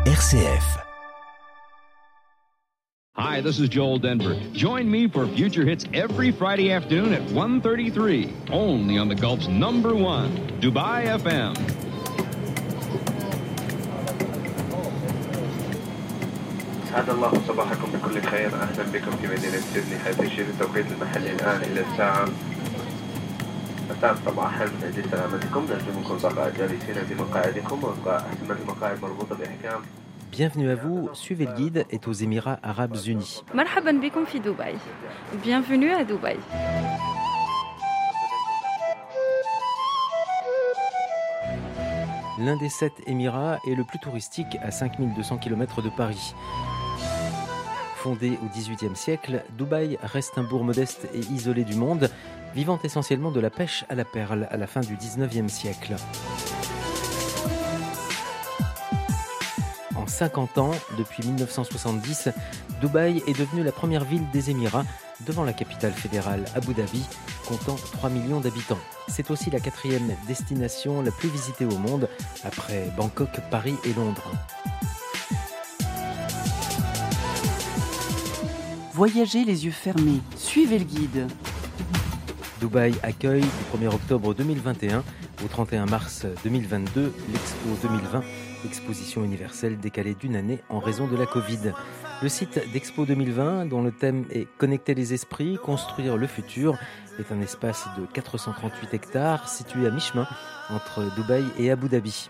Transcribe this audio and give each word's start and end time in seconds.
RCF. 0.00 0.82
Hi, 3.14 3.40
this 3.40 3.58
is 3.60 3.68
Joel 3.68 3.98
Denver. 3.98 4.38
Join 4.52 4.90
me 4.90 5.08
for 5.08 5.26
Future 5.26 5.64
Hits 5.64 5.84
every 5.94 6.30
Friday 6.32 6.70
afternoon 6.72 7.12
at 7.12 7.22
1.33, 7.22 8.50
only 8.50 8.98
on 8.98 9.08
the 9.08 9.14
Gulf's 9.14 9.48
number 9.48 9.94
one, 9.94 10.36
Dubai 10.60 11.18
FM. 11.20 11.54
أسعد 16.86 17.10
الله 17.10 17.32
صباحكم 17.48 17.92
بكل 17.92 18.22
خير 18.22 18.54
أهلا 18.54 18.82
بكم 18.92 19.10
في 19.16 19.26
مدينة 19.26 19.60
سيدني 19.74 19.98
حيث 19.98 20.20
يشير 20.20 20.46
التوقيت 20.46 20.86
المحلي 20.92 21.32
الآن 21.32 21.62
إلى 24.00 24.00
الساعة 24.00 24.12
الساعة 24.12 24.32
صباحا 24.32 24.64
لسلامتكم 24.64 25.66
نرجو 25.70 26.16
بقاء 26.18 26.50
جالسين 26.56 26.94
في 26.94 27.14
مقاعدكم 27.14 27.84
وإبقاء 27.84 28.16
أحسن 28.16 28.62
المقاعد 28.62 29.02
مربوطة 29.02 29.36
بإحكام 29.36 29.80
Bienvenue 30.32 30.68
à 30.68 30.74
vous, 30.74 31.08
suivez 31.14 31.46
le 31.46 31.52
guide 31.54 31.86
est 31.88 32.06
aux 32.08 32.12
Émirats 32.12 32.58
Arabes 32.62 32.96
Unis. 33.06 33.42
مرحبا 33.54 33.90
بكم 33.92 34.24
في 34.24 34.38
دبي. 34.38 34.78
Bienvenue 35.44 35.92
à 35.92 36.04
Dubaï. 36.04 36.36
L'un 42.38 42.56
des 42.56 42.68
sept 42.68 42.92
Émirats 43.06 43.58
est 43.66 43.74
le 43.74 43.84
plus 43.84 43.98
touristique 43.98 44.58
à 44.62 44.70
5200 44.70 45.38
km 45.38 45.80
de 45.80 45.88
Paris. 45.88 46.34
Fondé 47.96 48.38
au 48.42 48.48
XVIIIe 48.54 48.94
siècle, 48.94 49.42
Dubaï 49.56 49.98
reste 50.02 50.36
un 50.36 50.42
bourg 50.42 50.64
modeste 50.64 51.08
et 51.14 51.20
isolé 51.20 51.64
du 51.64 51.76
monde, 51.76 52.10
vivant 52.55 52.79
essentiellement 52.83 53.31
de 53.31 53.39
la 53.39 53.49
pêche 53.49 53.85
à 53.89 53.95
la 53.95 54.05
perle 54.05 54.47
à 54.51 54.57
la 54.57 54.67
fin 54.67 54.81
du 54.81 54.95
XIXe 54.95 55.51
siècle. 55.51 55.95
En 59.95 60.07
50 60.07 60.57
ans, 60.57 60.71
depuis 60.97 61.23
1970, 61.25 62.29
Dubaï 62.81 63.23
est 63.27 63.37
devenue 63.37 63.63
la 63.63 63.71
première 63.71 64.03
ville 64.03 64.23
des 64.31 64.49
Émirats, 64.49 64.85
devant 65.25 65.43
la 65.43 65.53
capitale 65.53 65.91
fédérale 65.91 66.45
Abu 66.55 66.73
Dhabi, 66.73 67.03
comptant 67.47 67.75
3 67.75 68.09
millions 68.09 68.39
d'habitants. 68.39 68.79
C'est 69.07 69.29
aussi 69.29 69.51
la 69.51 69.59
quatrième 69.59 70.15
destination 70.27 71.01
la 71.01 71.11
plus 71.11 71.29
visitée 71.29 71.65
au 71.65 71.77
monde, 71.77 72.09
après 72.43 72.89
Bangkok, 72.97 73.29
Paris 73.49 73.75
et 73.83 73.93
Londres. 73.93 74.31
Voyagez 78.93 79.45
les 79.45 79.65
yeux 79.65 79.71
fermés, 79.71 80.21
suivez 80.35 80.79
le 80.79 80.85
guide. 80.85 81.27
Dubaï 82.61 82.93
accueille 83.01 83.41
du 83.41 83.85
1er 83.85 83.87
octobre 83.87 84.35
2021 84.35 85.03
au 85.43 85.47
31 85.47 85.87
mars 85.87 86.27
2022 86.43 87.11
l'Expo 87.33 87.69
2020, 87.81 88.23
exposition 88.65 89.23
universelle 89.23 89.79
décalée 89.79 90.13
d'une 90.13 90.35
année 90.35 90.59
en 90.69 90.77
raison 90.77 91.07
de 91.07 91.17
la 91.17 91.25
Covid. 91.25 91.73
Le 92.21 92.29
site 92.29 92.61
d'Expo 92.71 93.07
2020, 93.07 93.65
dont 93.65 93.81
le 93.81 93.91
thème 93.91 94.25
est 94.29 94.47
Connecter 94.59 94.93
les 94.93 95.15
esprits, 95.15 95.57
construire 95.57 96.17
le 96.17 96.27
futur, 96.27 96.77
est 97.17 97.33
un 97.33 97.41
espace 97.41 97.87
de 97.97 98.05
438 98.05 98.93
hectares 98.93 99.49
situé 99.49 99.87
à 99.87 99.89
mi-chemin 99.89 100.27
entre 100.69 101.03
Dubaï 101.15 101.43
et 101.57 101.71
Abu 101.71 101.89
Dhabi. 101.89 102.29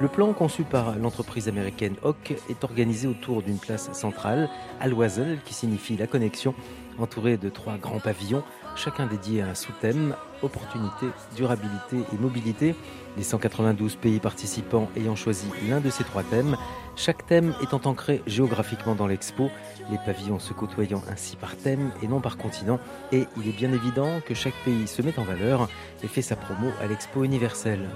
Le 0.00 0.06
plan 0.06 0.32
conçu 0.32 0.62
par 0.62 0.96
l'entreprise 0.96 1.48
américaine 1.48 1.96
Hock 2.04 2.32
est 2.48 2.62
organisé 2.62 3.08
autour 3.08 3.42
d'une 3.42 3.58
place 3.58 3.92
centrale, 3.92 4.48
Al-Wazel, 4.78 5.40
qui 5.44 5.54
signifie 5.54 5.96
la 5.96 6.06
connexion, 6.06 6.54
entourée 7.00 7.36
de 7.36 7.48
trois 7.48 7.78
grands 7.78 7.98
pavillons, 7.98 8.44
chacun 8.76 9.06
dédié 9.06 9.42
à 9.42 9.48
un 9.48 9.56
sous-thème, 9.56 10.14
opportunité, 10.42 11.06
durabilité 11.34 11.96
et 12.12 12.16
mobilité. 12.16 12.76
Les 13.16 13.24
192 13.24 13.96
pays 13.96 14.20
participants 14.20 14.88
ayant 14.96 15.16
choisi 15.16 15.48
l'un 15.68 15.80
de 15.80 15.90
ces 15.90 16.04
trois 16.04 16.22
thèmes, 16.22 16.56
chaque 16.94 17.26
thème 17.26 17.52
étant 17.60 17.80
ancré 17.84 18.22
géographiquement 18.28 18.94
dans 18.94 19.08
l'expo, 19.08 19.50
les 19.90 19.98
pavillons 20.06 20.38
se 20.38 20.52
côtoyant 20.52 21.02
ainsi 21.10 21.34
par 21.34 21.56
thème 21.56 21.90
et 22.04 22.06
non 22.06 22.20
par 22.20 22.36
continent, 22.36 22.78
et 23.10 23.26
il 23.36 23.48
est 23.48 23.56
bien 23.56 23.72
évident 23.72 24.20
que 24.24 24.34
chaque 24.34 24.64
pays 24.64 24.86
se 24.86 25.02
met 25.02 25.18
en 25.18 25.24
valeur 25.24 25.68
et 26.04 26.06
fait 26.06 26.22
sa 26.22 26.36
promo 26.36 26.70
à 26.80 26.86
l'expo 26.86 27.24
universelle. 27.24 27.88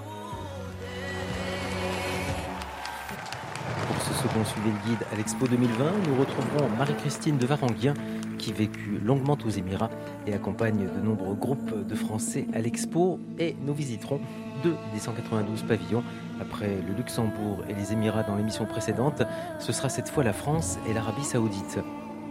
Second 4.22 4.44
suivi 4.44 4.71
le 4.71 4.88
guide 4.88 5.05
à 5.12 5.16
l'Expo 5.16 5.49
2020, 5.49 5.84
nous 6.06 6.15
retrouverons 6.15 6.69
Marie-Christine 6.78 7.38
de 7.38 7.47
Varanguien 7.47 7.94
qui 8.38 8.53
vécut 8.53 9.00
longuement 9.05 9.37
aux 9.44 9.50
Émirats 9.50 9.91
et 10.28 10.34
accompagne 10.34 10.87
de 10.87 11.00
nombreux 11.00 11.34
groupes 11.34 11.84
de 11.84 11.94
Français 11.97 12.47
à 12.55 12.60
l'Expo 12.60 13.19
et 13.41 13.56
nous 13.65 13.75
visiterons 13.75 14.21
deux 14.62 14.77
des 14.94 15.00
192 15.00 15.62
pavillons. 15.62 16.05
Après 16.41 16.69
le 16.87 16.94
Luxembourg 16.94 17.65
et 17.69 17.75
les 17.75 17.93
Émirats 17.93 18.22
dans 18.22 18.37
l'émission 18.37 18.65
précédente, 18.65 19.25
ce 19.59 19.72
sera 19.72 19.88
cette 19.88 20.09
fois 20.09 20.22
la 20.22 20.33
France 20.33 20.78
et 20.89 20.94
l'Arabie 20.94 21.25
saoudite. 21.25 21.81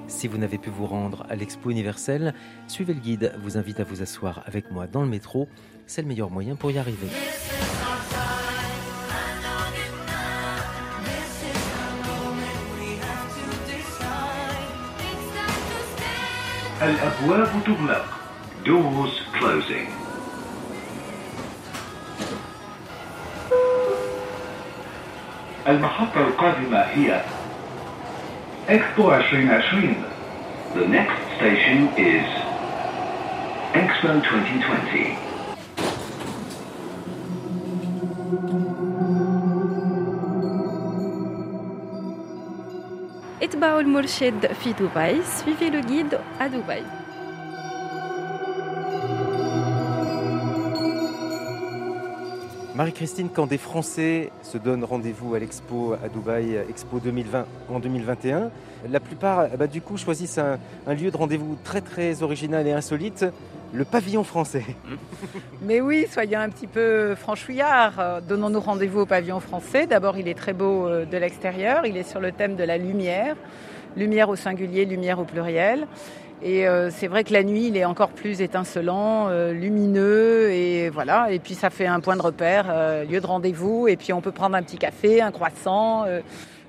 Si 0.08 0.30
vous 0.30 0.38
n'avez 0.38 0.60
pu 0.60 0.70
vous 0.70 0.86
rendre 0.86 1.26
à 1.30 1.36
l'Expo 1.36 1.72
universelle, 1.72 2.34
suivez 2.68 2.94
le 2.94 3.02
guide, 3.02 3.34
vous 3.44 3.58
invite 3.58 3.82
à 3.82 3.84
vous 3.84 4.02
asseoir 4.02 4.44
avec 4.46 4.72
moi 4.72 4.88
dans 4.88 5.02
le 5.02 5.10
métro. 5.10 5.50
C'est 5.88 6.04
le 6.04 6.08
meilleur 6.08 6.32
moyen 6.32 6.56
pour 6.56 6.72
y 6.72 6.78
arriver. 6.78 7.08
الأبواب 16.83 17.49
تغلق 17.67 18.05
Doors 18.65 19.39
closing 19.39 19.89
المحطة 25.69 26.21
القادمة 26.21 26.79
هي 26.79 27.23
إكسبو 28.69 29.15
2020 29.15 29.95
The 30.75 30.87
next 30.89 31.19
station 31.39 31.89
is 31.97 32.27
Expo 33.75 34.09
2020 34.11 35.17
اتبعوا 43.43 43.81
المرشد 43.81 44.53
في 44.53 44.73
دبي. 44.73 45.23
Suivez 45.23 45.71
le 45.71 45.81
guide 45.81 46.19
à 46.41 46.49
Dubaï. 46.49 47.00
Marie-Christine, 52.82 53.30
quand 53.32 53.46
des 53.46 53.60
Français 53.60 54.32
se 54.42 54.58
donnent 54.58 54.84
rendez-vous 54.84 55.36
à 55.36 55.40
l'Expo 55.40 55.94
à 56.04 56.10
Dubaï, 56.10 56.56
Expo 56.68 56.98
2020 56.98 57.46
en 57.70 57.80
2021, 57.80 58.50
la 58.90 59.00
plupart 59.00 59.50
bah, 59.50 59.68
du 59.68 59.82
coup 59.82 59.98
choisissent 59.98 60.40
un, 60.40 60.58
lieu 60.92 61.12
de 61.12 61.16
rendez-vous 61.16 61.60
très 61.64 61.82
très 61.82 62.24
original 62.24 62.66
et 62.66 62.72
insolite, 62.72 63.24
le 63.72 63.86
pavillon 63.86 64.24
français. 64.24 64.66
Mais 65.62 65.80
oui, 65.80 66.08
soyons 66.10 66.40
un 66.40 66.50
petit 66.50 66.66
peu 66.66 67.14
franchouillards. 67.14 68.24
Donnons-nous 68.28 68.60
rendez-vous 68.60 69.02
au 69.02 69.06
pavillon 69.06 69.42
français. 69.42 69.86
D'abord, 69.86 70.18
il 70.18 70.28
est 70.28 70.34
très 70.34 70.54
beau 70.54 70.88
euh, 70.88 71.06
de 71.06 71.18
l'extérieur. 71.18 71.86
Il 71.86 71.98
est 71.98 72.10
sur 72.10 72.20
le 72.20 72.32
thème 72.32 72.56
de 72.56 72.64
la 72.64 72.80
lumière. 72.80 73.36
Lumière 73.96 74.28
au 74.30 74.36
singulier, 74.36 74.86
lumière 74.86 75.20
au 75.20 75.26
pluriel. 75.26 75.86
Et 76.44 76.68
euh, 76.68 76.90
c'est 76.90 77.08
vrai 77.08 77.24
que 77.24 77.34
la 77.34 77.44
nuit, 77.44 77.68
il 77.68 77.78
est 77.78 77.86
encore 77.86 78.10
plus 78.10 78.42
étincelant, 78.42 79.28
euh, 79.30 79.54
lumineux, 79.54 80.50
et 80.52 80.90
voilà. 80.90 81.32
Et 81.32 81.38
puis 81.38 81.54
ça 81.54 81.70
fait 81.70 81.86
un 81.86 82.00
point 82.00 82.16
de 82.16 82.22
repère, 82.22 82.66
euh, 82.70 83.04
lieu 83.04 83.22
de 83.22 83.28
rendez-vous. 83.28 83.88
Et 83.88 83.96
puis 83.96 84.12
on 84.12 84.22
peut 84.22 84.32
prendre 84.32 84.56
un 84.56 84.64
petit 84.64 84.78
café, 84.78 85.22
un 85.22 85.32
croissant, 85.32 86.06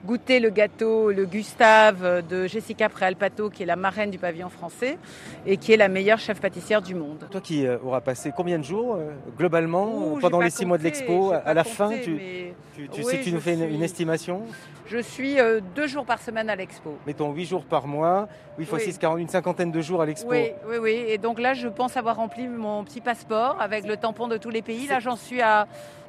goûter 0.04 0.40
le 0.40 0.50
gâteau, 0.50 1.10
le 1.10 1.26
Gustave 1.26 2.26
de 2.26 2.46
Jessica 2.46 2.88
Préalpato, 2.88 3.50
qui 3.50 3.62
est 3.62 3.66
la 3.66 3.76
marraine 3.76 4.10
du 4.10 4.18
pavillon 4.18 4.48
français 4.48 4.98
et 5.46 5.56
qui 5.56 5.72
est 5.72 5.76
la 5.76 5.88
meilleure 5.88 6.18
chef 6.18 6.40
pâtissière 6.40 6.82
du 6.82 6.94
monde. 6.94 7.26
Toi 7.30 7.40
qui 7.40 7.66
euh, 7.66 7.78
auras 7.84 8.00
passé 8.00 8.32
combien 8.36 8.58
de 8.58 8.64
jours 8.64 8.94
euh, 8.96 9.10
globalement 9.38 9.86
Ouh, 9.86 10.16
euh, 10.16 10.20
pendant 10.20 10.40
les 10.40 10.50
six 10.50 10.66
mois 10.66 10.78
de 10.78 10.82
l'expo 10.84 11.32
À 11.32 11.54
la 11.54 11.62
compté, 11.62 11.74
fin, 11.76 11.90
tu, 12.02 12.10
mais 12.14 12.54
tu, 12.74 12.88
tu 12.88 13.00
oui, 13.00 13.04
sais 13.04 13.18
que 13.18 13.24
tu 13.24 13.32
nous 13.32 13.40
fais 13.40 13.54
une, 13.54 13.60
suis- 13.66 13.74
une 13.74 13.82
estimation? 13.82 14.42
Je 14.86 14.98
suis 14.98 15.38
euh, 15.38 15.60
deux 15.74 15.86
jours 15.86 16.04
par 16.04 16.20
semaine 16.20 16.50
à 16.50 16.56
l'expo. 16.56 16.98
Mettons 17.06 17.32
8 17.32 17.46
jours 17.46 17.64
par 17.64 17.86
mois, 17.86 18.28
8 18.58 18.66
fois 18.66 18.78
Oui. 18.78 18.84
6, 18.84 18.98
40, 18.98 19.20
une 19.20 19.28
cinquantaine 19.28 19.70
de 19.70 19.80
jours 19.80 20.02
à 20.02 20.06
l'expo. 20.06 20.28
Oui, 20.30 20.50
oui, 20.68 20.76
oui. 20.80 21.04
Et 21.08 21.16
donc 21.16 21.40
là, 21.40 21.54
je 21.54 21.68
pense 21.68 21.96
avoir 21.96 22.16
rempli 22.16 22.48
mon 22.48 22.84
petit 22.84 23.00
passeport 23.00 23.56
avec 23.60 23.86
le 23.86 23.96
tampon 23.96 24.28
de 24.28 24.36
tous 24.36 24.50
les 24.50 24.60
pays. 24.60 24.86
Là, 24.88 24.98
j'en 25.00 25.16
suis 25.16 25.40
à, 25.40 25.66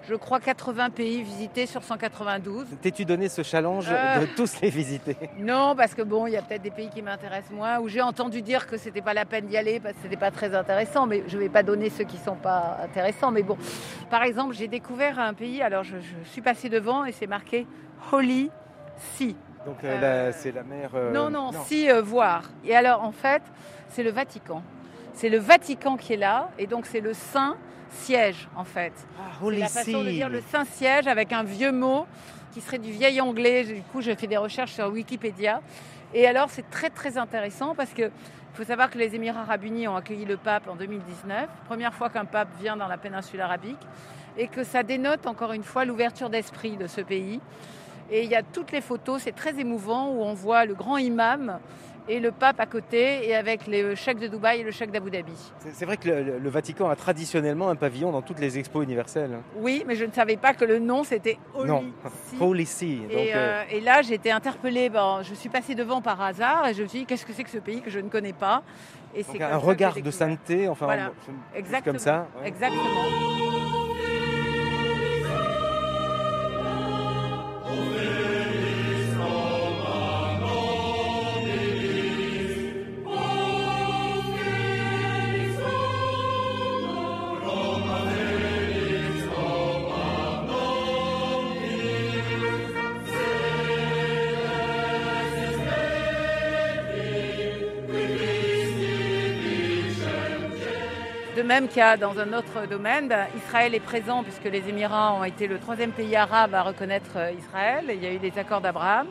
je 0.09 0.15
crois, 0.15 0.39
80 0.39 0.89
pays 0.89 1.21
visités 1.23 1.65
sur 1.65 1.81
192. 1.83 2.67
T'es-tu 2.81 3.05
donné 3.05 3.29
ce 3.29 3.41
challenge 3.43 3.87
Euh. 3.89 4.19
de 4.21 4.25
tous 4.35 4.59
les 4.61 4.69
visiter? 4.69 5.15
Non, 5.39 5.75
parce 5.75 5.93
que 5.93 6.01
bon, 6.01 6.27
il 6.27 6.33
y 6.33 6.37
a 6.37 6.41
peut-être 6.41 6.61
des 6.61 6.71
pays 6.71 6.89
qui 6.89 7.01
m'intéressent 7.01 7.51
moins, 7.51 7.79
où 7.79 7.87
j'ai 7.87 8.01
entendu 8.01 8.41
dire 8.41 8.67
que 8.67 8.77
c'était 8.77 9.01
pas 9.01 9.13
la 9.13 9.25
peine 9.25 9.45
d'y 9.47 9.57
aller 9.57 9.79
parce 9.79 9.95
que 9.95 10.01
c'était 10.03 10.17
pas 10.17 10.31
très 10.31 10.53
intéressant, 10.55 11.07
mais 11.07 11.23
je 11.27 11.37
vais 11.37 11.49
pas 11.49 11.63
donner 11.63 11.89
ceux 11.89 12.03
qui 12.03 12.17
sont 12.17 12.35
pas 12.35 12.77
intéressants. 12.83 13.31
Mais 13.31 13.43
bon, 13.43 13.57
par 14.09 14.23
exemple, 14.23 14.53
j'ai 14.55 14.67
découvert 14.67 15.19
un 15.19 15.33
pays, 15.33 15.61
alors 15.61 15.83
je, 15.83 15.95
je 15.97 16.29
suis 16.29 16.41
passée 16.41 16.69
devant 16.69 17.05
et 17.05 17.11
c'est 17.11 17.27
marqué 17.27 17.65
Holy 18.11 18.49
Sea. 19.15 19.35
Donc 19.65 19.77
euh, 19.83 19.97
Euh, 20.01 20.31
c'est 20.35 20.51
la 20.51 20.63
mer. 20.63 20.91
euh, 20.93 21.11
non, 21.13 21.29
non, 21.29 21.51
si 21.65 21.89
euh, 21.89 22.01
voir. 22.01 22.43
Et 22.65 22.75
alors, 22.75 23.01
en 23.03 23.13
fait, 23.13 23.41
c'est 23.89 24.03
le 24.03 24.11
Vatican. 24.11 24.61
C'est 25.13 25.29
le 25.29 25.37
Vatican 25.37 25.95
qui 25.95 26.13
est 26.13 26.17
là, 26.17 26.49
et 26.59 26.67
donc 26.67 26.85
c'est 26.85 26.99
le 26.99 27.13
Saint 27.13 27.55
siège, 27.93 28.47
en 28.55 28.63
fait. 28.63 28.93
Ah, 29.19 29.31
C'est 29.37 29.45
Holy 29.45 29.59
la 29.59 29.67
façon 29.67 30.03
de 30.03 30.09
dire 30.09 30.29
le 30.29 30.41
Saint 30.41 30.65
siège 30.65 31.07
avec 31.07 31.31
un 31.31 31.43
vieux 31.43 31.71
mot 31.71 32.05
qui 32.53 32.61
serait 32.61 32.79
du 32.79 32.91
vieil 32.91 33.19
anglais. 33.21 33.63
Du 33.63 33.81
coup, 33.91 34.01
j'ai 34.01 34.15
fait 34.15 34.27
des 34.27 34.37
recherches 34.37 34.73
sur 34.73 34.87
Wikipédia. 34.87 35.61
Et 36.13 36.27
alors, 36.27 36.49
c'est 36.49 36.69
très 36.69 36.89
très 36.89 37.17
intéressant 37.17 37.73
parce 37.75 37.91
que 37.91 38.03
il 38.53 38.57
faut 38.57 38.63
savoir 38.65 38.91
que 38.91 38.99
les 38.99 39.15
Émirats 39.15 39.41
arabes 39.41 39.63
unis 39.63 39.87
ont 39.87 39.95
accueilli 39.95 40.25
le 40.25 40.37
pape 40.37 40.67
en 40.67 40.75
2019, 40.75 41.49
première 41.65 41.91
fois 41.91 42.11
qu'un 42.11 42.25
pape 42.25 42.49
vient 42.59 42.77
dans 42.77 42.87
la 42.87 42.99
péninsule 42.99 43.41
arabique, 43.41 43.79
et 44.37 44.47
que 44.47 44.63
ça 44.63 44.83
dénote 44.83 45.25
encore 45.25 45.53
une 45.53 45.63
fois 45.63 45.85
l'ouverture 45.85 46.29
d'esprit 46.29 46.77
de 46.77 46.85
ce 46.85 47.01
pays. 47.01 47.39
Et 48.11 48.23
il 48.23 48.29
y 48.29 48.35
a 48.35 48.43
toutes 48.43 48.71
les 48.71 48.81
photos, 48.81 49.23
c'est 49.23 49.31
très 49.31 49.59
émouvant, 49.59 50.11
où 50.11 50.21
on 50.21 50.35
voit 50.35 50.65
le 50.65 50.75
grand 50.75 50.97
imam 50.97 51.57
et 52.07 52.19
le 52.19 52.31
pape 52.31 52.59
à 52.59 52.65
côté, 52.65 53.27
et 53.27 53.35
avec 53.35 53.67
le 53.67 53.95
chèque 53.95 54.19
de 54.19 54.27
Dubaï 54.27 54.61
et 54.61 54.63
le 54.63 54.71
chèque 54.71 54.91
d'Abu 54.91 55.09
Dhabi. 55.09 55.33
C'est 55.71 55.85
vrai 55.85 55.97
que 55.97 56.09
le, 56.09 56.39
le, 56.39 56.49
Vatican 56.49 56.89
a 56.89 56.95
traditionnellement 56.95 57.69
un 57.69 57.75
pavillon 57.75 58.11
dans 58.11 58.21
toutes 58.21 58.39
les 58.39 58.57
expos 58.59 58.83
universelles. 58.83 59.39
Oui, 59.57 59.83
mais 59.87 59.95
je 59.95 60.05
ne 60.05 60.11
savais 60.11 60.37
pas 60.37 60.53
que 60.53 60.65
le 60.65 60.79
nom 60.79 61.03
c'était 61.03 61.37
Holy 61.55 61.67
non. 61.67 61.83
See. 62.25 62.37
Holy 62.39 62.65
See. 62.65 62.97
Donc, 62.97 63.11
Et, 63.11 63.31
euh, 63.35 63.63
et 63.71 63.79
là, 63.81 64.01
j'ai 64.01 64.15
été 64.15 64.31
interpellée. 64.31 64.89
Bon, 64.89 65.21
je 65.23 65.33
suis 65.33 65.49
passée 65.49 65.75
devant 65.75 66.01
par 66.01 66.21
hasard 66.21 66.67
et 66.67 66.73
je 66.73 66.83
me 66.83 66.87
suis 66.87 66.99
dit 66.99 67.05
qu'est-ce 67.05 67.25
que 67.25 67.33
c'est 67.33 67.43
que 67.43 67.49
ce 67.49 67.57
pays 67.59 67.81
que 67.81 67.89
je 67.89 67.99
ne 67.99 68.09
connais 68.09 68.33
pas? 68.33 68.63
Et 69.15 69.23
c'est 69.23 69.41
un 69.41 69.57
regard 69.57 69.93
de 70.01 70.11
sainteté, 70.11 70.67
enfin, 70.67 70.85
Voilà. 70.85 71.11
on- 71.29 71.57
Exactement. 71.57 71.93
comme 71.93 71.99
ça. 71.99 72.27
ouais. 72.41 72.47
Exactement. 72.47 72.81
Même 101.53 101.67
qu'il 101.67 101.77
y 101.77 101.81
a 101.81 101.97
dans 101.97 102.17
un 102.17 102.33
autre 102.33 102.67
domaine, 102.67 103.07
ben, 103.07 103.27
Israël 103.37 103.75
est 103.75 103.79
présent 103.79 104.23
puisque 104.23 104.45
les 104.45 104.67
Émirats 104.67 105.13
ont 105.13 105.23
été 105.23 105.45
le 105.45 105.59
troisième 105.59 105.91
pays 105.91 106.15
arabe 106.15 106.55
à 106.55 106.63
reconnaître 106.63 107.11
euh, 107.15 107.31
Israël. 107.37 107.85
Il 107.89 108.03
y 108.03 108.07
a 108.07 108.11
eu 108.11 108.17
les 108.17 108.35
accords 108.39 108.59
d'Abraham. 108.59 109.05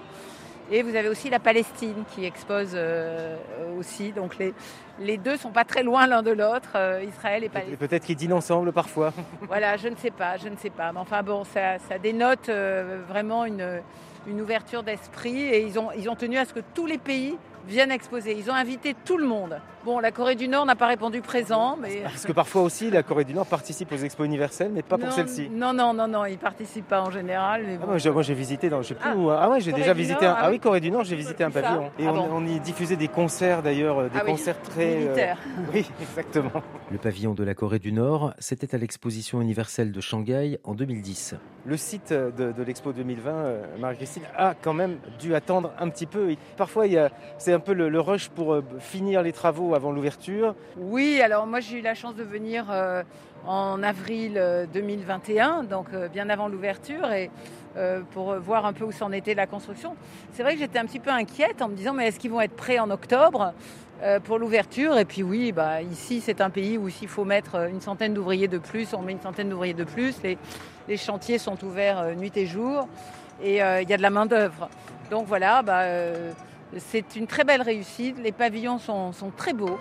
Et 0.72 0.82
vous 0.82 0.96
avez 0.96 1.08
aussi 1.08 1.30
la 1.30 1.38
Palestine 1.38 2.02
qui 2.12 2.24
expose 2.24 2.72
euh, 2.74 3.36
aussi. 3.78 4.10
Donc 4.10 4.38
les, 4.38 4.54
les 4.98 5.18
deux 5.18 5.36
sont 5.36 5.50
pas 5.50 5.64
très 5.64 5.84
loin 5.84 6.08
l'un 6.08 6.24
de 6.24 6.32
l'autre, 6.32 6.70
euh, 6.74 7.04
Israël 7.06 7.44
et 7.44 7.46
Et 7.46 7.48
Palestine. 7.48 7.76
Peut-être 7.76 8.04
qu'ils 8.06 8.16
dînent 8.16 8.32
ensemble 8.32 8.72
parfois. 8.72 9.12
Voilà, 9.42 9.76
je 9.76 9.86
ne 9.86 9.96
sais 9.96 10.10
pas, 10.10 10.36
je 10.36 10.48
ne 10.48 10.56
sais 10.56 10.70
pas. 10.70 10.90
Mais 10.92 10.98
enfin 10.98 11.22
bon, 11.22 11.44
ça, 11.44 11.78
ça 11.78 11.98
dénote 11.98 12.48
euh, 12.48 13.02
vraiment 13.06 13.44
une, 13.44 13.82
une 14.26 14.40
ouverture 14.40 14.82
d'esprit 14.82 15.42
et 15.44 15.62
ils 15.64 15.78
ont, 15.78 15.92
ils 15.96 16.10
ont 16.10 16.16
tenu 16.16 16.38
à 16.38 16.44
ce 16.44 16.54
que 16.54 16.60
tous 16.74 16.86
les 16.86 16.98
pays 16.98 17.36
viennent 17.68 17.92
exposer. 17.92 18.36
Ils 18.36 18.50
ont 18.50 18.54
invité 18.54 18.96
tout 19.04 19.18
le 19.18 19.26
monde. 19.26 19.60
Bon, 19.84 19.99
la 19.99 20.12
Corée 20.12 20.37
du 20.37 20.46
Nord 20.46 20.64
n'a 20.64 20.76
pas 20.76 20.87
répondu 20.87 21.20
présent, 21.23 21.76
mais... 21.81 22.02
Parce 22.05 22.25
que 22.25 22.31
parfois 22.31 22.62
aussi, 22.62 22.88
la 22.88 23.02
Corée 23.02 23.25
du 23.25 23.34
Nord 23.34 23.46
participe 23.46 23.90
aux 23.90 23.96
expos 23.96 24.25
universelles, 24.25 24.70
mais 24.73 24.82
pas 24.82 24.96
pour 24.96 25.11
celle-ci. 25.11 25.50
Non, 25.50 25.73
non, 25.73 25.93
non, 25.93 26.06
non, 26.06 26.25
ils 26.25 26.38
participent 26.38 26.87
pas 26.87 27.02
en 27.02 27.11
général. 27.11 27.64
Mais 27.67 27.79
Ah, 27.82 27.87
moi, 27.87 27.99
j'ai- 27.99 28.11
moi, 28.11 28.23
j'ai 28.23 28.34
visité 28.34 28.69
dans, 28.69 28.81
je 28.82 28.88
sais 28.88 28.94
plus 28.94 29.11
Ah, 29.12 29.17
où. 29.17 29.31
Ah 29.31 29.50
ouais, 29.50 29.61
j'ai 29.61 29.73
Corée 29.73 29.82
déjà 29.82 29.93
visité 29.93 30.25
Nord, 30.25 30.34
un. 30.37 30.38
ah 30.38 30.43
Ah 30.44 30.50
oui. 30.50 30.61
Corée 30.61 30.79
du 30.81 30.90
Nord, 30.93 31.02
j'ai 31.02 31.17
visité 31.17 31.43
un 31.43 31.50
pavillon. 31.50 31.90
Et 31.99 32.06
Ah 32.06 32.12
on, 32.12 32.14
bon 32.17 32.29
on 32.32 32.46
y 32.46 32.61
diffusait 32.61 32.94
des 32.94 33.08
concerts 33.08 33.61
d'ailleurs, 33.62 33.99
euh, 33.99 34.08
des 34.08 34.19
Ah 34.19 34.23
oui, 34.25 34.31
concerts 34.31 34.62
très. 34.62 34.94
euh, 34.94 34.99
militaires. 35.00 35.38
Oui, 35.75 35.90
exactement. 36.00 36.62
Le 36.93 36.99
pavillon 36.99 37.34
de 37.34 37.43
la 37.43 37.55
Corée 37.55 37.81
du 37.81 37.93
Nord, 37.93 38.34
c'était 38.38 38.76
à 38.76 38.79
l'exposition 38.79 39.40
universelle 39.43 39.90
de 39.90 40.00
Shanghai 40.00 40.61
en 40.62 40.75
2010. 40.75 41.34
Le 41.64 41.76
site 41.76 42.12
de, 42.12 42.52
de 42.52 42.62
l'Expo 42.62 42.93
2020, 42.93 43.31
euh, 43.31 43.62
Marie-Christine, 43.81 44.23
a 44.37 44.55
quand 44.55 44.75
même 44.75 44.96
dû 45.19 45.34
attendre 45.34 45.73
un 45.81 45.88
petit 45.88 46.06
peu. 46.06 46.31
Et 46.31 46.38
parfois, 46.56 46.87
il 46.87 46.93
y 46.93 46.99
a- 46.99 47.11
c'est 47.38 47.52
un 47.52 47.61
peu 47.61 47.73
le, 47.73 47.88
le 47.88 48.00
rush 48.00 48.29
pour 48.29 48.52
euh, 48.55 48.62
finir 48.79 49.23
les 49.23 49.32
travaux 49.32 49.71
avant 49.74 49.92
l'ouverture. 49.92 50.54
Oui, 50.76 51.20
alors 51.22 51.46
moi 51.46 51.60
j'ai 51.60 51.78
eu 51.78 51.82
la 51.82 51.94
chance 51.94 52.14
de 52.14 52.22
venir 52.22 52.66
euh, 52.70 53.02
en 53.46 53.82
avril 53.82 54.34
euh, 54.36 54.66
2021, 54.72 55.64
donc 55.64 55.86
euh, 55.92 56.08
bien 56.08 56.28
avant 56.30 56.48
l'ouverture, 56.48 57.10
et 57.12 57.30
euh, 57.76 58.02
pour 58.10 58.34
voir 58.34 58.66
un 58.66 58.74
peu 58.74 58.84
où 58.84 58.92
s'en 58.92 59.12
était 59.12 59.34
la 59.34 59.46
construction. 59.46 59.96
C'est 60.32 60.42
vrai 60.42 60.54
que 60.54 60.58
j'étais 60.58 60.78
un 60.78 60.84
petit 60.84 61.00
peu 61.00 61.10
inquiète 61.10 61.62
en 61.62 61.69
me 61.69 61.74
disant 61.74 61.94
mais 61.94 62.08
est-ce 62.08 62.19
qu'ils 62.19 62.30
vont 62.30 62.40
être 62.40 62.54
prêts 62.54 62.78
en 62.78 62.90
octobre 62.90 63.54
euh, 64.02 64.20
pour 64.20 64.38
l'ouverture? 64.38 64.98
Et 64.98 65.06
puis 65.06 65.22
oui, 65.22 65.52
bah, 65.52 65.80
ici 65.80 66.20
c'est 66.20 66.42
un 66.42 66.50
pays 66.50 66.76
où 66.76 66.90
s'il 66.90 67.08
faut 67.08 67.24
mettre 67.24 67.54
euh, 67.54 67.69
une 67.69 67.80
centaine 67.80 68.12
d'ouvriers 68.12 68.48
de 68.48 68.58
plus, 68.58 68.92
on 68.92 69.00
met 69.00 69.12
une 69.12 69.20
centaine 69.20 69.48
d'ouvriers 69.48 69.72
de 69.72 69.84
plus. 69.84 70.16
Les, 70.22 70.36
chantiers 70.98 71.38
sont 71.38 71.64
ouverts 71.64 72.00
euh, 72.00 72.14
nuit 72.14 72.32
et 72.36 72.44
jour, 72.44 72.88
et 73.42 73.62
euh, 73.62 73.80
il 73.80 73.88
y 73.88 73.94
a 73.94 73.96
de 73.96 74.02
la 74.02 74.10
main 74.10 74.26
d'œuvre. 74.26 74.69
Donc 75.10 75.26
voilà, 75.26 75.62
bah, 75.62 75.80
euh, 75.82 76.32
c'est 76.78 77.16
une 77.16 77.26
très 77.26 77.44
belle 77.44 77.62
réussite. 77.62 78.16
Les 78.22 78.32
pavillons 78.32 78.78
sont, 78.78 79.12
sont 79.12 79.30
très 79.30 79.52
beaux. 79.52 79.78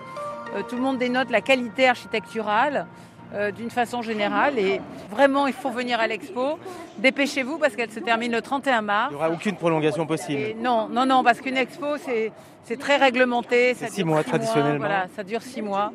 Euh, 0.56 0.64
tout 0.68 0.76
le 0.76 0.82
monde 0.82 0.98
dénote 0.98 1.30
la 1.30 1.42
qualité 1.42 1.88
architecturale 1.88 2.88
euh, 3.34 3.52
d'une 3.52 3.70
façon 3.70 4.02
générale. 4.02 4.60
Et 4.60 4.82
vraiment, 5.10 5.48
il 5.48 5.54
faut 5.54 5.70
venir 5.70 6.00
à 6.02 6.08
l'expo. 6.08 6.60
Dépêchez-vous 6.98 7.58
parce 7.58 7.76
qu'elle 7.76 7.92
se 7.92 8.00
termine 8.00 8.32
le 8.32 8.42
31 8.42 8.82
mars. 8.82 9.08
Il 9.12 9.16
n'y 9.16 9.24
aura 9.24 9.32
aucune 9.32 9.56
prolongation 9.56 10.06
possible. 10.06 10.42
Et 10.42 10.54
non, 10.54 10.90
non, 10.90 11.06
non, 11.06 11.24
parce 11.24 11.40
qu'une 11.40 11.56
expo, 11.56 11.96
c'est, 11.98 12.32
très 12.78 12.98
réglementé. 12.98 13.74
C'est 13.74 13.90
six 13.90 14.04
mois, 14.04 14.24
traditionnellement. 14.24 14.80
Voilà, 14.80 15.08
ça 15.16 15.24
dure 15.24 15.42
six 15.42 15.62
mois. 15.62 15.94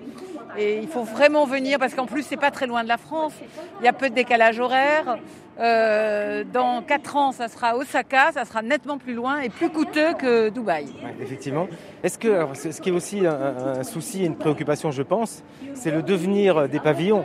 Et 0.58 0.78
il 0.78 0.88
faut 0.88 1.04
vraiment 1.04 1.44
venir 1.44 1.78
parce 1.78 1.94
qu'en 1.94 2.06
plus, 2.06 2.22
c'est 2.22 2.38
pas 2.38 2.50
très 2.50 2.66
loin 2.66 2.82
de 2.82 2.88
la 2.88 2.96
France. 2.96 3.34
Il 3.81 3.84
y 3.84 3.88
a 3.88 3.93
peu 3.93 4.08
de 4.08 4.14
décalage 4.14 4.58
horaire. 4.58 5.19
Euh, 5.58 6.44
dans 6.53 6.82
quatre 6.82 7.17
ans, 7.17 7.32
ça 7.32 7.49
sera 7.49 7.76
Osaka, 7.76 8.32
ça 8.32 8.44
sera 8.44 8.61
nettement 8.61 8.99
plus 8.99 9.14
loin 9.14 9.41
et 9.41 9.49
plus 9.49 9.70
coûteux 9.70 10.12
que 10.12 10.50
Dubaï. 10.50 10.87
Ouais, 11.03 11.14
effectivement. 11.23 11.67
Est-ce 12.03 12.19
que, 12.19 12.29
alors, 12.29 12.55
ce 12.55 12.79
qui 12.81 12.91
est 12.91 12.93
aussi 12.93 13.26
un, 13.26 13.79
un 13.79 13.82
souci 13.82 14.23
et 14.23 14.26
une 14.26 14.37
préoccupation, 14.37 14.91
je 14.91 15.03
pense, 15.03 15.43
c'est 15.75 15.91
le 15.91 16.03
devenir 16.03 16.69
des 16.69 16.79
pavillons. 16.79 17.25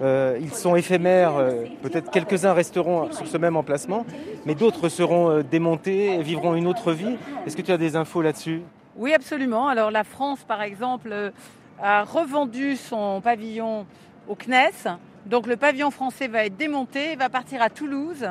Euh, 0.00 0.38
ils 0.40 0.52
sont 0.52 0.76
éphémères, 0.76 1.36
euh, 1.36 1.64
peut-être 1.82 2.10
quelques-uns 2.10 2.52
resteront 2.52 3.12
sur 3.12 3.26
ce 3.26 3.36
même 3.36 3.56
emplacement, 3.56 4.06
mais 4.44 4.54
d'autres 4.54 4.88
seront 4.88 5.42
démontés 5.42 6.14
et 6.14 6.22
vivront 6.22 6.54
une 6.54 6.66
autre 6.66 6.92
vie. 6.92 7.16
Est-ce 7.46 7.56
que 7.56 7.62
tu 7.62 7.72
as 7.72 7.78
des 7.78 7.94
infos 7.96 8.22
là-dessus? 8.22 8.62
Oui, 8.96 9.14
absolument. 9.14 9.68
Alors 9.68 9.90
la 9.92 10.04
France, 10.04 10.44
par 10.46 10.62
exemple, 10.62 11.32
a 11.80 12.02
revendu 12.02 12.76
son 12.76 13.20
pavillon 13.20 13.86
au 14.28 14.34
CNES. 14.34 14.98
Donc 15.28 15.46
le 15.46 15.58
pavillon 15.58 15.90
français 15.90 16.26
va 16.26 16.46
être 16.46 16.56
démonté, 16.56 17.14
va 17.14 17.28
partir 17.28 17.60
à 17.60 17.68
Toulouse 17.68 18.26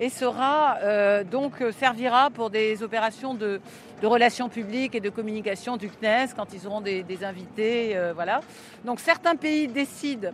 et 0.00 0.08
sera 0.08 0.78
euh, 0.82 1.22
donc 1.22 1.60
euh, 1.60 1.72
servira 1.72 2.30
pour 2.30 2.48
des 2.48 2.82
opérations 2.82 3.34
de, 3.34 3.60
relations 4.02 4.48
publiques 4.48 4.94
et 4.94 5.00
de 5.00 5.10
communication 5.10 5.76
du 5.76 5.90
CNES 5.90 6.28
quand 6.34 6.54
ils 6.54 6.66
auront 6.66 6.80
des, 6.80 7.04
invités. 7.22 7.94
euh, 7.96 8.14
voilà. 8.14 8.40
Donc 8.86 8.98
certains 8.98 9.36
pays 9.36 9.68
décident 9.68 10.30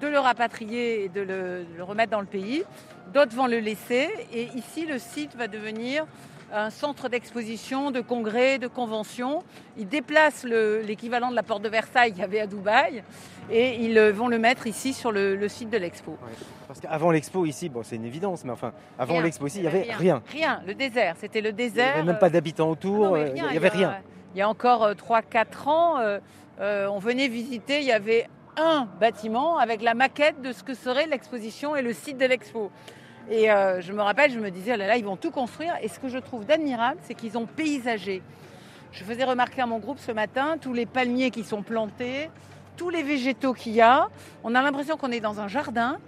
de 0.00 0.06
le 0.06 0.20
rapatrier 0.20 1.04
et 1.04 1.08
de 1.08 1.22
le 1.22 1.82
remettre 1.82 2.12
dans 2.12 2.20
le 2.20 2.26
pays. 2.26 2.62
D'autres 3.12 3.34
vont 3.34 3.48
le 3.48 3.58
laisser. 3.58 4.08
Et 4.32 4.44
ici, 4.54 4.86
le 4.86 5.00
site 5.00 5.34
va 5.34 5.48
devenir 5.48 6.06
un 6.52 6.70
centre 6.70 7.08
d'exposition, 7.08 7.90
de 7.90 8.00
congrès, 8.00 8.58
de 8.58 8.66
conventions. 8.68 9.42
Ils 9.76 9.88
déplacent 9.88 10.44
le- 10.44 10.80
l'équivalent 10.80 11.30
de 11.30 11.36
la 11.36 11.42
porte 11.42 11.62
de 11.62 11.68
Versailles 11.68 12.12
qu'il 12.12 12.20
y 12.20 12.24
avait 12.24 12.40
à 12.40 12.46
Dubaï 12.46 13.02
et 13.50 13.76
ils 13.84 13.96
euh, 13.98 14.12
vont 14.12 14.28
le 14.28 14.38
mettre 14.38 14.66
ici 14.66 14.92
sur 14.92 15.12
le, 15.12 15.36
le 15.36 15.48
site 15.48 15.70
de 15.70 15.76
l'expo. 15.78 16.16
Parce 16.66 16.80
qu'avant 16.80 17.10
l'expo 17.10 17.44
ici, 17.46 17.68
bon, 17.68 17.82
c'est 17.82 17.96
une 17.96 18.04
évidence, 18.04 18.44
mais 18.44 18.52
enfin, 18.52 18.72
avant 18.98 19.20
l'expo 19.20 19.46
ici, 19.46 19.58
il 19.58 19.62
n'y 19.62 19.68
avait 19.68 19.92
rien. 19.92 20.22
Rien, 20.30 20.62
le 20.66 20.74
désert. 20.74 21.16
C'était 21.18 21.40
le 21.40 21.50
Il 21.50 21.52
n'y 21.56 21.56
désert. 21.70 21.94
avait 21.96 22.04
même 22.04 22.18
pas 22.18 22.30
d'habitants 22.30 22.68
Ah 22.68 22.72
autour, 22.72 23.04
non, 23.06 23.12
mais 23.12 23.20
euh, 23.30 23.32
il 23.36 23.42
n'y 23.50 23.56
avait 23.56 23.68
rien. 23.68 23.98
Il 24.34 24.38
y 24.38 24.42
a 24.42 24.48
encore 24.48 24.90
3-4 24.92 25.68
ans, 25.68 25.98
euh, 25.98 26.18
euh, 26.60 26.86
on 26.88 26.98
venait 26.98 27.28
visiter, 27.28 27.78
il 27.80 27.86
y 27.86 27.92
avait 27.92 28.26
un 28.56 28.86
bâtiment 29.00 29.56
avec 29.58 29.82
la 29.82 29.94
maquette 29.94 30.42
de 30.42 30.52
ce 30.52 30.62
que 30.62 30.74
serait 30.74 31.06
l'exposition 31.06 31.76
et 31.76 31.82
le 31.82 31.92
site 31.92 32.18
de 32.18 32.26
l'expo. 32.26 32.70
Et 33.30 33.50
euh, 33.50 33.80
je 33.80 33.92
me 33.92 34.00
rappelle, 34.00 34.30
je 34.30 34.38
me 34.38 34.50
disais, 34.50 34.72
oh 34.74 34.76
là 34.76 34.86
là, 34.86 34.96
ils 34.96 35.04
vont 35.04 35.16
tout 35.16 35.30
construire. 35.30 35.74
Et 35.82 35.88
ce 35.88 35.98
que 35.98 36.08
je 36.08 36.18
trouve 36.18 36.46
d'admirable, 36.46 36.98
c'est 37.02 37.14
qu'ils 37.14 37.36
ont 37.36 37.46
paysagé. 37.46 38.22
Je 38.92 39.04
faisais 39.04 39.24
remarquer 39.24 39.60
à 39.60 39.66
mon 39.66 39.78
groupe 39.78 39.98
ce 39.98 40.12
matin 40.12 40.56
tous 40.60 40.72
les 40.72 40.86
palmiers 40.86 41.30
qui 41.30 41.44
sont 41.44 41.62
plantés, 41.62 42.30
tous 42.76 42.88
les 42.88 43.02
végétaux 43.02 43.52
qu'il 43.52 43.72
y 43.72 43.82
a. 43.82 44.08
On 44.44 44.54
a 44.54 44.62
l'impression 44.62 44.96
qu'on 44.96 45.12
est 45.12 45.20
dans 45.20 45.40
un 45.40 45.48
jardin. 45.48 45.98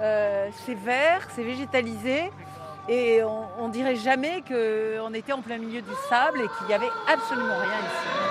Euh, 0.00 0.48
c'est 0.66 0.74
vert, 0.74 1.28
c'est 1.34 1.44
végétalisé. 1.44 2.30
Et 2.88 3.22
on, 3.22 3.44
on 3.58 3.68
dirait 3.68 3.96
jamais 3.96 4.42
qu'on 4.46 5.14
était 5.14 5.32
en 5.32 5.42
plein 5.42 5.58
milieu 5.58 5.80
du 5.80 5.94
sable 6.08 6.40
et 6.40 6.48
qu'il 6.58 6.66
n'y 6.66 6.74
avait 6.74 6.90
absolument 7.06 7.56
rien 7.56 7.78
ici. 7.78 8.24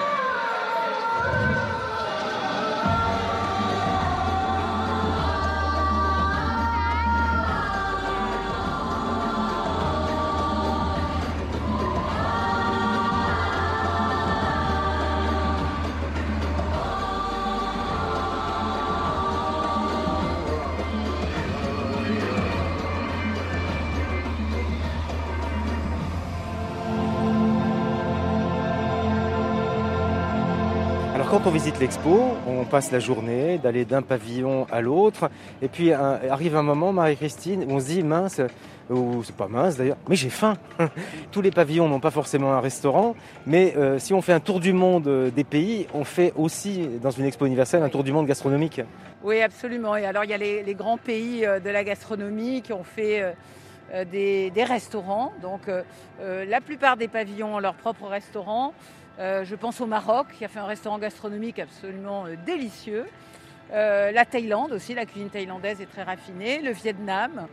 On 31.46 31.50
visite 31.50 31.80
l'expo, 31.80 32.38
on 32.48 32.64
passe 32.64 32.92
la 32.92 33.00
journée 33.00 33.58
d'aller 33.58 33.84
d'un 33.84 34.02
pavillon 34.02 34.66
à 34.72 34.82
l'autre. 34.82 35.30
Et 35.62 35.68
puis 35.68 35.92
arrive 35.92 36.56
un 36.56 36.64
moment, 36.64 36.94
Marie-Christine, 36.94 37.66
on 37.70 37.80
se 37.80 37.88
dit 37.88 38.04
mince, 38.04 38.40
ou 38.90 39.24
c'est 39.24 39.36
pas 39.36 39.48
mince 39.48 39.76
d'ailleurs, 39.76 39.98
mais 40.08 40.16
j'ai 40.16 40.30
faim. 40.30 40.56
Tous 41.32 41.42
les 41.42 41.52
pavillons 41.52 41.90
n'ont 41.90 42.00
pas 42.00 42.12
forcément 42.12 42.54
un 42.54 42.62
restaurant, 42.62 43.16
mais 43.46 43.74
euh, 43.76 44.00
si 44.00 44.14
on 44.14 44.22
fait 44.22 44.32
un 44.32 44.40
tour 44.40 44.60
du 44.60 44.72
monde 44.72 45.08
euh, 45.08 45.32
des 45.32 45.44
pays, 45.44 45.88
on 45.94 46.06
fait 46.06 46.34
aussi 46.38 46.88
dans 47.02 47.12
une 47.12 47.26
expo 47.26 47.46
universelle 47.46 47.84
un 47.84 47.90
tour 47.90 48.04
du 48.04 48.14
monde 48.14 48.28
gastronomique. 48.28 48.82
Oui, 49.24 49.42
absolument. 49.42 49.98
Et 49.98 50.06
alors 50.06 50.24
il 50.24 50.30
y 50.30 50.34
a 50.34 50.38
les, 50.38 50.76
grands 50.76 50.98
pays 50.98 51.46
euh, 51.46 51.60
de 51.60 51.70
la 51.70 51.84
gastronomie 51.84 52.62
qui 52.62 52.72
ont 52.72 52.84
fait 52.84 53.36
des, 54.12 54.52
restaurants. 54.58 55.34
Donc 55.42 55.70
la 56.22 56.62
plupart 56.62 56.98
des 56.98 57.08
pavillons 57.08 57.56
ont 57.56 57.60
leur 57.60 57.76
propre 57.76 58.08
restaurant. 58.08 58.74
Je 59.20 59.56
pense 59.56 59.80
au 59.82 59.86
Maroc 59.86 60.28
qui 60.38 60.46
a 60.46 60.48
fait 60.48 60.60
un 60.60 60.66
restaurant 60.66 60.98
gastronomique 60.98 61.60
absolument 61.60 62.26
délicieux. 62.46 63.06
la 63.72 64.26
Thaïlande 64.26 64.72
aussi, 64.72 64.94
la 64.94 65.06
cuisine 65.06 65.30
thaïlandaise 65.30 65.82
est 65.82 65.92
très 65.92 66.04
raffinée. 66.04 66.62
Le 66.62 66.72
Vietnam. 66.72 67.48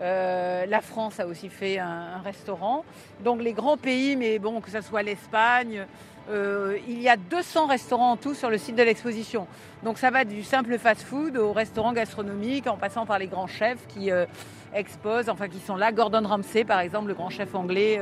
Euh, 0.00 0.66
la 0.66 0.80
France 0.80 1.20
a 1.20 1.26
aussi 1.26 1.48
fait 1.48 1.78
un, 1.78 2.18
restaurant. 2.24 2.84
Donc 3.22 3.42
les 3.42 3.52
grands 3.52 3.76
pays, 3.76 4.16
mais 4.16 4.38
bon, 4.38 4.60
que 4.60 4.70
ce 4.70 4.80
soit 4.80 5.02
l'Espagne, 5.02 5.86
euh, 6.30 6.78
il 6.88 7.00
y 7.00 7.08
a 7.08 7.16
200 7.16 7.66
restaurants 7.66 8.12
en 8.12 8.16
tout 8.16 8.34
sur 8.34 8.50
le 8.50 8.58
site 8.58 8.76
de 8.76 8.82
l'exposition. 8.82 9.46
Donc 9.82 9.98
ça 9.98 10.10
va 10.10 10.24
du 10.24 10.42
simple 10.42 10.78
fast-food 10.78 11.36
au 11.36 11.52
restaurant 11.52 11.92
gastronomique, 11.92 12.66
en 12.66 12.76
passant 12.76 13.06
par 13.06 13.18
les 13.18 13.26
grands 13.26 13.46
chefs 13.46 13.86
qui 13.88 14.10
euh, 14.10 14.26
exposent, 14.74 15.28
enfin 15.28 15.48
qui 15.48 15.58
sont 15.58 15.76
là. 15.76 15.92
Gordon 15.92 16.26
Ramsay, 16.26 16.64
par 16.64 16.80
exemple, 16.80 17.08
le 17.08 17.14
grand 17.14 17.30
chef 17.30 17.54
anglais, 17.54 18.00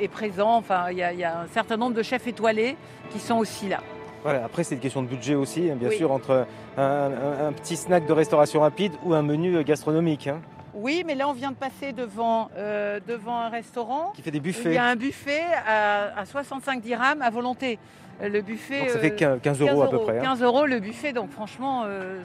est 0.00 0.08
présent. 0.08 0.56
Enfin, 0.56 0.90
il 0.90 0.98
y, 0.98 1.02
a 1.02 1.40
un 1.40 1.46
certain 1.48 1.76
nombre 1.76 1.94
de 1.94 2.02
chefs 2.02 2.26
étoilés 2.26 2.76
qui 3.10 3.18
sont 3.18 3.36
aussi 3.36 3.68
là. 3.68 3.80
Voilà, 4.22 4.44
après, 4.44 4.64
c'est 4.64 4.74
une 4.74 4.80
question 4.80 5.02
de 5.02 5.08
budget 5.08 5.34
aussi, 5.34 5.70
hein, 5.70 5.76
bien 5.76 5.90
sûr, 5.90 6.10
entre 6.10 6.46
un, 6.76 7.52
petit 7.52 7.76
snack 7.76 8.06
de 8.06 8.12
restauration 8.12 8.60
rapide 8.60 8.92
ou 9.04 9.14
un 9.14 9.22
menu 9.22 9.62
gastronomique. 9.64 10.26
Hein. 10.26 10.40
Oui, 10.80 11.02
mais 11.04 11.16
là, 11.16 11.28
on 11.28 11.32
vient 11.32 11.50
de 11.50 11.56
passer 11.56 11.92
devant, 11.92 12.50
euh, 12.56 13.00
devant 13.06 13.36
un 13.36 13.48
restaurant. 13.48 14.12
Qui 14.14 14.22
fait 14.22 14.30
des 14.30 14.38
buffets. 14.38 14.70
Il 14.70 14.74
y 14.74 14.78
a 14.78 14.84
un 14.84 14.96
buffet 14.96 15.42
à, 15.66 16.24
65 16.24 16.80
dirhams 16.80 17.20
à 17.20 17.30
volonté. 17.30 17.78
Le 18.20 18.40
buffet. 18.40 18.80
Donc 18.80 18.90
ça 18.90 18.98
fait 18.98 19.14
15 19.14 19.62
euh, 19.62 19.66
euros, 19.66 19.82
à 19.82 19.90
peu 19.90 19.98
près. 19.98 20.18
15 20.20 20.42
hein. 20.42 20.44
euros 20.44 20.66
le 20.66 20.80
buffet, 20.80 21.12
donc 21.12 21.30
franchement, 21.30 21.84
euh, 21.86 22.22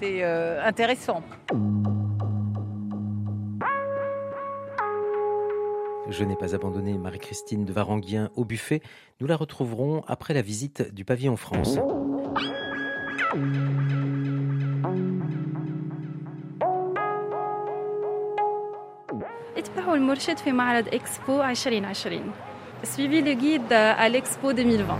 c'est 0.00 0.22
intéressant. 0.64 1.22
Je 6.09 6.23
n'ai 6.23 6.35
pas 6.35 6.55
abandonné 6.55 6.97
Marie-Christine 6.97 7.65
de 7.65 7.73
Varanguien 7.73 8.31
au 8.35 8.45
buffet. 8.45 8.81
Nous 9.19 9.27
la 9.27 9.35
retrouverons 9.35 10.01
après 10.07 10.33
la 10.33 10.41
visite 10.41 10.93
du 10.93 11.05
pavillon 11.05 11.35
France. 11.35 11.77
اتبعوا 19.57 19.95
المرشد 19.95 20.37
في 20.37 20.51
معرض 20.51 20.87
إكسبو 20.87 21.43
2020 21.43 22.21
Suivez 22.83 23.21
le 23.21 23.33
guide 23.33 23.73
à 23.73 24.07
l'Expo 24.07 24.53
2020. 24.53 24.97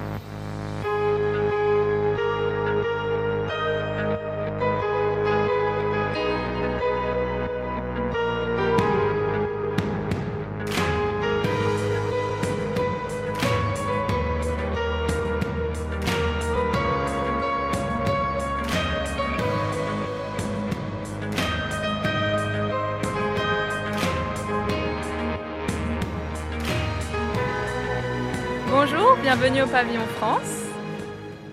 Pavillon 29.75 30.07
France. 30.19 30.71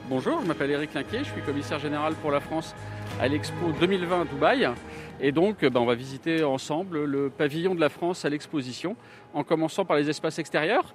Bonjour, 0.07 0.41
je 0.43 0.47
m'appelle 0.47 0.69
Eric 0.69 0.93
Linquet, 0.93 1.23
je 1.23 1.31
suis 1.31 1.41
commissaire 1.41 1.79
général 1.79 2.13
pour 2.13 2.29
la 2.29 2.39
France 2.39 2.75
à 3.19 3.27
l'Expo 3.27 3.71
2020 3.79 4.21
à 4.21 4.25
Dubaï. 4.25 4.69
Et 5.19 5.31
donc, 5.31 5.61
ben, 5.61 5.79
on 5.79 5.85
va 5.85 5.95
visiter 5.95 6.43
ensemble 6.43 7.05
le 7.05 7.31
pavillon 7.31 7.73
de 7.73 7.79
la 7.79 7.89
France 7.89 8.23
à 8.23 8.29
l'exposition, 8.29 8.95
en 9.33 9.43
commençant 9.43 9.85
par 9.85 9.97
les 9.97 10.07
espaces 10.07 10.37
extérieurs. 10.37 10.93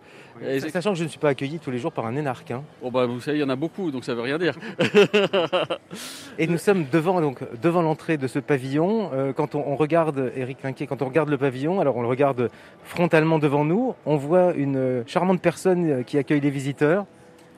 Sachant 0.71 0.92
que 0.92 0.99
je 0.99 1.02
ne 1.02 1.09
suis 1.09 1.18
pas 1.18 1.30
accueilli 1.30 1.59
tous 1.59 1.73
les 1.73 1.78
jours 1.78 1.92
par 1.92 2.06
un 2.06 2.14
énarque. 2.14 2.52
Hein. 2.52 2.62
Oh, 2.80 2.92
bah, 2.92 3.06
vous 3.06 3.21
savez, 3.21 3.38
il 3.38 3.40
y 3.40 3.45
en 3.45 3.49
a 3.49 3.56
beaucoup, 3.56 3.90
donc 3.90 4.04
ça 4.04 4.12
ne 4.12 4.16
veut 4.18 4.23
rien 4.23 4.38
dire. 4.38 4.54
et 6.38 6.47
nous 6.47 6.59
sommes 6.59 6.87
devant, 6.92 7.21
donc, 7.21 7.40
devant 7.61 7.83
l'entrée 7.83 8.18
de 8.18 8.28
ce 8.28 8.38
pavillon. 8.38 9.11
Euh, 9.12 9.33
quand 9.33 9.56
on, 9.56 9.75
regarde, 9.75 10.33
Eric 10.37 10.62
Linquet, 10.62 10.87
quand 10.87 11.02
on 11.02 11.06
regarde 11.06 11.28
le 11.28 11.38
pavillon, 11.38 11.80
alors 11.80 11.97
on 11.97 12.02
le 12.02 12.09
regarde 12.09 12.50
frontalement 12.85 13.40
devant 13.40 13.64
nous, 13.64 13.97
on 14.06 14.16
voit 14.16 14.52
une 14.54 15.02
charmante 15.09 15.40
personne 15.40 16.04
qui 16.04 16.18
accueille 16.18 16.40
les 16.40 16.50
visiteurs. 16.50 17.06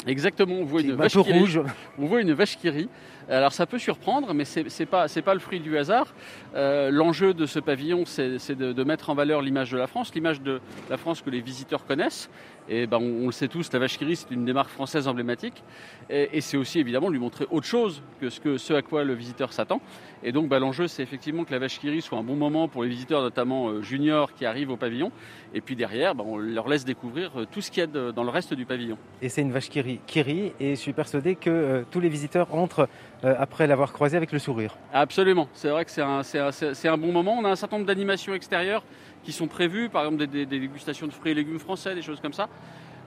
Exactement, 0.07 0.55
on 0.55 0.65
voit 0.65 0.81
une 0.81 0.93
vache 0.93 1.17
rouge. 1.17 1.61
On 1.99 2.07
voit 2.07 2.21
une 2.21 2.33
vache 2.33 2.57
qui 2.57 2.71
rit. 2.71 2.89
Alors 3.31 3.53
ça 3.53 3.67
peut 3.67 3.79
surprendre, 3.79 4.33
mais 4.33 4.47
ce 4.47 4.61
n'est 4.61 4.87
pas, 4.87 5.07
pas 5.09 5.35
le 5.35 5.41
fruit 5.41 5.61
du 5.61 5.77
hasard. 5.77 6.15
Euh, 6.55 6.91
l'enjeu 6.91 7.35
de 7.35 7.45
ce 7.45 7.59
pavillon, 7.59 8.05
c'est 8.07 8.53
de, 8.53 8.85
mettre 8.85 9.11
en 9.11 9.15
valeur 9.15 9.43
l'image 9.43 9.71
de 9.71 9.77
la 9.77 9.87
France, 9.87 10.15
l'image 10.15 10.41
de 10.41 10.61
la 10.89 10.97
France 10.97 11.21
que 11.21 11.29
les 11.29 11.43
visiteurs 11.43 11.85
connaissent. 11.85 12.31
Et 12.71 12.87
ben, 12.87 12.99
on, 12.99 13.27
le 13.27 13.33
sait 13.33 13.49
tous, 13.49 13.73
la 13.73 13.79
vache 13.79 13.99
qui 13.99 14.17
c'est 14.17 14.31
une 14.31 14.45
des 14.45 14.53
marques 14.53 14.71
françaises 14.71 15.09
emblématiques. 15.09 15.63
Et, 16.11 16.41
c'est 16.41 16.57
aussi 16.57 16.79
évidemment 16.79 17.09
lui 17.09 17.19
montrer 17.19 17.47
autre 17.51 17.67
chose 17.67 18.03
que 18.21 18.31
ce, 18.31 18.41
que 18.41 18.57
ce 18.57 18.73
à 18.75 18.83
quoi 18.83 19.05
le 19.05 19.15
visiteur 19.15 19.53
s'attend. 19.53 19.81
Et 20.23 20.33
donc 20.33 20.49
ben, 20.49 20.59
l'enjeu, 20.59 20.89
c'est 20.89 21.03
effectivement 21.03 21.45
que 21.45 21.53
la 21.53 21.59
vache 21.59 21.79
qui 21.79 22.01
soit 22.01 22.19
un 22.19 22.23
bon 22.23 22.37
moment 22.37 22.69
pour 22.69 22.83
les 22.83 22.89
visiteurs, 22.89 23.23
notamment 23.23 23.69
euh, 23.69 23.83
juniors 23.83 24.35
qui 24.35 24.47
arrivent 24.47 24.71
au 24.71 24.77
pavillon. 24.77 25.13
Et 25.55 25.61
puis 25.61 25.77
derrière, 25.77 26.15
ben, 26.15 26.25
on 26.27 26.37
leur 26.37 26.69
laisse 26.69 26.85
découvrir 26.85 27.31
euh, 27.37 27.47
tout 27.51 27.61
ce 27.61 27.71
qu'il 27.71 27.81
y 27.81 27.85
a 27.85 28.13
dans 28.13 28.25
le 28.25 28.31
reste 28.31 28.55
du 28.55 28.65
pavillon. 28.65 28.99
Et 29.23 29.29
c'est 29.29 29.43
une 29.43 29.53
vache 29.53 29.69
qui 29.69 29.81
rit, 29.81 30.01
qui 30.07 30.23
rit 30.23 30.53
et 30.61 30.71
je 30.71 30.81
suis 30.81 30.93
persuadé 30.93 31.37
que 31.37 31.85
tous 31.91 32.01
les 32.01 32.09
visiteurs 32.09 32.55
entrent 32.55 32.89
euh, 33.25 33.35
après 33.39 33.67
l'avoir 33.67 33.93
croisé 33.93 34.17
avec 34.17 34.31
le 34.31 34.39
sourire. 34.39 34.77
Absolument, 34.93 35.49
c'est 35.53 35.71
vrai 35.71 35.85
que 35.85 35.91
c'est 35.91 36.89
un, 36.89 36.99
bon 36.99 37.11
moment. 37.11 37.37
On 37.37 37.45
a 37.45 37.51
un 37.51 37.57
certain 37.57 37.77
nombre 37.77 37.89
d'animations 37.89 38.33
extérieures 38.33 38.85
qui 39.25 39.33
sont 39.33 39.49
prévues, 39.49 39.89
par 39.89 40.05
exemple 40.05 40.27
des, 40.29 40.47
dégustations 40.47 41.09
de 41.09 41.13
fruits 41.13 41.33
et 41.33 41.35
légumes 41.35 41.59
français, 41.59 41.97
des 41.97 42.03
choses 42.03 42.21
comme 42.21 42.33
ça. 42.33 42.49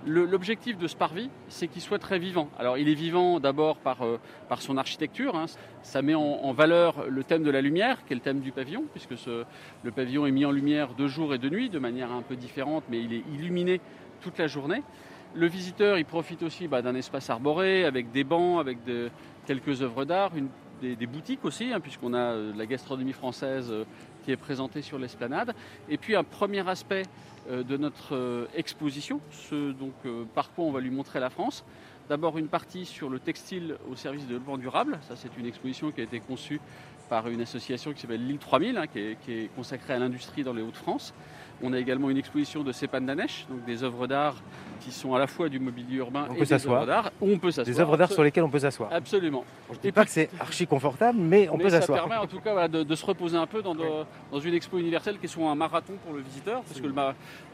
L'objectif 0.06 0.78
de 0.78 0.88
ce 0.88 0.96
parvis, 0.96 1.30
c'est 1.48 1.68
qu'il 1.68 1.82
soit 1.82 2.00
très 2.00 2.20
vivant. 2.20 2.50
Alors 2.60 2.78
il 2.78 2.90
est 2.90 2.96
vivant 2.96 3.40
d'abord 3.40 3.78
par, 3.78 4.04
euh, 4.04 4.20
son 4.60 4.78
architecture, 4.78 5.36
hein. 5.36 5.46
ça 5.84 6.02
met 6.02 6.16
en, 6.16 6.52
valeur 6.52 7.06
le 7.08 7.24
thème 7.24 7.44
de 7.44 7.52
la 7.52 7.62
lumière, 7.62 8.04
qui 8.06 8.14
est 8.14 8.16
le 8.16 8.22
thème 8.22 8.42
du 8.42 8.52
pavillon, 8.52 8.84
puisque 8.92 9.14
le 9.84 9.92
pavillon 9.92 10.26
est 10.26 10.32
mis 10.32 10.44
en 10.44 10.52
lumière 10.52 10.94
de 10.96 11.08
jour 11.08 11.34
et 11.34 11.38
de 11.38 11.50
nuit, 11.50 11.70
de 11.70 11.80
manière 11.80 12.12
un 12.12 12.24
peu 12.24 12.36
différente, 12.36 12.84
mais 12.90 13.00
il 13.00 13.14
est 13.14 13.24
illuminé 13.34 13.80
toute 14.22 14.38
la 14.40 14.48
journée. 14.48 14.84
Le 15.34 15.48
visiteur, 15.48 15.98
il 15.98 16.04
profite 16.04 16.44
aussi 16.44 16.68
bah, 16.68 16.82
d'un 16.82 16.96
espace 16.96 17.30
arboré, 17.30 17.86
avec 17.86 18.12
des 18.12 18.26
bancs, 18.26 18.60
avec 18.60 18.80
quelques 19.52 19.82
œuvres 19.82 20.06
d'art, 20.06 20.32
des, 20.82 21.08
boutiques 21.08 21.44
aussi, 21.44 21.74
hein, 21.74 21.82
puisqu'on 21.82 22.14
a 22.14 22.20
euh, 22.20 22.54
la 22.56 22.66
gastronomie 22.66 23.12
française 23.12 23.68
euh, 23.70 23.84
qui 24.24 24.32
est 24.32 24.38
présentée 24.38 24.82
sur 24.82 24.98
l'esplanade. 24.98 25.54
Et 25.90 25.98
puis 25.98 26.16
un 26.16 26.24
premier 26.24 26.66
aspect 26.70 27.04
euh, 27.50 27.62
de 27.62 27.76
notre 27.76 28.48
exposition, 28.56 29.20
ce 29.30 29.74
donc, 29.74 29.94
par 30.34 30.54
quoi 30.54 30.64
on 30.64 30.72
va 30.72 30.80
lui 30.80 30.90
montrer 30.90 31.20
la 31.20 31.30
France. 31.30 31.66
D'abord 32.08 32.38
une 32.38 32.48
partie 32.48 32.86
sur 32.86 33.10
le 33.10 33.20
textile 33.20 33.76
au 33.92 33.98
service 33.98 34.24
de 34.24 34.30
développement 34.30 34.58
durable. 34.58 35.00
Ça, 35.02 35.18
c'est 35.18 35.38
une 35.38 35.46
exposition 35.46 35.92
qui 35.92 36.00
a 36.00 36.06
été 36.06 36.22
conçue 36.22 36.62
par 37.10 37.28
une 37.28 37.42
association 37.42 37.92
qui 37.92 38.00
s'appelle 38.00 38.26
l'île 38.26 38.38
3000, 38.38 38.78
hein, 38.78 38.88
qui, 38.88 39.00
est, 39.00 39.50
consacrée 39.54 39.96
à 39.96 40.00
l'industrie 40.00 40.46
dans 40.46 40.54
les 40.54 40.62
Hauts-de-France. 40.62 41.14
On 41.64 41.74
a 41.74 41.80
également 41.80 42.10
une 42.10 42.18
exposition 42.18 42.64
de 42.64 42.72
Sépan 42.72 43.02
Danesh, 43.02 43.46
donc 43.50 43.64
des 43.66 43.84
œuvres 43.84 44.08
d'art 44.08 44.36
qui 44.80 44.92
sont 44.92 45.14
à 45.14 45.20
la 45.20 45.28
fois 45.28 45.48
du 45.48 45.60
mobilier 45.60 45.98
urbain 45.98 46.28
et 46.36 46.44
des 46.44 46.54
œuvres 46.54 46.86
d'art. 46.86 47.12
On 47.22 47.38
peut 47.38 47.52
s'asseoir. 47.52 47.76
Des 47.76 47.80
œuvres 47.80 47.98
d'art 47.98 48.12
sur 48.12 48.24
lesquelles 48.24 48.44
on 48.44 48.50
peut 48.50 48.60
s'asseoir. 48.60 48.92
Absolument. 48.92 49.46
Je 49.70 49.78
ne 49.78 49.82
dis 49.82 49.92
pas 49.92 50.06
que 50.06 50.12
c'est 50.12 50.30
archi 50.40 50.66
confortable, 50.66 51.20
mais 51.20 51.48
on 51.50 51.58
peut 51.58 51.70
s'asseoir. 51.70 52.00
Ça 52.00 52.08
permet 52.08 52.24
en 52.24 52.28
tout 52.28 52.40
cas 52.40 52.68
de, 52.68 52.96
se 52.96 53.06
reposer 53.06 53.38
un 53.38 53.46
peu 53.46 53.62
dans, 53.62 53.76
dans, 53.76 54.40
une 54.40 54.54
expo 54.54 54.80
universelle 54.80 55.20
qui 55.20 55.26
est 55.26 55.30
souvent 55.30 55.52
un 55.52 55.56
marathon 55.56 55.94
pour 56.04 56.14
le 56.14 56.22
visiteur, 56.22 56.64
parce 56.64 56.82
que 56.82 56.88
le, 56.88 56.94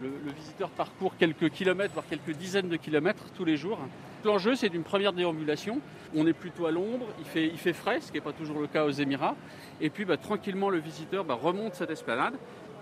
le, 0.02 0.32
visiteur 0.38 0.70
parcourt 0.70 1.18
quelques 1.18 1.50
kilomètres, 1.50 1.94
voire 1.94 2.06
quelques 2.10 2.38
dizaines 2.38 2.70
de 2.70 2.78
kilomètres 2.78 3.26
tous 3.36 3.46
les 3.46 3.58
jours. 3.58 3.80
L'enjeu, 4.24 4.56
c'est 4.56 4.70
d'une 4.70 4.84
première 4.84 5.14
déambulation. 5.14 5.80
On 6.16 6.26
est 6.26 6.34
plutôt 6.34 6.66
à 6.66 6.72
l'ombre, 6.72 7.06
il 7.20 7.26
fait, 7.26 7.48
il 7.48 7.58
fait 7.58 7.74
frais, 7.74 8.00
ce 8.02 8.08
qui 8.08 8.18
n'est 8.18 8.24
pas 8.24 8.34
toujours 8.34 8.60
le 8.60 8.68
cas 8.68 8.86
aux 8.86 8.92
Émirats. 8.92 9.36
Et 9.82 9.90
puis, 9.90 10.06
bah, 10.06 10.18
tranquillement, 10.18 10.70
le 10.70 10.80
visiteur 10.80 11.24
bah, 11.24 11.38
remonte 11.40 11.76
cette 11.76 11.92
esplanade 11.92 12.34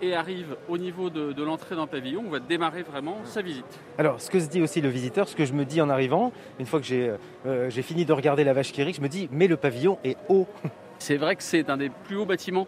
et 0.02 0.14
arrive 0.14 0.56
au 0.68 0.78
niveau 0.78 1.10
de, 1.10 1.42
l'entrée 1.42 1.76
d'un 1.76 1.86
pavillon, 1.86 2.22
on 2.26 2.30
va 2.30 2.40
démarrer 2.40 2.82
vraiment 2.82 3.18
sa 3.24 3.42
visite. 3.42 3.64
Alors, 3.98 4.20
ce 4.20 4.30
que 4.30 4.40
se 4.40 4.48
dit 4.48 4.62
aussi 4.62 4.80
le 4.80 4.88
visiteur, 4.88 5.28
ce 5.28 5.36
que 5.36 5.44
je 5.44 5.52
me 5.52 5.64
dis 5.64 5.80
en 5.80 5.88
arrivant, 5.88 6.32
une 6.58 6.66
fois 6.66 6.80
que 6.80 6.86
j'ai 6.86 7.12
euh, 7.46 7.70
fini 7.70 8.04
de 8.04 8.12
regarder 8.12 8.44
la 8.44 8.52
vache 8.52 8.72
qui 8.72 8.82
rit, 8.82 8.94
je 8.94 9.00
me 9.00 9.08
dis, 9.08 9.28
mais 9.32 9.46
le 9.46 9.56
pavillon 9.56 9.98
est 10.04 10.16
haut. 10.28 10.46
C'est 10.98 11.18
vrai 11.18 11.36
que 11.36 11.42
c'est 11.42 11.68
un 11.68 11.76
des 11.76 11.90
plus 11.90 12.16
hauts 12.16 12.24
bâtiments 12.24 12.66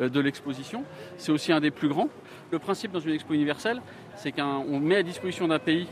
euh, 0.00 0.08
de 0.08 0.18
l'exposition, 0.18 0.84
c'est 1.18 1.30
aussi 1.30 1.52
un 1.52 1.60
des 1.60 1.70
plus 1.70 1.88
grands. 1.88 2.08
Le 2.50 2.58
principe 2.58 2.90
dans 2.90 3.00
une 3.00 3.12
expo 3.12 3.34
universelle, 3.34 3.82
c'est 4.14 4.32
qu'on 4.32 4.80
met 4.80 4.96
à 4.96 5.02
disposition 5.02 5.46
d'un 5.46 5.58
pays 5.58 5.86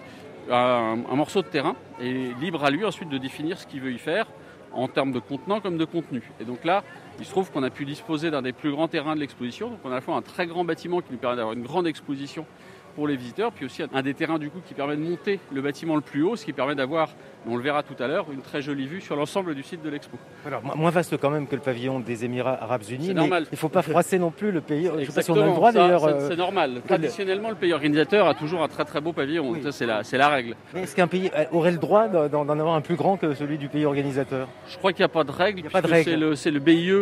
un, 0.51 0.97
un 1.11 1.15
morceau 1.15 1.43
de 1.43 1.47
terrain 1.47 1.77
et 2.01 2.31
libre 2.41 2.65
à 2.65 2.71
lui 2.71 2.87
ensuite 2.87 3.11
de 3.11 3.19
définir 3.19 3.59
ce 3.59 3.67
qu'il 3.67 3.83
veut 3.83 3.93
y 3.93 3.99
faire 3.99 4.27
en 4.75 4.89
termes 4.89 5.13
de 5.13 5.19
contenant 5.19 5.61
comme 5.61 5.79
de 5.79 5.85
contenu. 5.85 6.23
Et 6.41 6.45
donc 6.45 6.65
là, 6.65 6.85
il 7.19 7.25
se 7.25 7.31
trouve 7.31 7.51
qu'on 7.51 7.63
a 7.63 7.71
pu 7.71 7.85
disposer 7.85 8.31
d'un 8.31 8.43
des 8.43 8.53
plus 8.53 8.71
grands 8.71 8.89
terrains 8.89 9.15
de 9.15 9.21
l'exposition. 9.21 9.71
Donc 9.71 9.79
on 9.85 9.89
a 9.89 9.93
à 9.93 9.95
la 9.97 10.01
fois 10.01 10.17
un 10.17 10.23
très 10.23 10.47
grand 10.47 10.65
bâtiment 10.65 11.01
qui 11.01 11.13
nous 11.13 11.19
permet 11.19 11.37
d'avoir 11.37 11.55
une 11.55 11.63
grande 11.63 11.87
exposition 11.87 12.47
pour 12.95 13.09
les 13.09 13.17
visiteurs, 13.17 13.53
puis 13.53 13.67
aussi 13.67 13.83
un 13.93 14.03
des 14.03 14.15
terrains 14.15 14.39
du 14.39 14.51
coup 14.51 14.61
qui 14.67 14.75
permet 14.75 14.97
de 14.97 15.03
monter 15.03 15.41
le 15.53 15.61
bâtiment 15.63 15.95
le 15.97 16.01
plus 16.01 16.23
haut, 16.23 16.37
ce 16.37 16.45
qui 16.45 16.53
permet 16.53 16.75
d'avoir, 16.75 17.11
on 17.47 17.57
le 17.57 17.63
verra 17.63 17.83
tout 17.83 18.01
à 18.03 18.07
l'heure, 18.07 18.27
une 18.33 18.41
très 18.41 18.63
jolie 18.63 18.87
vue 18.87 19.01
sur 19.01 19.17
l'ensemble 19.17 19.55
du 19.55 19.63
site 19.63 19.83
de 19.83 19.91
l'expo. 19.91 20.17
Alors, 20.47 20.63
mo- 20.65 20.75
moins 20.77 20.91
vaste 20.91 21.17
quand 21.17 21.31
même 21.31 21.47
que 21.47 21.55
le 21.57 21.61
pavillon 21.61 22.01
des 22.01 22.25
Émirats 22.25 22.59
Arabes 22.63 22.83
Unis, 22.89 23.07
C'est 23.09 23.15
mais 23.15 23.21
normal. 23.21 23.45
il 23.51 23.55
ne 23.55 23.57
faut 23.59 23.69
pas 23.69 23.83
froisser 23.83 24.19
non 24.19 24.31
plus 24.31 24.53
le 24.53 24.61
pays. 24.61 24.91
Je 25.01 25.07
sais 25.07 25.13
pas 25.13 25.23
si 25.23 25.31
on 25.31 25.41
a 25.41 25.47
le 25.47 25.53
droit 25.53 25.73
d'ailleurs. 25.73 26.03
c'est- 26.03 26.15
euh, 26.15 26.29
C'est 26.29 26.37
normal. 26.37 26.83
Traditionnellement, 26.87 27.51
le 27.51 27.57
pays 27.57 27.73
organisateur 27.73 28.27
a 28.29 28.35
toujours 28.35 28.63
un 28.63 28.69
très 28.69 28.85
très 28.85 29.01
beau 29.01 29.13
pavillon. 29.13 29.51
Oui. 29.51 29.61
C'est 29.71 29.87
la, 30.17 30.29
règle. 30.29 30.55
Est-ce 30.75 30.95
qu'un 30.97 31.07
pays 31.09 31.31
euh, 31.37 31.45
aurait 31.53 31.73
le 31.73 31.79
droit 31.79 32.09
d'en 32.09 32.49
avoir 32.49 32.75
un 32.75 32.81
plus 32.81 32.97
grand 32.97 33.17
que 33.17 33.35
celui 33.35 33.59
du 33.59 33.69
pays 33.69 33.85
organisateur? 33.85 34.49
Je 34.69 34.77
crois 34.79 34.93
qu'il 34.93 35.01
n'y 35.01 35.07
a 35.07 35.09
pas 35.09 35.25
de 35.25 35.31
règle. 35.33 35.59
Il 35.61 35.65
y 35.65 35.69
a 35.69 35.71
pas 35.71 35.83
de 35.83 35.87
puisque 35.89 36.07
règle. 36.07 36.37
C'est 36.37 36.51
le, 36.51 36.59
le 36.59 36.65
BIE 36.65 36.93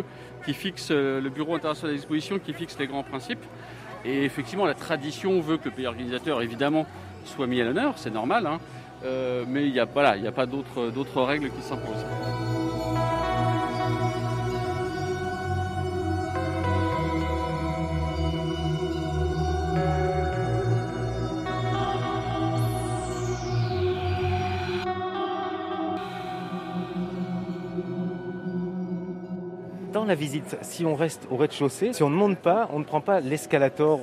qui 0.45 0.55
fixe, 0.55 0.89
euh, 0.91 1.21
le 1.21 1.29
Bureau 1.31 1.55
international 1.55 1.95
d'exposition, 1.95 2.39
qui 2.39 2.53
fixe 2.53 2.77
les 2.79 2.87
grands 2.87 3.03
principes. 3.05 3.45
Et 4.05 4.25
effectivement, 4.25 4.67
la 4.67 4.75
tradition 4.75 5.41
veut 5.41 5.59
que 5.59 5.67
le 5.67 5.75
pays 5.75 5.87
organisateur, 5.87 6.43
évidemment, 6.43 6.87
soit 7.25 7.47
mis 7.47 7.61
à 7.61 7.65
l'honneur. 7.65 7.95
C'est 7.97 8.11
normal. 8.13 8.47
hein. 8.47 8.59
Euh, 9.05 9.45
mais 9.49 9.67
il 9.67 9.73
n'y 9.73 9.81
a, 9.81 9.83
a 9.83 9.87
pas 10.33 10.47
d'autres 10.47 11.23
règles 11.23 11.51
qui 11.51 11.63
s'imposent. 11.63 12.05
Dans 30.03 30.09
la 30.09 30.17
visite, 30.17 30.57
si 30.63 30.85
on 30.85 30.97
reste 30.97 31.29
au 31.31 31.37
rez-de-chaussée, 31.37 31.93
si 31.93 32.03
on 32.03 32.11
ne 32.11 32.17
monte 32.17 32.37
pas, 32.37 32.69
on 32.73 32.81
ne 32.81 32.85
prend 32.85 33.01
pas 33.01 33.21
l'escalator. 33.21 34.01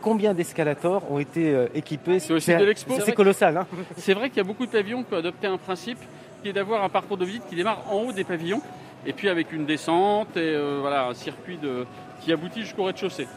Combien 0.00 0.32
d'escalators 0.32 1.02
ont 1.12 1.18
été 1.18 1.54
euh, 1.54 1.66
équipés? 1.74 2.20
Sur 2.20 2.32
le 2.32 2.40
site 2.40 2.56
de 2.56 2.64
l'expo, 2.64 2.94
c'est 2.96 3.04
C'est 3.04 3.12
colossal. 3.12 3.58
Hein 3.58 3.66
C'est 3.98 4.14
vrai 4.14 4.30
qu'il 4.30 4.38
y 4.38 4.40
a 4.40 4.44
beaucoup 4.44 4.64
de 4.64 4.70
pavillons 4.70 5.02
qui 5.02 5.12
ont 5.12 5.18
adopté 5.18 5.46
un 5.46 5.58
principe 5.58 5.98
qui 6.42 6.48
est 6.48 6.54
d'avoir 6.54 6.82
un 6.82 6.88
parcours 6.88 7.18
de 7.18 7.26
visite 7.26 7.42
qui 7.50 7.54
démarre 7.54 7.84
en 7.90 7.98
haut 7.98 8.12
des 8.12 8.24
pavillons 8.24 8.62
et 9.04 9.12
puis 9.12 9.28
avec 9.28 9.52
une 9.52 9.66
descente 9.66 10.34
et 10.38 10.40
euh, 10.40 10.78
voilà, 10.80 11.08
un 11.08 11.14
circuit 11.14 11.58
de, 11.58 11.84
qui 12.22 12.32
aboutit 12.32 12.62
jusqu'au 12.62 12.84
rez-de-chaussée. 12.84 13.28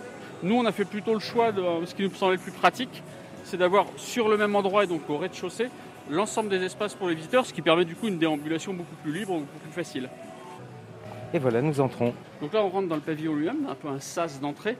Nous, 0.41 0.55
on 0.55 0.63
a 0.63 0.71
fait 0.71 0.85
plutôt 0.85 1.15
le 1.15 1.19
choix 1.19 1.51
de 1.51 1.63
ce 1.83 1.93
qui 1.93 2.03
nous 2.03 2.15
semblait 2.15 2.37
le 2.37 2.41
plus 2.41 2.53
pratique, 2.53 3.03
c'est 3.43 3.57
d'avoir 3.57 3.87
sur 3.97 4.29
le 4.29 4.37
même 4.37 4.55
endroit 4.55 4.85
et 4.85 4.87
donc 4.87 5.01
au 5.09 5.17
rez-de-chaussée 5.17 5.67
l'ensemble 6.09 6.47
des 6.47 6.63
espaces 6.63 6.93
pour 6.93 7.09
les 7.09 7.15
visiteurs, 7.15 7.45
ce 7.45 7.51
qui 7.51 7.61
permet 7.61 7.83
du 7.83 7.95
coup 7.95 8.07
une 8.07 8.19
déambulation 8.19 8.73
beaucoup 8.73 8.95
plus 9.03 9.11
libre, 9.11 9.33
beaucoup 9.33 9.59
plus 9.59 9.73
facile. 9.73 10.07
Et 11.35 11.37
voilà, 11.37 11.61
nous 11.61 11.81
entrons. 11.81 12.13
Donc 12.39 12.53
là, 12.53 12.63
on 12.63 12.69
rentre 12.69 12.87
dans 12.87 12.95
le 12.95 13.01
pavillon 13.01 13.35
lui-même, 13.35 13.67
un 13.67 13.75
peu 13.75 13.89
un 13.89 13.99
sas 13.99 14.39
d'entrée, 14.39 14.77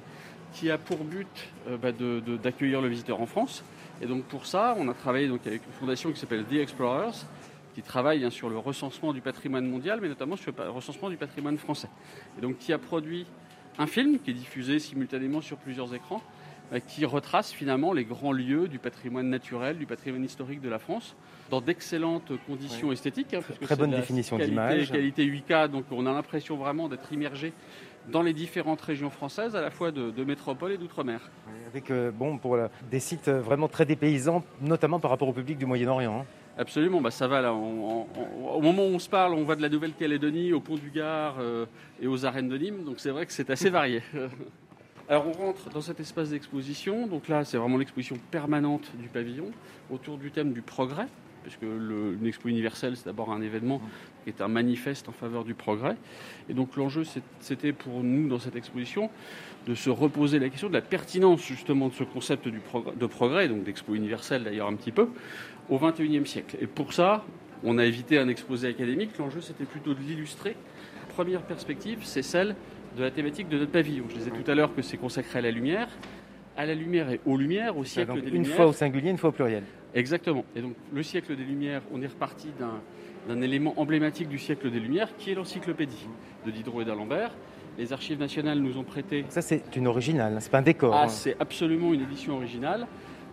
qui 0.54 0.72
a 0.72 0.78
pour 0.78 1.04
but 1.04 1.28
euh, 1.68 1.76
bah, 1.76 1.92
d'accueillir 2.42 2.80
le 2.80 2.88
visiteur 2.88 3.20
en 3.20 3.26
France. 3.26 3.62
Et 4.02 4.06
donc 4.06 4.24
pour 4.24 4.46
ça, 4.46 4.74
on 4.80 4.88
a 4.88 4.94
travaillé 4.94 5.28
donc 5.28 5.46
avec 5.46 5.66
une 5.66 5.74
fondation 5.74 6.14
qui 6.14 6.18
s'appelle 6.18 6.46
The 6.46 6.54
Explorers, 6.54 7.26
qui 7.74 7.82
travaille 7.82 8.24
hein, 8.24 8.30
sur 8.30 8.50
le 8.50 8.58
recensement 8.58 9.12
du 9.12 9.20
patrimoine 9.20 9.70
mondial, 9.70 10.00
mais 10.02 10.08
notamment 10.08 10.38
sur 10.38 10.54
le 10.58 10.70
recensement 10.70 11.10
du 11.10 11.18
patrimoine 11.18 11.58
français. 11.58 11.90
Et 12.38 12.42
donc 12.42 12.58
qui 12.58 12.72
a 12.72 12.78
produit 12.78 13.26
un 13.78 13.86
film 13.86 14.18
qui 14.20 14.32
est 14.32 14.34
diffusé 14.34 14.80
simultanément 14.80 15.42
sur 15.42 15.58
plusieurs 15.58 15.94
écrans, 15.94 16.22
qui 16.88 17.06
retrace 17.06 17.52
finalement 17.52 17.94
les 17.94 18.06
grands 18.06 18.32
lieux 18.32 18.68
du 18.68 18.80
patrimoine 18.80 19.30
naturel, 19.30 19.78
du 19.78 19.86
patrimoine 19.86 20.24
historique 20.24 20.62
de 20.62 20.70
la 20.70 20.80
France, 20.80 21.16
dans 21.50 21.62
d'excellentes 21.62 22.32
conditions 22.48 22.92
esthétiques. 22.92 23.34
hein, 23.34 23.42
parce 23.48 23.60
très 23.60 23.76
bonne 23.76 23.92
de 23.92 23.96
définition 23.98 24.38
d'image. 24.38 24.92
Qualité 24.92 25.26
8K, 25.26 25.70
donc 25.70 25.86
on 25.92 26.06
a 26.06 26.12
l'impression 26.14 26.58
vraiment 26.58 26.90
d'être 26.90 27.12
immergé 27.14 27.54
dans 28.12 28.22
les 28.22 28.34
différentes 28.34 28.82
régions 28.82 29.10
françaises, 29.10 29.56
à 29.56 29.62
la 29.62 29.72
fois 29.72 29.92
de, 29.92 30.12
de 30.12 30.24
métropole 30.24 30.72
et 30.72 30.78
d'outre-mer. 30.78 31.32
Avec 31.68 31.90
euh, 31.90 32.12
bon, 32.12 32.38
pour 32.38 32.56
la- 32.56 32.70
des 32.92 33.00
sites 33.00 33.28
euh, 33.30 33.42
vraiment 33.42 33.68
très 33.68 33.86
dépaysants, 33.86 34.44
notamment 34.62 35.00
par 35.00 35.10
rapport 35.12 35.28
au 35.28 35.34
public 35.34 35.58
du 35.58 35.66
Moyen-Orient. 35.66 36.20
hein. 36.22 36.26
Absolument, 36.58 37.02
bah 37.02 37.12
ça 37.12 37.28
va 37.28 37.42
là. 37.42 37.54
on- 37.54 38.06
on- 38.16 38.50
au 38.54 38.62
moment 38.62 38.84
où 38.84 38.92
on 38.92 39.00
se 39.00 39.10
parle, 39.10 39.34
on 39.34 39.44
va 39.44 39.56
de 39.56 39.62
la 39.62 39.70
Nouvelle-Calédonie 39.70 40.54
au 40.54 40.62
Pont 40.62 40.76
du 40.76 40.90
Gard 40.90 41.36
euh, 41.40 41.66
et 42.02 42.08
aux 42.08 42.26
arènes 42.26 42.48
de 42.48 42.58
Nîmes, 42.58 42.84
donc 42.86 43.00
c'est 43.00 43.10
vrai 43.10 43.26
que 43.26 43.34
c'est 43.34 43.50
assez 43.50 43.70
varié. 43.70 44.02
Alors 45.08 45.28
on 45.28 45.34
rentre 45.34 45.70
dans 45.70 45.82
cet 45.82 46.00
espace 46.00 46.32
d'exposition, 46.32 47.06
donc 47.06 47.28
là 47.28 47.44
c'est 47.46 47.58
vraiment 47.58 47.78
l'exposition 47.78 48.18
permanente 48.32 48.92
du 49.00 49.08
pavillon 49.08 49.52
autour 49.92 50.18
du 50.18 50.32
thème 50.32 50.52
du 50.52 50.64
progrès, 50.64 51.06
puisque 51.44 51.62
le- 51.62 52.18
une 52.20 52.26
expo 52.26 52.50
universelle 52.50 52.98
c'est 52.98 53.06
d'abord 53.06 53.32
un 53.32 53.42
événement 53.44 53.82
qui 54.24 54.30
est 54.32 54.42
un 54.42 54.48
manifeste 54.48 55.08
en 55.08 55.12
faveur 55.12 55.44
du 55.44 55.54
progrès. 55.54 55.96
Et 56.50 56.56
donc 56.56 56.76
l'enjeu 56.76 57.04
c'était 57.40 57.72
pour 57.72 58.02
nous 58.04 58.28
dans 58.28 58.40
cette 58.40 58.56
exposition 58.56 59.12
de 59.68 59.76
se 59.76 59.92
reposer 59.92 60.40
la 60.40 60.50
question 60.50 60.70
de 60.70 60.74
la 60.74 60.82
pertinence 60.82 61.46
justement 61.46 61.90
de 61.90 61.94
ce 61.94 62.04
concept 62.04 62.48
de 62.48 63.06
progrès, 63.06 63.48
donc 63.48 63.64
d'expo 63.64 63.94
universelle 63.94 64.44
d'ailleurs 64.44 64.68
un 64.68 64.76
petit 64.76 64.92
peu, 64.92 65.10
au 65.70 65.78
XXIe 65.78 66.26
siècle. 66.26 66.58
Et 66.62 66.66
pour 66.68 66.94
ça, 66.94 67.24
on 67.64 67.78
a 67.78 67.86
évité 67.86 68.18
un 68.18 68.28
exposé 68.28 68.68
académique. 68.68 69.18
L'enjeu, 69.20 69.42
c'était 69.42 69.66
plutôt 69.66 69.94
de 69.94 70.00
l'illustrer. 70.00 70.56
Première 71.10 71.42
perspective, 71.44 72.00
c'est 72.04 72.22
celle 72.22 72.56
de 72.96 73.04
la 73.04 73.12
thématique 73.12 73.50
de 73.50 73.58
notre 73.58 73.72
pavillon. 73.72 74.06
Je 74.10 74.16
disais 74.16 74.32
tout 74.32 74.50
à 74.50 74.56
l'heure 74.56 74.74
que 74.74 74.82
c'est 74.82 74.98
consacré 74.98 75.40
à 75.40 75.42
la 75.42 75.52
lumière, 75.52 75.88
à 76.58 76.66
la 76.66 76.74
lumière 76.74 77.10
et 77.12 77.20
aux 77.26 77.38
lumières, 77.38 77.78
au 77.78 77.84
siècle 77.84 78.14
des 78.22 78.28
une 78.30 78.34
lumières. 78.44 78.56
fois 78.56 78.68
au 78.68 78.74
singulier, 78.74 79.10
une 79.10 79.18
fois 79.18 79.30
au 79.30 79.34
pluriel. 79.34 79.64
Exactement. 79.94 80.46
Et 80.56 80.62
donc, 80.62 80.74
le 80.94 81.04
siècle 81.04 81.36
des 81.38 81.44
Lumières, 81.44 81.82
on 81.94 82.02
est 82.02 82.08
reparti 82.08 82.50
d'un, 82.60 82.82
d'un 83.34 83.42
élément 83.42 83.74
emblématique 83.78 84.28
du 84.28 84.38
siècle 84.38 84.70
des 84.70 84.80
Lumières, 84.80 85.16
qui 85.18 85.32
est 85.32 85.36
l'encyclopédie 85.36 86.08
de 86.46 86.52
Diderot 86.52 86.82
et 86.82 86.86
d'Alembert. 86.86 87.32
Les 87.78 87.94
archives 87.94 88.20
nationales 88.20 88.60
nous 88.60 88.78
ont 88.78 88.84
prêté 88.84 89.26
Ça, 89.30 89.42
c'est 89.42 89.64
une 89.76 89.88
originale, 89.88 90.34
hein, 90.36 90.40
c'est 90.42 90.52
pas 90.52 90.58
un 90.60 90.64
décor. 90.64 90.94
ah, 90.94 91.04
hein. 91.04 91.08
c'est 91.08 91.36
absolument 91.40 91.94
une 91.94 92.02
édition 92.02 92.36
originale. 92.36 92.88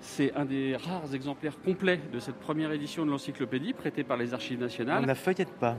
C'est 0.04 0.34
un 0.34 0.44
des 0.44 0.74
rares 0.76 1.14
exemplaires 1.14 1.54
complets 1.64 2.00
de 2.12 2.18
cette 2.18 2.34
première 2.34 2.72
édition 2.72 3.06
de 3.06 3.10
l'encyclopédie 3.10 3.72
prêtée 3.72 4.02
par 4.02 4.16
les 4.16 4.34
Archives 4.34 4.58
On 4.58 4.62
nationales. 4.64 5.06
la 5.06 5.14
feuillette 5.14 5.52
pas. 5.60 5.76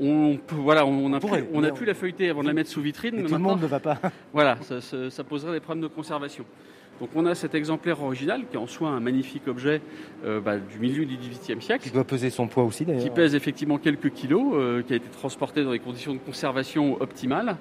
On, 0.00 0.38
voilà, 0.50 0.86
on 0.86 1.12
a, 1.12 1.20
pourrait, 1.20 1.42
pu, 1.42 1.48
on 1.52 1.58
a 1.62 1.66
mais 1.68 1.72
pu 1.72 1.82
on- 1.82 1.86
la 1.86 1.94
feuilleter 1.94 2.30
avant 2.30 2.40
de 2.42 2.46
la 2.48 2.54
mettre 2.54 2.70
sous 2.70 2.80
vitrine. 2.80 3.22
Tout 3.22 3.32
le 3.34 3.38
monde 3.38 3.60
ne 3.60 3.66
va 3.66 3.78
pas. 3.78 3.98
voilà, 4.32 4.56
ça, 4.62 4.80
ça- 4.80 5.10
ça 5.10 5.24
poserait 5.24 5.52
des 5.52 5.60
problèmes 5.60 5.82
de 5.82 5.88
conservation. 5.94 6.44
Donc 7.00 7.10
on 7.14 7.26
a 7.26 7.34
cet 7.34 7.54
exemplaire 7.54 8.02
original 8.02 8.46
qui 8.50 8.56
est 8.56 8.58
en 8.58 8.66
soi 8.66 8.88
un 8.88 9.00
magnifique 9.00 9.46
objet 9.46 9.82
euh, 10.24 10.40
bah, 10.40 10.56
du 10.56 10.78
milieu 10.78 11.04
du 11.04 11.18
XVIIIe 11.18 11.60
siècle. 11.60 11.84
Qui 11.84 11.90
doit 11.90 12.04
peser 12.04 12.30
son 12.30 12.48
poids 12.48 12.64
aussi 12.64 12.86
d'ailleurs. 12.86 13.02
qui 13.02 13.10
pèse 13.10 13.34
effectivement 13.34 13.76
quelques 13.76 14.10
kilos, 14.10 14.54
euh, 14.54 14.82
qui 14.82 14.94
a 14.94 14.96
été 14.96 15.08
transporté 15.10 15.62
dans 15.62 15.72
des 15.72 15.78
conditions 15.80 16.14
de 16.14 16.18
conservation 16.18 16.98
optimales. 17.02 17.58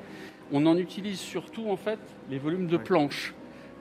On 0.54 0.66
en 0.66 0.78
utilise 0.78 1.20
surtout 1.20 1.70
en 1.70 1.76
fait 1.76 2.00
les 2.30 2.38
volumes 2.40 2.68
de 2.68 2.78
planches, 2.78 3.34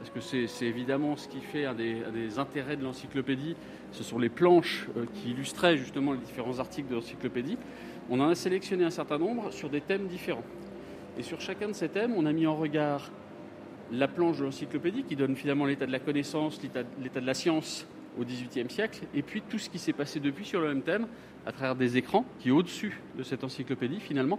parce 0.05 0.27
que 0.27 0.47
c'est 0.47 0.67
évidemment 0.67 1.17
ce 1.17 1.29
qui 1.29 1.40
fait 1.40 1.64
un 1.64 1.75
des, 1.75 2.38
intérêts 2.38 2.77
de 2.77 2.85
l'encyclopédie. 2.85 3.57
Ce 3.93 4.03
sont 4.03 4.19
les 4.19 4.29
planches 4.29 4.87
euh, 4.97 5.07
qui 5.14 5.31
illustraient 5.31 5.79
justement 5.79 6.12
les 6.12 6.19
différents 6.19 6.59
articles 6.59 6.90
de 6.90 6.95
l'encyclopédie. 6.95 7.57
On 8.11 8.21
en 8.21 8.29
a 8.29 8.35
sélectionné 8.35 8.85
un 8.85 8.90
certain 8.90 9.17
nombre 9.17 9.51
sur 9.51 9.71
des 9.71 9.81
thèmes 9.81 10.07
différents. 10.07 10.45
Et 11.19 11.23
sur 11.23 11.40
chacun 11.40 11.69
de 11.69 11.73
ces 11.73 11.88
thèmes, 11.88 12.12
on 12.17 12.27
a 12.27 12.33
mis 12.33 12.47
en 12.47 12.55
regard 12.55 13.11
la 13.93 14.07
planche 14.07 14.38
de 14.38 14.45
l'encyclopédie 14.45 15.05
qui 15.05 15.17
donne 15.17 15.37
finalement 15.37 15.64
l'état 15.64 15.87
de 15.87 15.93
la 15.93 16.01
connaissance, 16.01 16.61
l'état 16.62 17.21
de 17.21 17.27
la 17.27 17.35
science 17.35 17.87
au 18.21 18.25
XVIIIe 18.25 18.69
siècle, 18.69 19.07
et 19.14 19.23
puis 19.23 19.43
tout 19.49 19.59
ce 19.59 19.71
qui 19.71 19.79
s'est 19.79 19.95
passé 19.95 20.21
depuis 20.21 20.45
sur 20.45 20.61
le 20.61 20.69
même 20.69 20.83
thème, 20.83 21.07
à 21.47 21.53
travers 21.53 21.77
des 21.77 21.97
écrans 21.97 22.27
qui, 22.40 22.51
au-dessus 22.51 23.01
de 23.17 23.23
cette 23.23 23.43
encyclopédie, 23.43 24.01
finalement, 24.01 24.38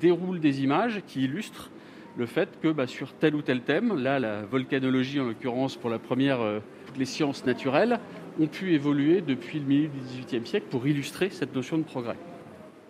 déroulent 0.00 0.40
des 0.40 0.62
images 0.62 1.02
qui 1.06 1.22
illustrent 1.22 1.70
le 2.18 2.26
fait 2.26 2.48
que 2.60 2.68
bah, 2.68 2.86
sur 2.86 3.12
tel 3.14 3.34
ou 3.36 3.42
tel 3.42 3.60
thème, 3.62 3.96
là 3.96 4.18
la 4.18 4.42
volcanologie 4.42 5.20
en 5.20 5.24
l'occurrence 5.24 5.76
pour 5.76 5.88
la 5.88 5.98
première, 6.00 6.40
euh, 6.40 6.58
toutes 6.86 6.98
les 6.98 7.04
sciences 7.06 7.46
naturelles, 7.46 8.00
ont 8.40 8.46
pu 8.48 8.74
évoluer 8.74 9.20
depuis 9.20 9.60
le 9.60 9.64
milieu 9.66 9.88
du 9.88 9.98
XVIIIe 10.00 10.46
siècle 10.46 10.66
pour 10.70 10.86
illustrer 10.86 11.30
cette 11.30 11.54
notion 11.54 11.78
de 11.78 11.84
progrès. 11.84 12.16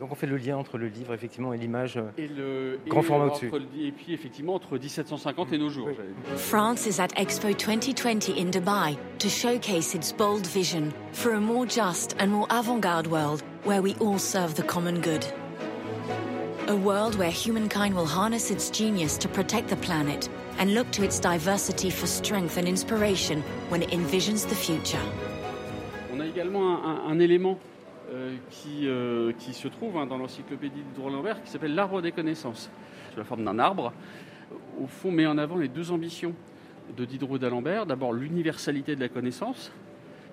Donc 0.00 0.12
on 0.12 0.14
fait 0.14 0.28
le 0.28 0.36
lien 0.36 0.56
entre 0.56 0.78
le 0.78 0.86
livre 0.86 1.12
effectivement 1.12 1.52
et 1.52 1.58
l'image. 1.58 1.96
euh, 1.96 2.10
Et, 2.16 2.28
le, 2.28 2.78
Grand 2.86 3.00
et 3.00 3.04
format 3.04 3.24
au-dessus. 3.26 3.50
et 3.80 3.90
puis 3.90 4.12
effectivement 4.14 4.54
entre 4.54 4.78
1750 4.78 5.52
et 5.52 5.58
nos 5.58 5.68
jours. 5.70 5.88
France 6.36 6.86
is 6.86 7.00
at 7.00 7.08
Expo 7.20 7.48
2020 7.52 8.28
in 8.38 8.50
Dubai 8.50 8.96
to 9.18 9.28
showcase 9.28 9.94
its 9.94 10.12
bold 10.16 10.46
vision 10.46 10.90
for 11.12 11.32
a 11.34 11.40
more 11.40 11.66
just 11.66 12.14
and 12.20 12.28
more 12.28 12.46
avant 12.48 12.78
garde 12.80 13.08
world 13.08 13.42
where 13.66 13.82
we 13.82 13.94
all 14.00 14.18
serve 14.18 14.54
the 14.54 14.62
common 14.64 15.00
good. 15.00 15.24
A 16.68 16.76
world 16.76 17.14
where 17.14 17.30
humankind 17.30 17.94
will 17.94 18.04
harness 18.04 18.50
its 18.50 18.68
genius 18.68 19.16
to 19.16 19.28
protect 19.28 19.70
the 19.70 19.76
planet 19.76 20.28
and 20.58 20.74
look 20.74 20.90
to 20.90 21.02
its 21.02 21.18
diversity 21.18 21.88
for 21.88 22.06
strength 22.06 22.58
and 22.58 22.68
inspiration 22.68 23.42
when 23.70 23.82
it 23.82 23.88
envisions 23.90 24.46
the 24.46 24.54
future. 24.54 25.00
On 26.12 26.20
a 26.20 26.26
également 26.26 26.84
un, 26.84 27.18
élément 27.20 27.58
euh, 28.12 28.36
qui, 28.50 28.86
euh, 28.86 29.32
qui 29.38 29.54
se 29.54 29.66
trouve 29.66 29.96
hein, 29.96 30.04
dans 30.04 30.18
l'encyclopédie 30.18 30.82
de 30.94 31.02
Lambert 31.02 31.42
qui 31.42 31.50
s'appelle 31.50 31.74
l'arbre 31.74 32.02
des 32.02 32.12
connaissances, 32.12 32.68
sous 33.12 33.18
la 33.18 33.24
forme 33.24 33.46
d'un 33.46 33.58
arbre. 33.58 33.94
Au 34.78 34.86
fond, 34.86 35.10
met 35.10 35.26
en 35.26 35.38
avant 35.38 35.56
les 35.56 35.68
deux 35.68 35.90
ambitions 35.90 36.34
de 36.94 37.06
Diderot 37.06 37.38
d'Alembert. 37.38 37.86
D'abord, 37.86 38.12
l'universalité 38.12 38.94
de 38.94 39.00
la 39.00 39.08
connaissance, 39.08 39.72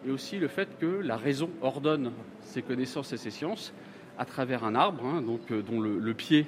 et 0.05 0.11
aussi 0.11 0.37
le 0.37 0.49
fait 0.49 0.67
que 0.79 0.85
la 0.85 1.15
raison 1.15 1.49
ordonne 1.61 2.11
ses 2.41 2.61
connaissances 2.61 3.13
et 3.13 3.17
ses 3.17 3.31
sciences 3.31 3.73
à 4.17 4.25
travers 4.25 4.63
un 4.63 4.75
arbre, 4.75 5.03
hein, 5.05 5.21
donc, 5.21 5.41
euh, 5.51 5.61
dont 5.61 5.79
le, 5.81 5.99
le 5.99 6.13
pied 6.13 6.45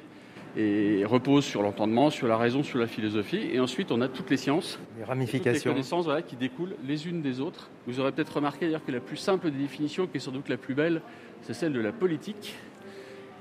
repose 1.06 1.46
sur 1.46 1.62
l'entendement, 1.62 2.10
sur 2.10 2.28
la 2.28 2.36
raison, 2.36 2.64
sur 2.64 2.80
la 2.80 2.88
philosophie. 2.88 3.48
Et 3.52 3.60
ensuite, 3.60 3.92
on 3.92 4.02
a 4.02 4.08
toutes 4.08 4.32
les 4.32 4.38
sciences, 4.38 4.80
Les 4.96 5.02
toutes 5.02 5.10
ramifications. 5.10 5.70
les 5.70 5.76
connaissances 5.76 6.06
voilà, 6.06 6.24
qui 6.24 6.36
découlent 6.36 6.76
les 6.84 7.08
unes 7.08 7.22
des 7.22 7.40
autres. 7.40 7.70
Vous 7.86 8.00
aurez 8.00 8.12
peut-être 8.12 8.38
remarqué 8.38 8.66
d'ailleurs 8.66 8.84
que 8.84 8.92
la 8.92 9.00
plus 9.00 9.18
simple 9.18 9.52
des 9.52 9.58
définitions, 9.60 10.08
qui 10.08 10.18
est 10.18 10.20
sans 10.20 10.32
doute 10.32 10.50
la 10.50 10.58
plus 10.58 10.74
belle, 10.74 11.02
c'est 11.44 11.54
celle 11.54 11.74
de 11.74 11.80
la 11.80 11.92
politique, 11.92 12.56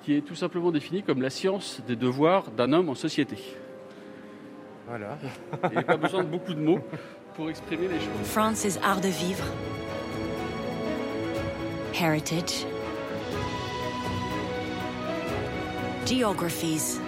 qui 0.02 0.14
est 0.14 0.20
tout 0.20 0.34
simplement 0.34 0.70
définie 0.70 1.02
comme 1.02 1.22
la 1.22 1.30
science 1.30 1.80
des 1.88 1.96
devoirs 1.96 2.50
d'un 2.50 2.74
homme 2.74 2.90
en 2.90 2.94
société. 2.94 3.36
Voilà. 4.86 5.16
Il 5.64 5.70
n'y 5.70 5.76
a 5.78 5.82
pas 5.84 5.96
besoin 5.96 6.22
de 6.22 6.28
beaucoup 6.28 6.52
de 6.52 6.60
mots 6.60 6.80
pour 7.34 7.48
exprimer 7.48 7.88
les 7.88 7.98
choses. 7.98 8.24
France's 8.24 8.78
art 8.84 9.00
de 9.00 9.08
vivre. 9.08 9.44
Heritage. 11.98 12.66
Geographies. 16.06 17.00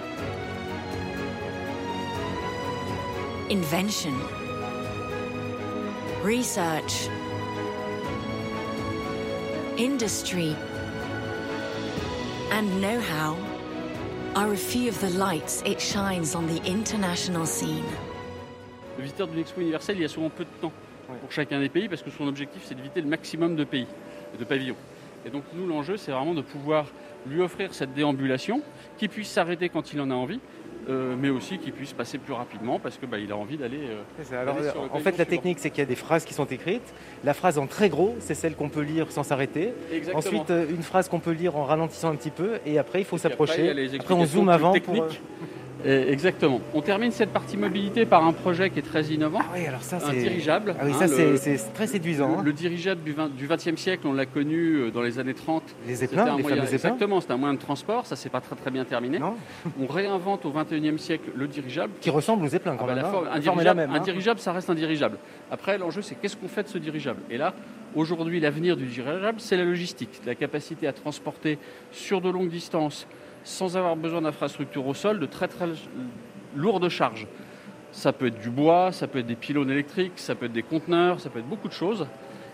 Invention. 3.49 4.13
Research. 6.21 7.07
Industry. 9.77 10.53
And 12.51 12.81
know-how 12.81 13.37
are 14.35 14.51
a 14.51 14.57
few 14.57 14.89
of 14.89 14.99
the 14.99 15.11
lights 15.11 15.63
it 15.65 15.79
shines 15.79 16.35
on 16.35 16.45
the 16.47 16.61
international 16.65 17.45
scene. 17.45 17.85
Le 18.97 19.03
visiteur 19.03 19.27
d'une 19.27 19.39
expo 19.39 19.61
universelle, 19.61 19.95
il 19.95 20.01
y 20.01 20.05
a 20.05 20.09
souvent 20.09 20.29
peu 20.29 20.43
de 20.43 20.49
temps 20.61 20.73
pour 21.21 21.31
chacun 21.31 21.61
des 21.61 21.69
pays 21.69 21.87
parce 21.87 22.03
que 22.03 22.11
son 22.11 22.27
objectif, 22.27 22.63
c'est 22.65 22.75
de 22.75 22.81
visiter 22.81 22.99
le 22.99 23.07
maximum 23.07 23.55
de 23.55 23.63
pays, 23.63 23.87
de 24.37 24.43
pavillons. 24.43 24.75
Et 25.25 25.29
donc, 25.29 25.43
nous, 25.53 25.67
l'enjeu, 25.67 25.95
c'est 25.95 26.11
vraiment 26.11 26.33
de 26.33 26.41
pouvoir 26.41 26.85
lui 27.27 27.41
offrir 27.41 27.73
cette 27.73 27.93
déambulation, 27.93 28.61
qui 28.97 29.07
puisse 29.07 29.29
s'arrêter 29.29 29.69
quand 29.69 29.93
il 29.93 30.01
en 30.01 30.11
a 30.11 30.13
envie, 30.13 30.39
euh, 30.89 31.15
mais 31.19 31.29
aussi 31.29 31.59
qu'il 31.59 31.73
puisse 31.73 31.93
passer 31.93 32.17
plus 32.17 32.33
rapidement 32.33 32.79
parce 32.79 32.97
qu'il 32.97 33.31
a 33.31 33.35
envie 33.37 33.57
d'aller. 33.57 33.81
euh. 33.81 34.41
Alors, 34.41 34.55
sur 34.63 34.83
le 34.83 34.91
en 34.91 34.99
fait, 34.99 35.17
la 35.17 35.25
technique, 35.25 35.59
c'est 35.59 35.69
qu'il 35.69 35.79
y 35.79 35.83
a 35.83 35.85
des 35.85 35.95
phrases 35.95 36.25
qui 36.25 36.33
sont 36.33 36.45
écrites. 36.45 36.93
La 37.23 37.33
phrase 37.33 37.59
en 37.59 37.67
très 37.67 37.89
gros, 37.89 38.15
c'est 38.19 38.33
celle 38.33 38.55
qu'on 38.55 38.69
peut 38.69 38.81
lire 38.81 39.11
sans 39.11 39.23
s'arrêter. 39.23 39.73
Ensuite, 40.13 40.49
euh, 40.49 40.65
une 40.69 40.81
phrase 40.81 41.07
qu'on 41.09 41.19
peut 41.19 41.31
lire 41.31 41.57
en 41.57 41.65
ralentissant 41.65 42.09
un 42.09 42.15
petit 42.15 42.31
peu. 42.31 42.59
Et 42.65 42.79
après, 42.79 43.01
il 43.01 43.05
faut 43.05 43.17
après, 43.17 43.29
il 43.29 43.31
s'approcher. 43.31 43.99
Après, 43.99 44.13
on 44.13 44.25
zoome 44.25 44.49
avant 44.49 44.73
pour. 44.79 45.07
Et 45.85 46.11
exactement. 46.11 46.59
On 46.73 46.81
termine 46.81 47.11
cette 47.11 47.29
partie 47.31 47.55
mobilité 47.55 48.05
par 48.05 48.25
un 48.25 48.33
projet 48.33 48.69
qui 48.69 48.79
est 48.79 48.83
très 48.83 49.03
innovant. 49.05 49.39
Ah 49.41 49.51
oui, 49.55 49.65
alors 49.65 49.81
ça, 49.81 49.95
un 49.97 49.99
c'est. 50.11 50.17
dirigeable. 50.19 50.75
Ah 50.77 50.83
oui, 50.85 50.91
hein, 50.93 50.99
ça, 50.99 51.07
c'est- 51.07 51.37
c'est 51.37 51.73
très 51.73 51.87
séduisant. 51.87 52.33
hein. 52.33 52.37
Le, 52.41 52.47
le 52.47 52.53
dirigeable 52.53 53.01
du 53.01 53.13
20 53.13 53.33
du 53.35 53.47
20e 53.47 53.77
siècle, 53.77 54.05
on 54.07 54.13
l'a 54.13 54.25
connu 54.25 54.75
euh, 54.75 54.91
dans 54.91 55.01
les 55.01 55.19
années 55.19 55.33
30. 55.33 55.63
Les 55.87 55.95
les 55.95 56.07
moyen-. 56.41 56.63
Exactement, 56.63 57.21
c'était 57.21 57.33
un 57.33 57.37
moyen 57.37 57.53
de 57.53 57.59
transport, 57.59 58.05
ça 58.05 58.15
s'est 58.17 58.29
pas 58.29 58.41
très 58.41 58.55
très 58.57 58.71
bien 58.71 58.83
terminé. 58.83 59.19
Non 59.19 59.35
On 59.81 59.87
réinvente 59.87 60.45
au 60.45 60.51
21e 60.51 60.97
siècle 60.97 61.29
le 61.35 61.47
dirigeable. 61.47 61.93
Qui 62.01 62.09
ressemble 62.09 62.43
aux 62.45 62.49
zeppelins 62.49 62.73
Ah 62.75 62.77
quand 62.79 62.85
bah, 62.87 62.95
même. 62.95 63.05
hein. 63.05 63.11
forme- 63.11 63.27
un, 63.31 63.39
dirigeable, 63.39 63.79
même. 63.79 63.91
un 63.91 63.95
hein. 63.95 63.99
dirigeable, 63.99 64.39
ça 64.39 64.51
reste 64.51 64.69
un 64.69 64.75
dirigeable. 64.75 65.17
Après, 65.51 65.77
l'enjeu, 65.77 66.01
c'est 66.01 66.15
qu'est-ce 66.15 66.35
qu'on 66.35 66.47
fait 66.49 66.63
de 66.63 66.67
ce 66.67 66.77
dirigeable? 66.77 67.21
Et 67.29 67.37
là, 67.37 67.53
aujourd'hui, 67.95 68.39
l'avenir 68.41 68.75
du 68.75 68.85
dirigeable, 68.85 69.39
c'est 69.39 69.55
la 69.57 69.63
logistique, 69.63 70.21
la 70.25 70.35
capacité 70.35 70.87
à 70.87 70.93
transporter 70.93 71.57
sur 71.91 72.19
de 72.21 72.29
longues 72.29 72.49
distances, 72.49 73.07
sans 73.43 73.77
avoir 73.77 73.95
besoin 73.95 74.21
d'infrastructures 74.21 74.85
au 74.85 74.93
sol, 74.93 75.19
de 75.19 75.25
très 75.25 75.47
très 75.47 75.67
lourdes 76.55 76.89
charges. 76.89 77.27
Ça 77.91 78.13
peut 78.13 78.27
être 78.27 78.39
du 78.39 78.49
bois, 78.49 78.91
ça 78.91 79.07
peut 79.07 79.19
être 79.19 79.25
des 79.25 79.35
pylônes 79.35 79.71
électriques, 79.71 80.13
ça 80.17 80.35
peut 80.35 80.45
être 80.45 80.53
des 80.53 80.63
conteneurs, 80.63 81.19
ça 81.19 81.29
peut 81.29 81.39
être 81.39 81.49
beaucoup 81.49 81.67
de 81.67 81.73
choses. 81.73 82.07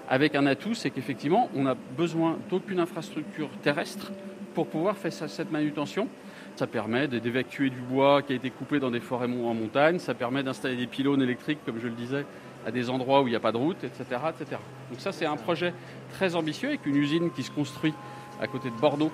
Avec 0.07 0.35
un 0.35 0.45
atout, 0.45 0.75
c'est 0.75 0.91
qu'effectivement, 0.91 1.49
on 1.55 1.63
n'a 1.63 1.75
besoin 1.97 2.37
d'aucune 2.49 2.79
infrastructure 2.79 3.49
terrestre 3.61 4.11
pour 4.53 4.67
pouvoir 4.67 4.95
faire 4.95 5.11
cette 5.11 5.51
manutention. 5.51 6.07
Ça 6.55 6.67
permet 6.67 7.07
d'évacuer 7.07 7.69
du 7.69 7.81
bois 7.81 8.21
qui 8.21 8.31
a 8.31 8.35
été 8.35 8.49
coupé 8.49 8.79
dans 8.79 8.91
des 8.91 9.01
forêts 9.01 9.25
en 9.25 9.53
montagne, 9.53 9.99
ça 9.99 10.13
permet 10.13 10.41
d'installer 10.41 10.77
des 10.77 10.87
pylônes 10.87 11.21
électriques, 11.21 11.59
comme 11.65 11.79
je 11.79 11.87
le 11.87 11.93
disais, 11.93 12.25
à 12.65 12.71
des 12.71 12.89
endroits 12.89 13.21
où 13.21 13.27
il 13.27 13.31
n'y 13.31 13.35
a 13.35 13.41
pas 13.41 13.51
de 13.51 13.57
route, 13.57 13.83
etc. 13.83 14.03
etc. 14.29 14.61
Donc 14.89 14.99
ça, 14.99 15.11
c'est 15.11 15.25
un 15.25 15.35
projet 15.35 15.73
très 16.13 16.35
ambitieux 16.35 16.69
avec 16.69 16.85
une 16.85 16.95
usine 16.95 17.31
qui 17.31 17.43
se 17.43 17.51
construit 17.51 17.93
à 18.41 18.47
côté 18.47 18.69
de 18.69 18.75
Bordeaux 18.75 19.11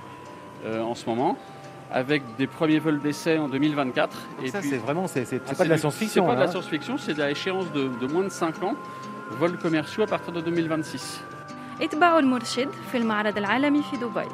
euh, 0.65 0.81
en 0.81 0.93
ce 0.93 1.09
moment, 1.09 1.37
avec 1.91 2.23
des 2.37 2.47
premiers 2.47 2.79
vols 2.79 2.99
d'essai 2.99 3.37
en 3.37 3.47
2024. 3.47 4.17
Et 4.43 4.49
ça, 4.49 4.61
c'est 4.61 4.77
vraiment, 4.77 5.07
c'est 5.07 5.27
ah, 5.47 5.55
pas 5.55 5.65
de 5.65 5.69
la 5.69 5.77
science-fiction. 5.77 6.23
C'est 6.23 6.27
pas 6.27 6.35
de 6.35 6.39
la 6.39 6.47
hein. 6.47 6.51
science-fiction, 6.51 6.97
c'est 6.97 7.13
de 7.13 7.19
la 7.19 7.31
échéance 7.31 7.71
de, 7.73 7.89
de, 7.99 8.07
moins 8.07 8.23
de 8.23 8.29
5 8.29 8.63
ans, 8.63 8.75
vols 9.31 9.57
commerciaux 9.57 10.03
à 10.03 10.07
partir 10.07 10.31
de 10.33 10.41
2026. 10.41 11.21
Etbaoul 11.79 12.25
Murshid, 12.25 12.69
Felmarad 12.91 13.37
Al 13.37 13.45
Al 13.45 13.51
Alami 13.51 13.83
Fi 13.83 13.97
Dubaï. 13.97 14.27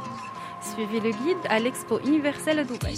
Suivez 0.62 1.00
le 1.00 1.12
guide 1.12 1.38
à 1.50 1.60
l'Expo 1.60 2.00
universelle 2.06 2.60
à 2.60 2.64
Dubaï. 2.64 2.96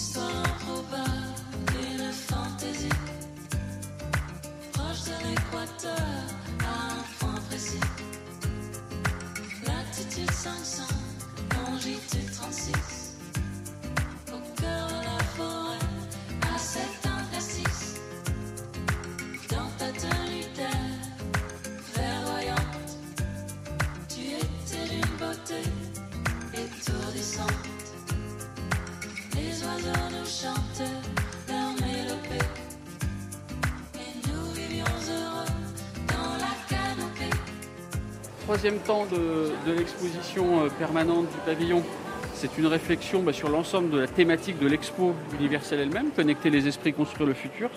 Longitude 11.52 12.32
36 12.34 12.89
Troisième 38.50 38.80
temps 38.80 39.06
de, 39.06 39.72
l'exposition 39.78 40.64
euh, 40.64 40.70
permanente 40.80 41.28
du 41.28 41.38
pavillon, 41.46 41.84
c'est 42.34 42.58
une 42.58 42.66
réflexion 42.66 43.22
bah, 43.22 43.32
sur 43.32 43.48
l'ensemble 43.48 43.92
de 43.92 44.00
la 44.00 44.08
thématique 44.08 44.58
de 44.58 44.66
l'expo 44.66 45.14
universelle 45.40 45.82
elle-même, 45.82 46.10
connecter 46.10 46.50
les 46.50 46.68
esprits, 46.68 46.92
construire 46.92 47.28
le 47.28 47.36
futur. 47.36 47.70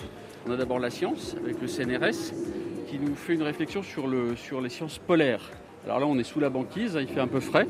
On 0.48 0.50
a 0.50 0.56
d'abord 0.56 0.78
la 0.78 0.88
science 0.88 1.36
avec 1.44 1.60
le 1.60 1.68
CNRS 1.68 2.32
qui 2.88 2.98
nous 2.98 3.14
fait 3.16 3.34
une 3.34 3.42
réflexion 3.42 3.82
sur, 3.82 4.06
le, 4.06 4.34
sur 4.34 4.62
les 4.62 4.70
sciences 4.70 4.96
polaires. 4.96 5.50
Alors 5.84 6.00
là, 6.00 6.06
on 6.06 6.18
est 6.18 6.24
sous 6.24 6.40
la 6.40 6.48
banquise, 6.48 6.96
hein, 6.96 7.02
il 7.02 7.08
fait 7.08 7.20
un 7.20 7.28
peu 7.28 7.40
frais. 7.40 7.68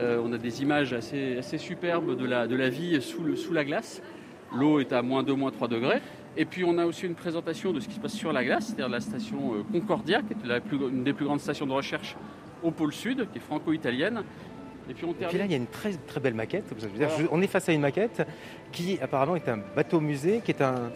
Euh, 0.00 0.20
on 0.20 0.32
a 0.32 0.38
des 0.38 0.60
images 0.60 0.92
assez, 0.92 1.38
assez 1.38 1.56
superbes 1.56 2.16
de 2.16 2.26
la, 2.26 2.48
de 2.48 2.56
la 2.56 2.68
vie 2.68 3.00
sous, 3.00 3.22
le, 3.22 3.36
sous 3.36 3.52
la 3.52 3.64
glace. 3.64 4.02
L'eau 4.52 4.80
est 4.80 4.92
à 4.92 5.02
moins 5.02 5.22
2, 5.22 5.34
moins 5.34 5.52
3 5.52 5.68
degrés. 5.68 6.00
Et 6.36 6.46
puis 6.46 6.64
on 6.64 6.78
a 6.78 6.86
aussi 6.86 7.06
une 7.06 7.14
présentation 7.14 7.72
de 7.72 7.78
ce 7.78 7.86
qui 7.86 7.94
se 7.94 8.00
passe 8.00 8.14
sur 8.14 8.32
la 8.32 8.44
glace, 8.44 8.66
c'est-à-dire 8.66 8.88
la 8.88 9.00
station 9.00 9.54
euh, 9.54 9.62
Concordia, 9.70 10.22
qui 10.22 10.32
est 10.32 10.72
une 10.72 11.04
des 11.04 11.12
plus 11.12 11.26
grandes 11.26 11.40
stations 11.40 11.66
de 11.66 11.72
recherche 11.72 12.16
au 12.62 12.70
pôle 12.70 12.92
sud, 12.92 13.26
qui 13.32 13.38
est 13.38 13.42
franco-italienne. 13.42 14.22
Et 14.88 14.94
puis 14.94 15.04
on 15.04 15.10
Et 15.10 15.14
puis 15.14 15.22
là, 15.24 15.28
termine. 15.30 15.46
il 15.46 15.50
y 15.52 15.54
a 15.54 15.58
une 15.58 15.66
très, 15.68 15.92
très 15.92 16.18
belle 16.20 16.34
maquette. 16.34 16.64
Je 16.76 16.86
veux 16.86 16.98
dire, 16.98 17.08
Voilà. 17.08 17.22
je- 17.24 17.28
on 17.30 17.40
est 17.42 17.46
face 17.46 17.68
à 17.68 17.72
une 17.72 17.82
maquette 17.82 18.26
qui 18.72 18.98
apparemment 19.00 19.36
est 19.36 19.48
un 19.48 19.58
bateau-musée, 19.76 20.40
qui 20.44 20.50
est 20.50 20.62
un, 20.62 20.90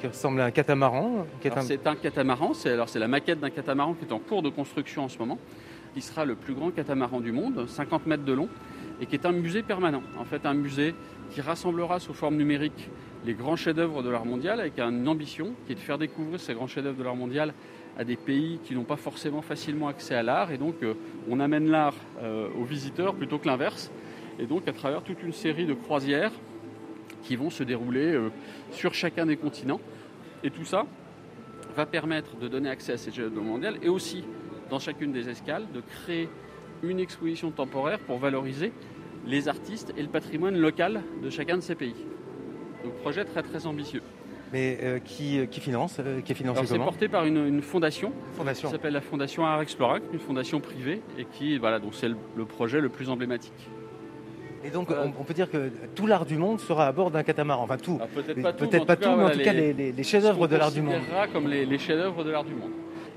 qui 0.00 0.06
ressemble 0.06 0.40
à 0.40 0.46
un 0.46 0.50
catamaran, 0.50 1.26
qui 1.40 1.48
est 1.48 1.50
Alors, 1.52 1.64
un, 1.64 1.66
C'est 1.66 1.86
un 1.86 1.96
catamaran, 1.96 2.54
c'est 2.54 2.74
c'est 2.86 2.98
la 2.98 3.08
maquette 3.08 3.40
d'un 3.40 3.50
catamaran 3.50 3.92
qui 3.94 4.06
est 4.06 4.12
en 4.12 4.20
cours 4.20 4.42
de 4.42 4.48
construction 4.48 5.04
en 5.04 5.08
ce 5.08 5.18
moment, 5.18 5.38
qui 5.92 6.00
sera 6.00 6.24
le 6.24 6.34
plus 6.34 6.54
grand 6.54 6.70
catamaran 6.70 7.20
du 7.20 7.32
monde, 7.32 7.66
50 7.68 8.06
mètres 8.06 8.24
de 8.24 8.32
long, 8.32 8.48
et 9.02 9.06
qui 9.06 9.16
est 9.16 9.26
un 9.26 9.32
musée 9.32 9.62
permanent. 9.62 10.02
En 10.18 10.24
fait, 10.24 10.46
un 10.46 10.54
musée 10.54 10.94
qui 11.30 11.42
rassemblera 11.42 12.00
sous 12.00 12.14
forme 12.14 12.36
numérique 12.36 12.88
les 13.26 13.34
grands 13.34 13.56
chefs-d'œuvre 13.56 14.02
de 14.02 14.08
l'art 14.08 14.24
mondial, 14.24 14.60
avec 14.60 14.78
une 14.78 15.08
ambition 15.08 15.50
qui 15.66 15.72
est 15.72 15.74
de 15.74 15.80
faire 15.80 15.98
découvrir 15.98 16.38
ces 16.40 16.54
grands 16.54 16.68
chefs-d'œuvre 16.68 16.96
de 16.96 17.02
l'art 17.04 17.16
mondial 17.16 17.52
à 17.98 18.04
des 18.04 18.16
pays 18.16 18.58
qui 18.64 18.74
n'ont 18.74 18.84
pas 18.84 18.96
forcément 18.96 19.42
facilement 19.42 19.88
accès 19.88 20.14
à 20.14 20.22
l'art, 20.22 20.52
et 20.52 20.58
donc 20.58 20.76
euh, 20.82 20.94
on 21.28 21.40
amène 21.40 21.68
l'art 21.68 21.94
euh, 22.22 22.48
aux 22.58 22.64
visiteurs 22.64 23.14
plutôt 23.14 23.38
que 23.38 23.46
l'inverse, 23.46 23.90
et 24.38 24.46
donc 24.46 24.68
à 24.68 24.72
travers 24.72 25.02
toute 25.02 25.22
une 25.22 25.32
série 25.32 25.66
de 25.66 25.74
croisières 25.74 26.32
qui 27.22 27.36
vont 27.36 27.50
se 27.50 27.62
dérouler 27.62 28.12
euh, 28.12 28.30
sur 28.70 28.94
chacun 28.94 29.26
des 29.26 29.36
continents. 29.36 29.80
Et 30.44 30.50
tout 30.50 30.64
ça 30.64 30.86
va 31.74 31.86
permettre 31.86 32.36
de 32.36 32.48
donner 32.48 32.68
accès 32.68 32.92
à 32.92 32.96
ces 32.96 33.10
Jeux 33.10 33.30
mondiales 33.30 33.78
et 33.82 33.88
aussi, 33.88 34.24
dans 34.70 34.78
chacune 34.78 35.12
des 35.12 35.28
escales, 35.28 35.66
de 35.74 35.80
créer 35.80 36.28
une 36.82 37.00
exposition 37.00 37.50
temporaire 37.50 37.98
pour 38.00 38.18
valoriser 38.18 38.72
les 39.26 39.48
artistes 39.48 39.92
et 39.96 40.02
le 40.02 40.08
patrimoine 40.08 40.56
local 40.56 41.02
de 41.22 41.30
chacun 41.30 41.56
de 41.56 41.62
ces 41.62 41.74
pays. 41.74 41.96
Donc 42.84 42.94
projet 42.98 43.24
très 43.24 43.42
très 43.42 43.66
ambitieux. 43.66 44.02
Mais 44.52 44.78
euh, 44.82 44.98
qui, 44.98 45.40
qui 45.50 45.60
finance, 45.60 45.98
euh, 46.00 46.20
qui 46.20 46.32
est 46.32 46.34
financé 46.34 46.58
Alors 46.60 46.68
c'est 46.70 46.78
porté 46.78 47.08
par 47.08 47.24
une, 47.24 47.46
une 47.46 47.62
fondation 47.62 48.12
Fondation. 48.36 48.68
qui 48.68 48.72
s'appelle 48.74 48.92
la 48.92 49.00
Fondation 49.00 49.44
Art 49.44 49.60
Explorac, 49.62 50.02
une 50.12 50.18
fondation 50.18 50.60
privée 50.60 51.00
et 51.18 51.24
qui 51.24 51.58
voilà 51.58 51.78
donc 51.80 51.94
c'est 51.94 52.08
le, 52.08 52.16
le 52.36 52.44
projet 52.44 52.80
le 52.80 52.88
plus 52.88 53.10
emblématique. 53.10 53.68
Et 54.64 54.70
donc, 54.70 54.88
Voilà. 54.88 55.04
on, 55.04 55.20
on 55.20 55.24
peut 55.24 55.34
dire 55.34 55.48
que 55.48 55.70
tout 55.94 56.08
l'art 56.08 56.26
du 56.26 56.36
monde 56.36 56.58
sera 56.58 56.88
à 56.88 56.92
bord 56.92 57.12
d'un 57.12 57.22
catamaran. 57.22 57.62
Enfin, 57.64 57.76
tout. 57.76 58.00
Peut-être 58.14 58.42
pas 58.42 58.52
tout, 58.52 58.66
Peut-être 58.66 58.80
mais 58.88 58.96
pas 58.96 59.08
en 59.08 59.12
tout, 59.12 59.18
mais 59.18 59.24
en 59.24 59.30
tout 59.30 59.38
cas, 59.38 59.52
les, 59.52 59.72
les- 59.72 59.92
les 59.92 60.02
ce 60.02 60.10
chefs-d'œuvre 60.10 60.48
de 60.48 60.56
l'art 60.56 60.72
du 60.72 60.82
monde. 60.82 60.96
comme 61.32 61.46
les, 61.48 61.64
les 61.64 61.78
chefs-d'œuvre 61.78 62.24
de 62.24 62.30
l'art 62.30 62.42
du 62.42 62.54
monde. 62.54 62.70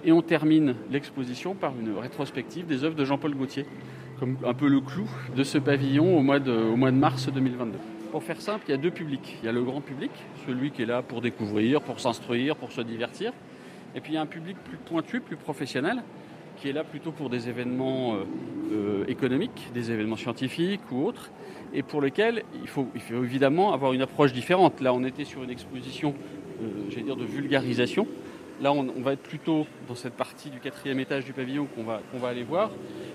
Et 0.05 0.11
on 0.11 0.21
termine 0.21 0.75
l'exposition 0.91 1.55
par 1.55 1.73
une 1.79 1.97
rétrospective 1.97 2.67
des 2.67 2.83
œuvres 2.83 2.93
de 2.95 3.03
Jean-Paul 3.03 3.33
Gaultier, 3.33 3.65
comme 4.19 4.37
un 4.45 4.53
peu 4.53 4.67
le 4.67 4.79
clou 4.79 5.09
de 5.35 5.43
ce 5.43 5.57
pavillon 5.57 6.17
au 6.17 6.21
mois 6.21 6.39
de, 6.39 6.51
au 6.51 6.75
mois 6.75 6.91
de 6.91 6.97
mars 6.97 7.29
2022. 7.33 7.77
Pour 8.11 8.23
faire 8.23 8.41
simple, 8.41 8.65
il 8.67 8.71
y 8.71 8.73
a 8.73 8.77
deux 8.77 8.89
publics. 8.89 9.37
Il 9.41 9.45
y 9.45 9.49
a 9.49 9.51
le 9.51 9.61
grand 9.63 9.81
public, 9.81 10.09
celui 10.47 10.71
qui 10.71 10.81
est 10.81 10.87
là 10.87 11.03
pour 11.03 11.21
découvrir, 11.21 11.81
pour 11.81 11.99
s'instruire, 11.99 12.55
pour 12.55 12.71
se 12.71 12.81
divertir. 12.81 13.31
Et 13.95 14.01
puis 14.01 14.13
il 14.13 14.15
y 14.15 14.17
a 14.17 14.21
un 14.21 14.25
public 14.25 14.57
plus 14.63 14.77
pointu, 14.77 15.21
plus 15.21 15.35
professionnel, 15.35 16.01
qui 16.59 16.69
est 16.69 16.73
là 16.73 16.83
plutôt 16.83 17.11
pour 17.11 17.29
des 17.29 17.49
événements 17.49 18.15
euh, 18.15 18.23
euh, 18.71 19.05
économiques, 19.07 19.69
des 19.75 19.91
événements 19.91 20.15
scientifiques 20.15 20.81
ou 20.91 21.05
autres, 21.05 21.29
et 21.71 21.83
pour 21.83 22.01
lesquels 22.01 22.43
il 22.61 22.67
faut, 22.67 22.87
évidemment 23.11 23.73
avoir 23.73 23.93
une 23.93 24.01
approche 24.01 24.33
différente. 24.33 24.81
Là, 24.81 24.91
on 24.91 25.03
était 25.03 25.25
sur 25.25 25.43
une 25.43 25.51
exposition, 25.51 26.15
euh, 26.63 26.67
j'allais 26.89 27.03
dire, 27.03 27.15
de 27.15 27.25
vulgarisation. 27.25 28.07
Là, 28.59 28.73
on, 28.73 29.01
va 29.01 29.13
être 29.13 29.21
plutôt 29.21 29.67
dans 29.87 29.95
cette 29.95 30.15
partie 30.15 30.49
du 30.49 30.59
quatrième 30.59 30.99
étage 30.99 31.23
du 31.23 31.31
pavillon 31.31 31.67
qu'on 31.75 31.83
va, 31.83 32.27
aller 32.27 32.43
voir, 32.43 32.71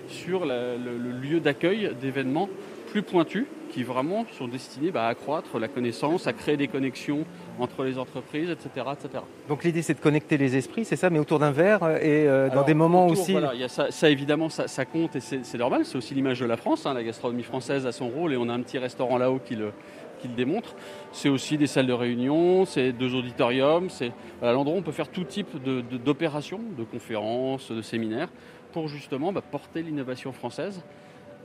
sur 0.09 0.47
le 0.47 0.79
lieu 1.21 1.39
d'accueil 1.39 1.91
d'événements 2.01 2.49
plus 2.95 3.03
pointus, 3.03 3.45
qui 3.71 3.83
vraiment 3.83 4.25
sont 4.39 4.47
destinés 4.47 4.93
bah, 4.93 5.07
à 5.07 5.09
accroître 5.09 5.59
la 5.59 5.67
connaissance, 5.67 6.29
à 6.29 6.33
créer 6.33 6.57
des 6.57 6.69
connexions 6.69 7.25
entre 7.59 7.83
les 7.83 7.99
entreprises, 7.99 8.51
etc. 8.51 8.87
etc. 8.93 9.25
Donc 9.49 9.65
l'idée 9.65 9.83
c'est 9.83 9.95
de 9.95 9.99
connecter 9.99 10.37
les 10.37 10.57
esprits, 10.57 10.85
c'est 10.85 10.95
ça, 10.95 11.11
mais 11.11 11.19
autour 11.19 11.41
d'un 11.41 11.51
verre 11.51 11.83
et 12.01 12.29
euh, 12.29 12.45
Alors, 12.45 12.55
dans 12.55 12.63
des 12.63 12.75
moments 12.75 13.09
autour, 13.09 13.21
aussi. 13.21 13.33
Voilà, 13.33 13.53
il 13.53 13.61
y 13.61 13.65
a 13.65 13.69
ça, 13.69 13.91
ça, 13.91 14.09
évidemment, 14.09 14.49
ça, 14.49 14.69
ça 14.69 14.85
compte 14.85 15.17
et 15.17 15.21
c'est 15.21 15.59
normal, 15.59 15.85
c'est 15.85 15.99
aussi 15.99 16.15
l'image 16.15 16.39
de 16.39 16.47
la 16.47 16.57
France. 16.57 16.87
Hein, 16.87 16.95
la 16.95 17.03
gastronomie 17.03 17.43
française 17.43 17.85
a 17.85 17.91
son 17.91 18.09
rôle 18.09 18.33
et 18.33 18.37
on 18.37 18.49
a 18.49 18.53
un 18.53 18.61
petit 18.61 18.79
restaurant 18.79 19.19
là-haut 19.19 19.41
qui 19.45 19.57
le, 19.57 19.73
qui 20.21 20.29
le 20.29 20.35
démontre. 20.35 20.77
C'est 21.11 21.29
aussi 21.29 21.59
des 21.59 21.67
salles 21.67 21.89
de 21.89 21.93
réunion, 21.93 22.65
c'est 22.65 22.93
deux 22.93 23.17
auditoriums, 23.17 23.91
c'est 23.91 24.13
voilà, 24.39 24.55
l'endroit 24.55 24.77
où 24.77 24.79
on 24.79 24.83
peut 24.83 24.93
faire 24.93 25.09
tout 25.09 25.25
type 25.25 25.61
d'opérations, 26.05 26.59
de, 26.59 26.77
de, 26.77 26.79
de, 26.79 26.85
conférences, 26.85 27.73
de 27.73 27.83
séminaires, 27.83 28.29
pour 28.71 28.87
justement 28.87 29.33
bah, 29.33 29.43
porter 29.43 29.83
l'innovation 29.83 30.33
française 30.33 30.85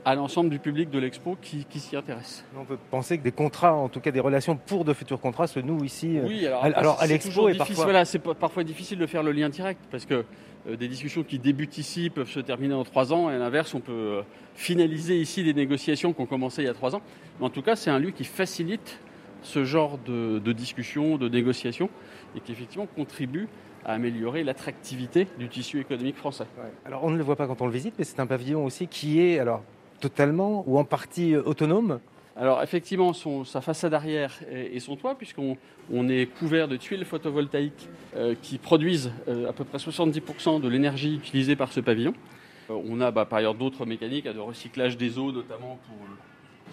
à 0.04 0.14
l'ensemble 0.14 0.50
du 0.50 0.58
public 0.58 0.90
de 0.90 0.98
l'expo 0.98 1.36
qui, 1.40 1.64
qui 1.64 1.80
s'y 1.80 1.96
intéresse. 1.96 2.44
On 2.58 2.64
peut 2.64 2.78
penser 2.90 3.18
que 3.18 3.22
des 3.22 3.32
contrats, 3.32 3.74
en 3.74 3.88
tout 3.88 4.00
cas 4.00 4.10
des 4.10 4.20
relations 4.20 4.56
pour 4.56 4.84
de 4.84 4.92
futurs 4.92 5.20
contrats, 5.20 5.46
se 5.46 5.60
nouent 5.60 5.84
ici. 5.84 6.18
Oui, 6.24 6.46
alors, 6.46 6.64
à, 6.64 6.66
alors 6.68 7.00
à 7.00 7.06
l'expo 7.06 7.48
et 7.48 7.54
parfois. 7.54 7.84
Voilà, 7.84 8.04
c'est 8.04 8.18
parfois 8.18 8.64
difficile 8.64 8.98
de 8.98 9.06
faire 9.06 9.22
le 9.22 9.32
lien 9.32 9.48
direct 9.48 9.80
parce 9.90 10.06
que 10.06 10.24
euh, 10.68 10.76
des 10.76 10.88
discussions 10.88 11.22
qui 11.22 11.38
débutent 11.38 11.78
ici 11.78 12.10
peuvent 12.10 12.30
se 12.30 12.40
terminer 12.40 12.74
en 12.74 12.84
trois 12.84 13.12
ans 13.12 13.30
et 13.30 13.34
à 13.34 13.38
l'inverse, 13.38 13.74
on 13.74 13.80
peut 13.80 13.92
euh, 13.92 14.22
finaliser 14.54 15.18
ici 15.18 15.44
des 15.44 15.54
négociations 15.54 16.12
qui 16.12 16.20
ont 16.20 16.26
commencé 16.26 16.62
il 16.62 16.66
y 16.66 16.68
a 16.68 16.74
trois 16.74 16.94
ans. 16.94 17.02
Mais 17.38 17.46
en 17.46 17.50
tout 17.50 17.62
cas, 17.62 17.76
c'est 17.76 17.90
un 17.90 17.98
lieu 17.98 18.10
qui 18.10 18.24
facilite 18.24 18.98
ce 19.42 19.64
genre 19.64 19.98
de, 20.06 20.38
de 20.38 20.52
discussion, 20.52 21.16
de 21.16 21.28
négociation 21.28 21.88
et 22.36 22.40
qui 22.40 22.52
effectivement 22.52 22.86
contribue 22.86 23.48
à 23.86 23.94
améliorer 23.94 24.44
l'attractivité 24.44 25.26
du 25.38 25.48
tissu 25.48 25.80
économique 25.80 26.16
français. 26.16 26.44
Ouais. 26.58 26.70
Alors 26.84 27.04
on 27.04 27.10
ne 27.10 27.16
le 27.16 27.22
voit 27.22 27.36
pas 27.36 27.46
quand 27.46 27.62
on 27.62 27.66
le 27.66 27.72
visite, 27.72 27.94
mais 27.98 28.04
c'est 28.04 28.20
un 28.20 28.26
pavillon 28.26 28.64
aussi 28.64 28.86
qui 28.86 29.20
est 29.20 29.38
alors 29.38 29.62
totalement 30.00 30.64
ou 30.66 30.78
en 30.78 30.84
partie 30.84 31.36
autonome? 31.36 32.00
Alors 32.36 32.62
effectivement, 32.62 33.12
son, 33.12 33.44
sa 33.44 33.60
façade 33.60 33.92
arrière 33.92 34.32
et, 34.50 34.80
son 34.80 34.96
toit, 34.96 35.14
puisqu'on 35.14 35.58
on 35.92 36.08
est 36.08 36.26
couvert 36.26 36.68
de 36.68 36.76
tuiles 36.76 37.04
photovoltaïques 37.04 37.88
euh, 38.16 38.34
qui 38.40 38.56
produisent 38.56 39.12
euh, 39.28 39.48
à 39.48 39.52
peu 39.52 39.64
près 39.64 39.76
70% 39.76 40.60
de 40.60 40.68
l'énergie 40.68 41.16
utilisée 41.16 41.54
par 41.54 41.70
ce 41.70 41.80
pavillon. 41.80 42.14
Euh, 42.70 42.80
on 42.88 43.00
a 43.02 43.10
bah, 43.10 43.26
par 43.26 43.40
ailleurs 43.40 43.54
d'autres 43.54 43.84
mécaniques 43.84 44.26
de 44.26 44.38
recyclage 44.38 44.96
des 44.96 45.18
eaux, 45.18 45.32
notamment 45.32 45.78
pour 45.86 45.96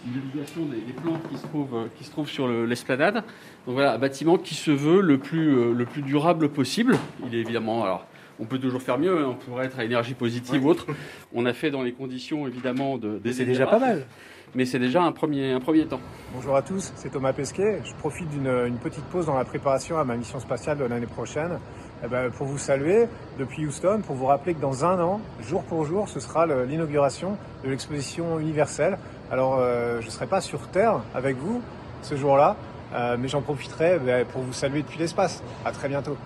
l'irrigation 0.06 0.64
des, 0.64 0.92
plantes 0.92 1.28
qui 1.28 2.04
se 2.04 2.10
trouvent, 2.10 2.30
sur 2.30 2.48
l'esplanade. 2.48 3.16
Le, 3.16 3.20
Donc 3.66 3.74
voilà, 3.74 3.92
un 3.92 3.98
bâtiment 3.98 4.38
qui 4.38 4.54
se 4.54 4.70
veut 4.70 5.02
le 5.02 5.18
plus, 5.18 5.74
le 5.74 5.84
plus 5.84 6.02
durable 6.02 6.48
possible. 6.48 6.96
Il 7.26 7.34
est 7.34 7.40
évidemment... 7.40 7.84
Alors, 7.84 8.06
on 8.38 8.44
peut 8.44 8.58
toujours 8.58 8.82
faire 8.82 8.98
mieux, 8.98 9.18
hein. 9.18 9.28
on 9.30 9.34
pourrait 9.34 9.66
être 9.66 9.78
à 9.78 9.84
énergie 9.84 10.14
positive 10.14 10.64
ou 10.64 10.68
autre. 10.68 10.86
On 11.34 11.46
a 11.46 11.52
fait 11.52 11.70
dans 11.70 11.82
les 11.82 11.92
conditions 11.92 12.46
évidemment 12.46 12.98
de, 12.98 13.18
des 13.18 13.32
C'est 13.32 13.44
déjà 13.44 13.66
pas 13.66 13.78
mal 13.78 14.06
mais 14.54 14.64
c'est 14.64 14.78
déjà 14.78 15.02
un 15.02 15.12
premier, 15.12 15.52
un 15.52 15.60
premier 15.60 15.86
temps. 15.86 16.00
Bonjour 16.34 16.56
à 16.56 16.62
tous, 16.62 16.92
c'est 16.96 17.10
Thomas 17.10 17.32
Pesquet. 17.32 17.80
Je 17.84 17.92
profite 17.94 18.28
d'une 18.30 18.78
petite 18.82 19.04
pause 19.04 19.26
dans 19.26 19.36
la 19.36 19.44
préparation 19.44 19.98
à 19.98 20.04
ma 20.04 20.16
mission 20.16 20.40
spatiale 20.40 20.78
de 20.78 20.84
l'année 20.84 21.06
prochaine 21.06 21.58
eh 22.04 22.08
ben, 22.08 22.30
pour 22.30 22.46
vous 22.46 22.58
saluer 22.58 23.06
depuis 23.38 23.66
Houston, 23.66 24.02
pour 24.06 24.16
vous 24.16 24.26
rappeler 24.26 24.54
que 24.54 24.60
dans 24.60 24.84
un 24.84 25.00
an, 25.00 25.20
jour 25.40 25.64
pour 25.64 25.84
jour, 25.84 26.08
ce 26.08 26.20
sera 26.20 26.46
l'inauguration 26.46 27.36
de 27.64 27.70
l'exposition 27.70 28.38
universelle. 28.38 28.98
Alors, 29.30 29.58
euh, 29.58 30.00
je 30.00 30.06
ne 30.06 30.10
serai 30.10 30.26
pas 30.26 30.40
sur 30.40 30.68
Terre 30.68 31.00
avec 31.14 31.36
vous 31.36 31.60
ce 32.02 32.16
jour-là, 32.16 32.56
euh, 32.94 33.16
mais 33.18 33.28
j'en 33.28 33.42
profiterai 33.42 33.98
ben, 33.98 34.24
pour 34.26 34.42
vous 34.42 34.52
saluer 34.52 34.82
depuis 34.82 34.98
l'espace. 34.98 35.42
À 35.64 35.72
très 35.72 35.88
bientôt. 35.88 36.16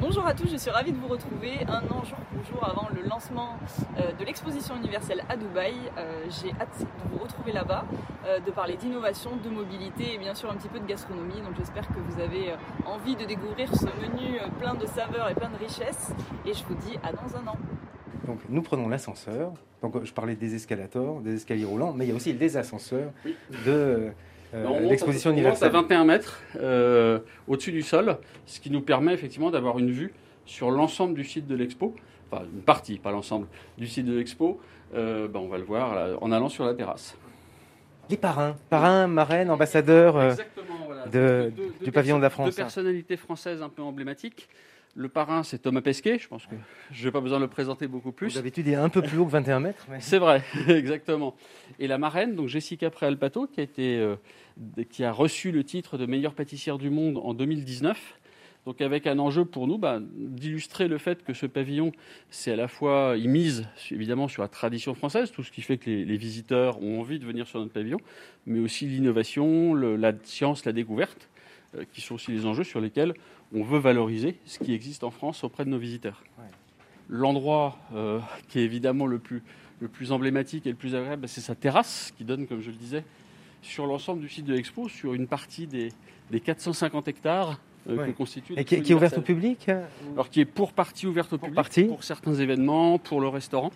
Bonjour 0.00 0.26
à 0.26 0.34
tous, 0.34 0.48
je 0.50 0.56
suis 0.56 0.70
ravie 0.70 0.92
de 0.92 0.96
vous 0.96 1.06
retrouver 1.08 1.64
un 1.68 1.82
an 1.88 2.02
jour 2.04 2.18
pour 2.32 2.44
jour 2.44 2.68
avant 2.68 2.88
le 2.94 3.08
lancement 3.08 3.56
euh, 3.98 4.12
de 4.12 4.24
l'exposition 4.24 4.76
universelle 4.76 5.22
à 5.28 5.36
Dubaï. 5.36 5.74
Euh, 5.96 6.24
J'ai 6.28 6.50
hâte 6.60 6.80
de 6.80 7.10
vous 7.10 7.18
retrouver 7.22 7.52
là-bas, 7.52 7.84
euh, 8.26 8.40
de 8.40 8.50
parler 8.50 8.76
d'innovation, 8.76 9.36
de 9.36 9.48
mobilité 9.48 10.14
et 10.14 10.18
bien 10.18 10.34
sûr 10.34 10.50
un 10.50 10.54
petit 10.54 10.68
peu 10.68 10.80
de 10.80 10.86
gastronomie. 10.86 11.40
Donc 11.42 11.56
j'espère 11.56 11.86
que 11.86 11.98
vous 12.08 12.20
avez 12.20 12.54
envie 12.86 13.16
de 13.16 13.24
découvrir 13.24 13.74
ce 13.74 13.86
menu 13.86 14.38
plein 14.58 14.74
de 14.74 14.86
saveurs 14.86 15.28
et 15.28 15.34
plein 15.34 15.50
de 15.50 15.58
richesses. 15.58 16.12
Et 16.46 16.54
je 16.54 16.64
vous 16.64 16.74
dis 16.74 16.98
à 17.02 17.12
dans 17.12 17.36
un 17.36 17.46
an. 17.46 17.56
Donc 18.26 18.40
nous 18.48 18.62
prenons 18.62 18.88
l'ascenseur. 18.88 19.52
Donc 19.82 20.04
je 20.04 20.12
parlais 20.12 20.36
des 20.36 20.54
escalators, 20.54 21.20
des 21.20 21.34
escaliers 21.34 21.64
roulants, 21.64 21.92
mais 21.92 22.06
il 22.06 22.08
y 22.08 22.12
a 22.12 22.16
aussi 22.16 22.34
des 22.34 22.56
ascenseurs 22.56 23.10
de 23.66 24.12
l'exposition 24.52 25.30
universelle. 25.30 25.68
à 25.68 25.72
21 25.72 26.04
mètres 26.04 26.40
euh, 26.60 27.18
au-dessus 27.48 27.72
du 27.72 27.82
sol, 27.82 28.18
ce 28.46 28.60
qui 28.60 28.70
nous 28.70 28.80
permet 28.80 29.12
effectivement 29.12 29.50
d'avoir 29.50 29.78
une 29.78 29.90
vue 29.90 30.12
sur 30.44 30.70
l'ensemble 30.70 31.14
du 31.14 31.24
site 31.24 31.46
de 31.46 31.54
l'expo, 31.54 31.94
enfin 32.30 32.44
une 32.52 32.62
partie, 32.62 32.98
pas 32.98 33.10
l'ensemble, 33.10 33.46
du 33.78 33.86
site 33.86 34.06
de 34.06 34.14
l'expo. 34.14 34.60
Euh, 34.94 35.26
ben, 35.28 35.40
on 35.40 35.48
va 35.48 35.56
le 35.56 35.64
voir 35.64 35.94
là, 35.94 36.16
en 36.20 36.32
allant 36.32 36.48
sur 36.48 36.64
la 36.64 36.74
terrasse. 36.74 37.16
Les 38.10 38.16
parrains, 38.16 38.56
parrains, 38.68 39.06
marraines, 39.06 39.50
ambassadeurs 39.50 40.16
euh, 40.16 40.34
voilà. 40.84 41.06
de, 41.06 41.10
deux, 41.10 41.50
deux 41.78 41.84
du 41.84 41.92
pavillon 41.92 42.18
de 42.18 42.22
la 42.22 42.30
France. 42.30 42.50
Deux 42.50 42.54
personnalités 42.54 43.16
françaises 43.16 43.62
un 43.62 43.70
peu 43.70 43.80
emblématiques. 43.80 44.48
Le 44.94 45.08
parrain, 45.08 45.42
c'est 45.42 45.58
Thomas 45.58 45.80
Pesquet. 45.80 46.18
Je 46.18 46.28
pense 46.28 46.44
que 46.44 46.54
je 46.90 47.06
n'ai 47.06 47.10
pas 47.10 47.20
besoin 47.20 47.38
de 47.38 47.44
le 47.44 47.50
présenter 47.50 47.86
beaucoup 47.86 48.12
plus. 48.12 48.34
D'habitude, 48.34 48.66
il 48.66 48.74
est 48.74 48.76
un 48.76 48.90
peu 48.90 49.00
plus 49.00 49.16
haut 49.16 49.24
que 49.24 49.30
21 49.30 49.60
mètres. 49.60 49.86
Mais... 49.88 50.00
C'est 50.00 50.18
vrai, 50.18 50.42
exactement. 50.68 51.34
Et 51.78 51.86
la 51.86 51.96
marraine, 51.96 52.34
donc 52.34 52.48
Jessica 52.48 52.90
Préalpato, 52.90 53.46
qui 53.46 53.60
a, 53.60 53.62
été, 53.62 53.96
euh, 53.96 54.16
qui 54.90 55.04
a 55.04 55.12
reçu 55.12 55.52
le 55.52 55.64
titre 55.64 55.98
de 55.98 56.06
meilleure 56.06 56.34
pâtissière 56.34 56.78
du 56.78 56.90
monde 56.90 57.18
en 57.22 57.34
2019. 57.34 58.18
Donc 58.64 58.80
avec 58.80 59.08
un 59.08 59.18
enjeu 59.18 59.44
pour 59.44 59.66
nous 59.66 59.76
bah, 59.76 59.98
d'illustrer 60.00 60.86
le 60.86 60.98
fait 60.98 61.24
que 61.24 61.34
ce 61.34 61.46
pavillon, 61.46 61.90
c'est 62.30 62.52
à 62.52 62.56
la 62.56 62.68
fois, 62.68 63.16
il 63.18 63.28
mise 63.28 63.66
évidemment 63.90 64.28
sur 64.28 64.42
la 64.42 64.48
tradition 64.48 64.94
française, 64.94 65.32
tout 65.32 65.42
ce 65.42 65.50
qui 65.50 65.62
fait 65.62 65.78
que 65.78 65.90
les, 65.90 66.04
les 66.04 66.16
visiteurs 66.16 66.80
ont 66.80 67.00
envie 67.00 67.18
de 67.18 67.24
venir 67.24 67.48
sur 67.48 67.58
notre 67.58 67.72
pavillon, 67.72 67.98
mais 68.46 68.60
aussi 68.60 68.86
l'innovation, 68.86 69.74
la 69.74 70.12
science, 70.22 70.64
la 70.64 70.72
découverte, 70.72 71.28
euh, 71.76 71.84
qui 71.92 72.00
sont 72.02 72.16
aussi 72.16 72.32
les 72.32 72.44
enjeux 72.44 72.64
sur 72.64 72.80
lesquels 72.80 73.14
on 73.54 73.62
veut 73.62 73.78
valoriser 73.78 74.36
ce 74.44 74.58
qui 74.58 74.74
existe 74.74 75.04
en 75.04 75.10
France 75.10 75.42
auprès 75.42 75.64
de 75.64 75.70
nos 75.70 75.78
visiteurs. 75.78 76.22
Ouais. 76.38 76.44
L'endroit 77.08 77.78
euh, 77.94 78.20
qui 78.48 78.60
est 78.60 78.64
évidemment 78.64 79.06
le 79.06 79.18
plus, 79.18 79.42
le 79.80 79.88
plus 79.88 80.12
emblématique 80.12 80.66
et 80.66 80.70
le 80.70 80.76
plus 80.76 80.94
agréable, 80.94 81.26
c'est 81.28 81.40
sa 81.40 81.54
terrasse 81.54 82.12
qui 82.16 82.24
donne, 82.24 82.46
comme 82.46 82.60
je 82.60 82.70
le 82.70 82.76
disais, 82.76 83.04
sur 83.62 83.86
l'ensemble 83.86 84.20
du 84.20 84.28
site 84.28 84.44
de 84.44 84.54
l'expo, 84.54 84.88
sur 84.88 85.14
une 85.14 85.26
partie 85.26 85.66
des, 85.66 85.88
des 86.30 86.40
450 86.40 87.08
hectares 87.08 87.60
euh, 87.88 87.96
ouais. 87.96 88.08
que 88.08 88.10
constitue. 88.12 88.54
Et 88.56 88.64
qui, 88.64 88.82
qui, 88.82 88.92
est 88.92 88.94
ouverte 88.94 89.18
au 89.18 89.22
public 89.22 89.70
Alors 90.12 90.28
qui 90.28 90.40
est 90.40 90.44
pour 90.44 90.72
partie 90.72 91.06
ouverte 91.06 91.32
au 91.32 91.38
pour 91.38 91.48
public, 91.48 91.56
partie. 91.56 91.84
pour 91.84 92.04
certains 92.04 92.34
événements, 92.34 92.98
pour 92.98 93.20
le 93.20 93.28
restaurant. 93.28 93.70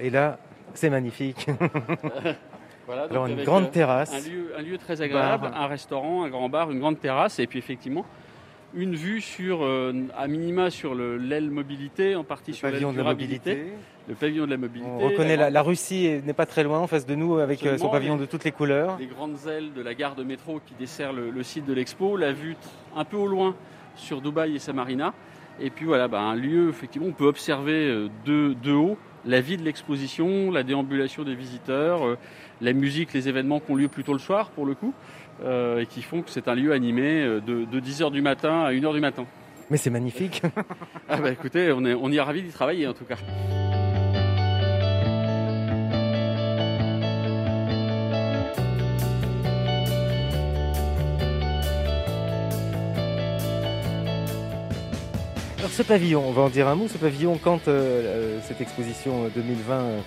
Et 0.00 0.10
là, 0.10 0.38
c'est 0.74 0.90
magnifique. 0.90 1.46
Voilà, 2.86 3.02
Alors 3.10 3.26
une 3.26 3.42
grande 3.42 3.72
terrasse. 3.72 4.14
Un 4.14 4.30
lieu, 4.30 4.52
un 4.56 4.62
lieu 4.62 4.78
très 4.78 5.02
agréable, 5.02 5.50
bar. 5.50 5.60
un 5.60 5.66
restaurant, 5.66 6.22
un 6.22 6.28
grand 6.28 6.48
bar, 6.48 6.70
une 6.70 6.78
grande 6.78 7.00
terrasse, 7.00 7.40
et 7.40 7.48
puis 7.48 7.58
effectivement 7.58 8.06
une 8.74 8.94
vue 8.94 9.20
sur, 9.20 9.64
euh, 9.64 9.92
à 10.16 10.26
minima 10.26 10.70
sur 10.70 10.94
l'aile 10.94 11.50
mobilité, 11.50 12.14
en 12.14 12.24
partie 12.24 12.50
le 12.50 12.56
sur 12.56 12.68
l'aile 12.68 12.80
durabilité. 12.80 13.50
mobilité. 13.50 13.72
Le 14.08 14.14
pavillon 14.14 14.44
de 14.44 14.50
la 14.50 14.56
mobilité. 14.56 14.88
On 14.88 14.98
reconnaît 14.98 15.36
la, 15.36 15.50
la 15.50 15.62
Russie 15.62 16.20
n'est 16.24 16.32
pas 16.32 16.46
très 16.46 16.62
loin 16.62 16.78
en 16.78 16.86
face 16.86 17.06
de 17.06 17.14
nous 17.16 17.38
avec 17.38 17.60
euh, 17.62 17.72
Absolument, 17.72 17.84
son 17.86 17.90
pavillon 17.90 18.14
les, 18.14 18.20
de 18.20 18.26
toutes 18.26 18.44
les 18.44 18.52
couleurs. 18.52 18.96
Les 19.00 19.06
grandes 19.06 19.36
ailes 19.48 19.72
de 19.72 19.82
la 19.82 19.94
gare 19.94 20.14
de 20.14 20.22
métro 20.22 20.60
qui 20.64 20.74
dessert 20.78 21.12
le, 21.12 21.30
le 21.30 21.42
site 21.42 21.66
de 21.66 21.72
l'expo, 21.72 22.16
la 22.16 22.32
vue 22.32 22.56
un 22.94 23.04
peu 23.04 23.16
au 23.16 23.26
loin 23.26 23.56
sur 23.96 24.20
Dubaï 24.20 24.54
et 24.54 24.58
sa 24.60 24.72
marina. 24.72 25.12
Et 25.58 25.70
puis 25.70 25.86
voilà, 25.86 26.06
bah, 26.06 26.20
un 26.20 26.36
lieu, 26.36 26.68
effectivement, 26.68 27.08
on 27.08 27.12
peut 27.12 27.26
observer 27.26 27.88
euh, 27.88 28.08
de, 28.24 28.54
de 28.62 28.72
haut 28.72 28.96
la 29.24 29.40
vie 29.40 29.56
de 29.56 29.64
l'exposition, 29.64 30.52
la 30.52 30.62
déambulation 30.62 31.24
des 31.24 31.34
visiteurs, 31.34 32.16
la 32.60 32.72
musique, 32.72 33.12
les 33.12 33.28
événements 33.28 33.58
qui 33.58 33.72
ont 33.72 33.74
lieu 33.74 33.88
plutôt 33.88 34.12
le 34.12 34.20
soir 34.20 34.50
pour 34.50 34.64
le 34.64 34.76
coup, 34.76 34.94
euh, 35.44 35.80
et 35.80 35.86
qui 35.86 36.02
font 36.02 36.22
que 36.22 36.30
c'est 36.30 36.48
un 36.48 36.54
lieu 36.54 36.72
animé 36.72 37.22
euh, 37.22 37.40
de, 37.40 37.64
de 37.64 37.80
10h 37.80 38.10
du 38.10 38.22
matin 38.22 38.62
à 38.62 38.72
1h 38.72 38.94
du 38.94 39.00
matin. 39.00 39.26
Mais 39.70 39.76
c'est 39.76 39.90
magnifique. 39.90 40.42
ah 41.08 41.18
bah 41.18 41.30
écoutez, 41.30 41.72
on, 41.72 41.84
est, 41.84 41.94
on 41.94 42.10
y 42.10 42.16
est 42.16 42.20
ravis 42.20 42.42
d'y 42.42 42.50
travailler 42.50 42.86
en 42.86 42.94
tout 42.94 43.04
cas. 43.04 43.16
Alors 55.58 55.70
ce 55.70 55.82
pavillon, 55.82 56.22
on 56.26 56.32
va 56.32 56.42
en 56.42 56.48
dire 56.48 56.68
un 56.68 56.76
mot, 56.76 56.86
ce 56.88 56.96
pavillon, 56.96 57.38
quand 57.42 57.68
euh, 57.68 58.38
cette 58.46 58.60
exposition 58.60 59.28
2020, 59.34 60.02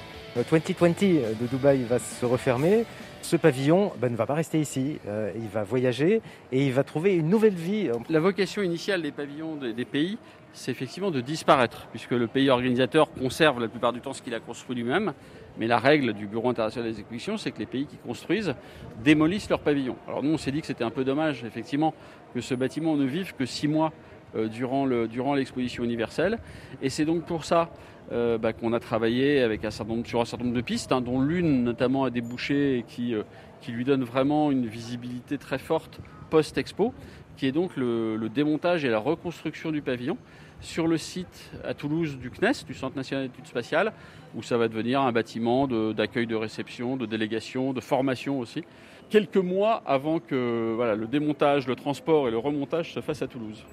2020 0.50 1.38
de 1.40 1.48
Dubaï 1.48 1.84
va 1.84 2.00
se 2.00 2.26
refermer, 2.26 2.86
ce 3.22 3.36
pavillon 3.36 3.92
ben, 3.98 4.12
ne 4.12 4.16
va 4.16 4.26
pas 4.26 4.34
rester 4.34 4.60
ici, 4.60 5.00
euh, 5.08 5.32
il 5.36 5.48
va 5.48 5.64
voyager 5.64 6.22
et 6.52 6.66
il 6.66 6.74
va 6.74 6.84
trouver 6.84 7.16
une 7.16 7.30
nouvelle 7.30 7.54
vie. 7.54 7.90
La 8.10 8.20
vocation 8.20 8.62
initiale 8.62 9.02
des 9.02 9.12
pavillons 9.12 9.56
des, 9.56 9.86
pays, 9.86 10.18
c'est 10.54 10.72
effectivement 10.72 11.12
de 11.12 11.22
disparaître, 11.22 11.88
puisque 11.92 12.12
le 12.12 12.28
pays 12.28 12.50
organisateur 12.50 13.12
conserve 13.12 13.60
la 13.60 13.68
plupart 13.68 13.94
du 13.94 14.02
temps 14.02 14.14
ce 14.14 14.22
qu'il 14.22 14.34
a 14.34 14.40
construit 14.40 14.76
lui-même. 14.76 15.14
Mais 15.58 15.68
la 15.68 15.78
règle 15.78 16.14
du 16.14 16.26
Bureau 16.26 16.50
international 16.50 16.92
des 16.92 17.00
expositions, 17.00 17.38
c'est 17.38 17.52
que 17.52 17.60
les 17.60 17.66
pays 17.66 17.86
qui 17.86 17.98
construisent 17.98 18.56
démolissent 19.04 19.50
leurs 19.50 19.60
pavillons. 19.60 19.98
Alors 20.08 20.24
nous, 20.24 20.32
on 20.32 20.38
s'est 20.38 20.52
dit 20.52 20.62
que 20.62 20.68
c'était 20.68 20.86
un 20.86 20.90
peu 20.90 21.04
dommage, 21.04 21.44
effectivement, 21.44 21.94
que 22.34 22.42
ce 22.42 22.54
bâtiment 22.54 22.96
ne 22.96 23.06
vive 23.06 23.36
que 23.36 23.46
six 23.46 23.68
mois 23.68 23.92
euh, 24.36 24.48
durant 24.48 25.34
l'exposition 25.36 25.84
universelle. 25.84 26.38
Et 26.82 26.90
c'est 26.90 27.06
donc 27.06 27.26
pour 27.26 27.46
ça 27.46 27.70
euh, 28.12 28.40
bah, 28.40 28.54
qu'on 28.54 28.74
a 28.74 28.80
travaillé 28.80 29.42
avec 29.42 29.64
un 29.66 29.72
certain 29.72 29.94
nombre, 29.94 30.08
sur 30.08 30.20
un 30.20 30.26
certain 30.26 30.46
nombre 30.46 30.56
de 30.56 30.62
pistes, 30.62 30.92
hein, 30.92 31.02
dont 31.02 31.22
l'une 31.22 31.64
notamment 31.64 32.06
a 32.06 32.10
débouché 32.10 32.80
et 32.80 32.84
qui, 32.84 33.14
euh, 33.14 33.22
qui 33.62 33.72
lui 33.72 33.84
donne 33.84 34.04
vraiment 34.04 34.52
une 34.52 34.66
visibilité 34.66 35.38
très 35.38 35.60
forte 35.60 36.00
post-expo, 36.32 36.94
qui 37.38 37.46
est 37.46 37.52
donc 37.52 37.78
le, 37.78 38.30
démontage 38.34 38.84
et 38.84 38.90
la 38.90 39.00
reconstruction 39.00 39.72
du 39.72 39.82
pavillon 39.82 40.18
sur 40.60 40.88
le 40.88 40.98
site 40.98 41.52
à 41.64 41.74
Toulouse 41.74 42.18
du 42.18 42.32
CNES, 42.32 42.66
du 42.66 42.74
Centre 42.74 42.98
national 42.98 43.28
d'études 43.28 43.48
spatiales, 43.48 43.94
où 44.36 44.44
ça 44.44 44.58
va 44.58 44.68
devenir 44.68 45.02
un 45.02 45.12
bâtiment 45.12 45.68
d'accueil 45.68 46.28
de, 46.28 46.36
réception, 46.36 46.98
de 46.98 47.06
délégation, 47.06 47.74
de 47.74 47.80
formation 47.80 48.40
aussi. 48.40 48.64
Quelques 49.10 49.38
mois 49.38 49.82
avant 49.88 50.20
que 50.20 50.74
voilà, 50.76 50.94
le 50.96 51.08
démontage, 51.08 51.68
le 51.68 51.76
transport 51.76 52.28
et 52.28 52.32
le 52.32 52.38
remontage 52.38 52.94
se 52.94 53.02
fassent 53.02 53.24
à 53.24 53.28
Toulouse. 53.28 53.64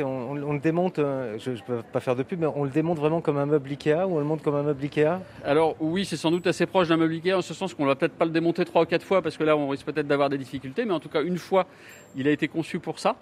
On, 0.00 0.04
on- 0.04 0.42
on 0.42 0.52
le 0.52 0.58
démonte, 0.58 0.98
euh, 0.98 1.38
je 1.38 1.52
ne 1.52 1.56
peux 1.66 1.80
pas 1.92 2.00
faire 2.00 2.14
de 2.14 2.22
pub, 2.22 2.40
mais 2.40 2.46
on 2.54 2.64
le 2.64 2.68
démonte 2.70 2.98
vraiment 2.98 3.22
comme 3.22 3.38
un 3.38 3.46
meuble 3.46 3.70
Ikea 3.70 4.06
ou 4.06 4.16
on 4.16 4.18
le 4.18 4.24
monte 4.26 4.42
comme 4.42 4.54
un 4.54 4.62
meuble 4.62 4.82
Ikea? 4.82 5.20
Alors 5.44 5.76
oui, 5.80 6.04
c'est 6.04 6.18
sans 6.18 6.30
doute 6.30 6.46
assez 6.46 6.66
proche 6.66 6.88
d'un 6.88 6.98
meuble 6.98 7.14
Ikea, 7.14 7.32
en 7.38 7.40
ce 7.42 7.54
sens 7.54 7.72
qu'on 7.72 7.86
va 7.86 7.94
peut-être 7.94 8.12
pas 8.12 8.26
le 8.26 8.32
démonter 8.32 8.66
trois 8.66 8.82
ou 8.82 8.84
quatre 8.84 9.02
fois, 9.06 9.22
parce 9.22 9.38
que 9.38 9.44
là 9.44 9.56
on 9.56 9.66
risque 9.68 9.86
peut-être 9.86 10.06
d'avoir 10.06 10.28
des 10.28 10.36
difficultés, 10.36 10.84
mais 10.84 10.92
en 10.92 11.00
tout 11.00 11.08
cas 11.08 11.22
une 11.22 11.38
fois, 11.38 11.66
il 12.14 12.28
a 12.28 12.30
été 12.30 12.46
conçu 12.46 12.78
pour 12.78 12.98
ça. 12.98 13.16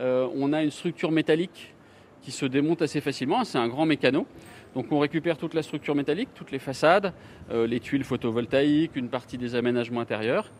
Euh, 0.00 0.28
on 0.36 0.52
a 0.52 0.62
une 0.62 0.70
structure 0.70 1.10
métallique 1.10 1.72
qui 2.20 2.32
se 2.32 2.44
démonte 2.44 2.82
assez 2.82 3.00
facilement, 3.00 3.44
c'est 3.44 3.58
un 3.58 3.68
grand 3.68 3.86
mécano. 3.86 4.26
Donc 4.74 4.92
on 4.92 4.98
récupère 4.98 5.38
toute 5.38 5.54
la 5.54 5.62
structure 5.62 5.94
métallique, 5.94 6.28
toutes 6.34 6.50
les 6.50 6.58
façades, 6.58 7.14
euh, 7.50 7.66
les 7.66 7.80
tuiles 7.80 8.04
photovoltaïques, 8.04 8.94
une 8.96 9.08
partie 9.08 9.38
des 9.38 9.54
aménagements 9.54 10.00
intérieurs. 10.00 10.50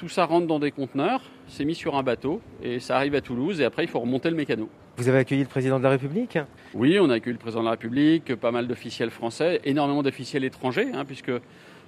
Tout 0.00 0.08
ça 0.08 0.24
rentre 0.24 0.46
dans 0.46 0.58
des 0.58 0.70
conteneurs, 0.70 1.20
c'est 1.46 1.66
mis 1.66 1.74
sur 1.74 1.94
un 1.94 2.02
bateau 2.02 2.40
et 2.62 2.80
ça 2.80 2.96
arrive 2.96 3.14
à 3.14 3.20
Toulouse 3.20 3.60
et 3.60 3.66
après 3.66 3.84
il 3.84 3.86
faut 3.86 4.00
remonter 4.00 4.30
le 4.30 4.34
mécano. 4.34 4.66
Vous 4.96 5.10
avez 5.10 5.18
accueilli 5.18 5.42
le 5.42 5.46
président 5.46 5.76
de 5.76 5.84
la 5.84 5.90
République? 5.90 6.38
Oui, 6.72 6.98
on 6.98 7.10
a 7.10 7.16
accueilli 7.16 7.34
le 7.34 7.38
président 7.38 7.60
de 7.60 7.66
la 7.66 7.72
République, 7.72 8.34
pas 8.36 8.50
mal 8.50 8.66
d'officiels 8.66 9.10
français, 9.10 9.60
énormément 9.62 10.02
d'officiels 10.02 10.42
étrangers, 10.42 10.88
hein, 10.94 11.04
puisque 11.04 11.32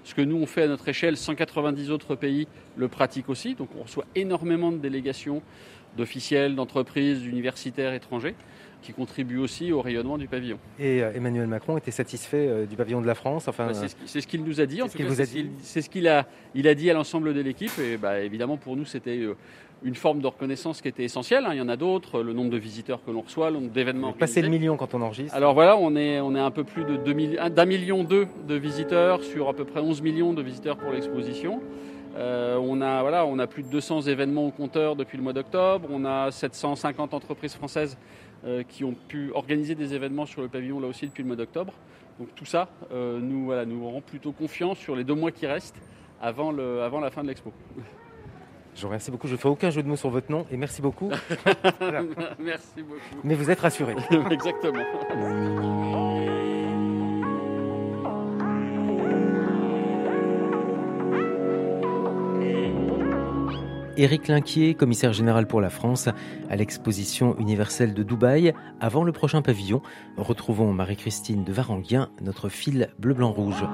ce 0.05 0.14
que 0.14 0.20
nous 0.20 0.37
on 0.37 0.44
fait 0.44 0.64
à 0.64 0.68
notre 0.68 0.87
échelle, 0.90 1.16
190 1.16 1.90
autres 1.90 2.14
pays 2.14 2.48
le 2.77 2.87
pratiquent 2.88 3.31
aussi. 3.31 3.55
Donc 3.55 3.70
on 3.79 3.85
reçoit 3.85 4.05
énormément 4.14 4.72
de 4.72 4.77
délégations 4.77 5.40
d'officiels, 5.96 6.55
d'entreprises, 6.55 7.22
d'universitaires 7.22 7.94
étrangers 7.94 8.35
qui 8.83 8.92
contribuent 8.92 9.38
aussi 9.38 9.73
au 9.73 9.81
rayonnement 9.81 10.18
du 10.18 10.29
pavillon. 10.29 10.59
Et 10.79 11.03
euh, 11.03 11.12
Emmanuel 11.14 11.47
Macron 11.47 11.79
était 11.79 11.90
satisfait 11.90 12.47
euh, 12.49 12.66
du 12.66 12.77
pavillon 12.77 13.01
de 13.01 13.07
la 13.07 13.14
France. 13.14 13.49
Enfin, 13.49 13.68
Bah, 13.68 13.73
c'est 14.07 14.21
ce 14.21 14.27
qu'il 14.27 14.45
nous 14.45 14.61
a 14.61 14.66
dit. 14.66 14.83
En 14.83 14.87
c'est 14.87 14.92
ce 14.92 14.97
tout 14.99 15.09
qu'il 15.09 15.16
cas, 15.16 15.25
c'est 15.62 15.81
ce 15.83 15.88
qu'il- 15.88 16.09
a, 16.09 16.27
il 16.55 16.68
a 16.68 16.75
dit 16.75 16.90
à 16.90 16.95
l'ensemble 16.95 17.33
de 17.33 17.40
l'équipe. 17.40 17.73
Et 17.79 17.97
bah, 17.97 18.21
évidemment, 18.21 18.57
pour 18.57 18.77
nous, 18.77 18.85
c'était 18.85 19.18
euh, 19.18 19.37
une 19.85 19.95
forme 19.95 20.21
de 20.21 20.27
reconnaissance 20.27 20.81
qui 20.83 20.88
était 20.88 21.05
essentielle. 21.05 21.45
hein. 21.47 21.51
Il 21.53 21.59
y 21.59 21.61
en 21.61 21.68
a 21.68 21.77
d'autres, 21.77 22.23
le 22.23 22.33
nombre 22.33 22.51
de 22.51 22.57
visiteurs 22.59 23.01
que 23.05 23.11
l'on 23.11 23.23
reçoit, 23.23 23.51
le 23.51 23.57
nombre 23.59 23.71
d'événements. 23.73 24.12
passer 24.12 24.42
le 24.42 24.49
million 24.49 24.77
quand 24.77 24.95
on 24.95 25.03
enregistre. 25.03 25.35
Alors 25.35 25.55
voilà, 25.55 25.77
on 25.77 25.97
est, 25.97 26.21
on 26.21 26.35
est 26.37 26.40
un 26.40 26.51
peu 26.51 26.64
plus 26.64 26.85
de 26.85 26.97
2 26.97 27.12
milli- 27.14 27.38
un- 27.40 27.51
d'un 27.51 27.64
million 27.64 28.05
deux 28.05 28.27
de 28.47 28.55
visiteurs 28.55 29.23
sur 29.23 29.49
à 29.49 29.55
peu 29.55 29.64
près 29.64 29.81
11 29.81 30.03
millions 30.03 30.33
de 30.35 30.42
visiteurs 30.42 30.77
pour 30.77 30.92
l'exposition. 30.92 31.61
Euh, 32.14 32.59
on, 32.61 32.83
a, 32.83 33.01
voilà, 33.01 33.25
on 33.25 33.38
a 33.38 33.47
plus 33.47 33.62
de 33.62 33.68
200 33.68 34.03
événements 34.03 34.47
au 34.47 34.51
compteur 34.51 34.97
depuis 34.97 35.16
le 35.16 35.23
mois 35.25 35.33
d'octobre. 35.33 35.88
On 35.90 36.05
a 36.05 36.31
750 36.31 37.14
entreprises 37.14 37.55
françaises 37.55 37.97
qui 38.68 38.85
ont 38.85 38.94
pu 39.09 39.31
organiser 39.35 39.74
des 39.74 39.94
événements 39.94 40.26
sur 40.26 40.42
le 40.42 40.48
pavillon 40.48 40.81
là 40.81 40.88
aussi 40.88 41.07
depuis 41.07 41.22
le 41.22 41.28
mois 41.28 41.37
d'octobre. 41.37 41.72
Donc 42.18 42.35
tout 42.35 42.44
ça 42.44 42.68
euh, 42.92 43.18
nous, 43.20 43.46
voilà, 43.46 43.64
nous 43.64 43.88
rend 43.88 44.00
plutôt 44.00 44.33
confiants 44.33 44.74
sur 44.74 44.96
les 44.96 45.05
deux 45.05 45.14
mois 45.14 45.33
qui 45.33 45.46
restent 45.46 45.81
avant, 46.20 46.52
le, 46.52 46.83
avant 46.83 47.00
la 47.00 47.11
fin 47.11 47.22
de 47.22 47.28
l'expo. 47.28 47.52
Je 48.74 48.83
vous 48.83 48.88
remercie 48.88 49.11
beaucoup. 49.11 49.26
Je 49.26 49.33
ne 49.33 49.38
fais 49.38 49.48
aucun 49.48 49.70
jeu 49.70 49.83
de 49.83 49.88
mots 49.88 49.96
sur 49.96 50.09
votre 50.09 50.31
nom 50.31 50.46
et 50.50 50.57
merci 50.57 50.81
beaucoup. 50.81 51.11
Voilà. 51.81 52.02
Merci 52.38 52.83
beaucoup. 52.83 53.20
Mais 53.24 53.35
vous 53.35 53.50
êtes 53.50 53.61
rassuré. 53.61 53.94
Exactement. 54.31 55.98
Éric 63.98 64.28
Linquier, 64.28 64.76
commissaire 64.76 65.12
général 65.12 65.48
pour 65.48 65.60
la 65.60 65.72
France, 65.72 66.08
à 66.50 66.56
l'exposition 66.56 67.36
universelle 67.39 67.96
de 67.96 68.04
Dubaï. 68.04 68.54
Avant 68.80 69.04
le 69.04 69.12
prochain 69.12 69.41
pavillon, 69.41 69.82
retrouvons 70.17 70.72
Marie-Christine 70.72 71.43
de 71.43 71.52
Varanguien, 71.52 72.10
notre 72.22 72.50
fil 72.50 72.89
bleu-blanc-rouge. 73.00 73.65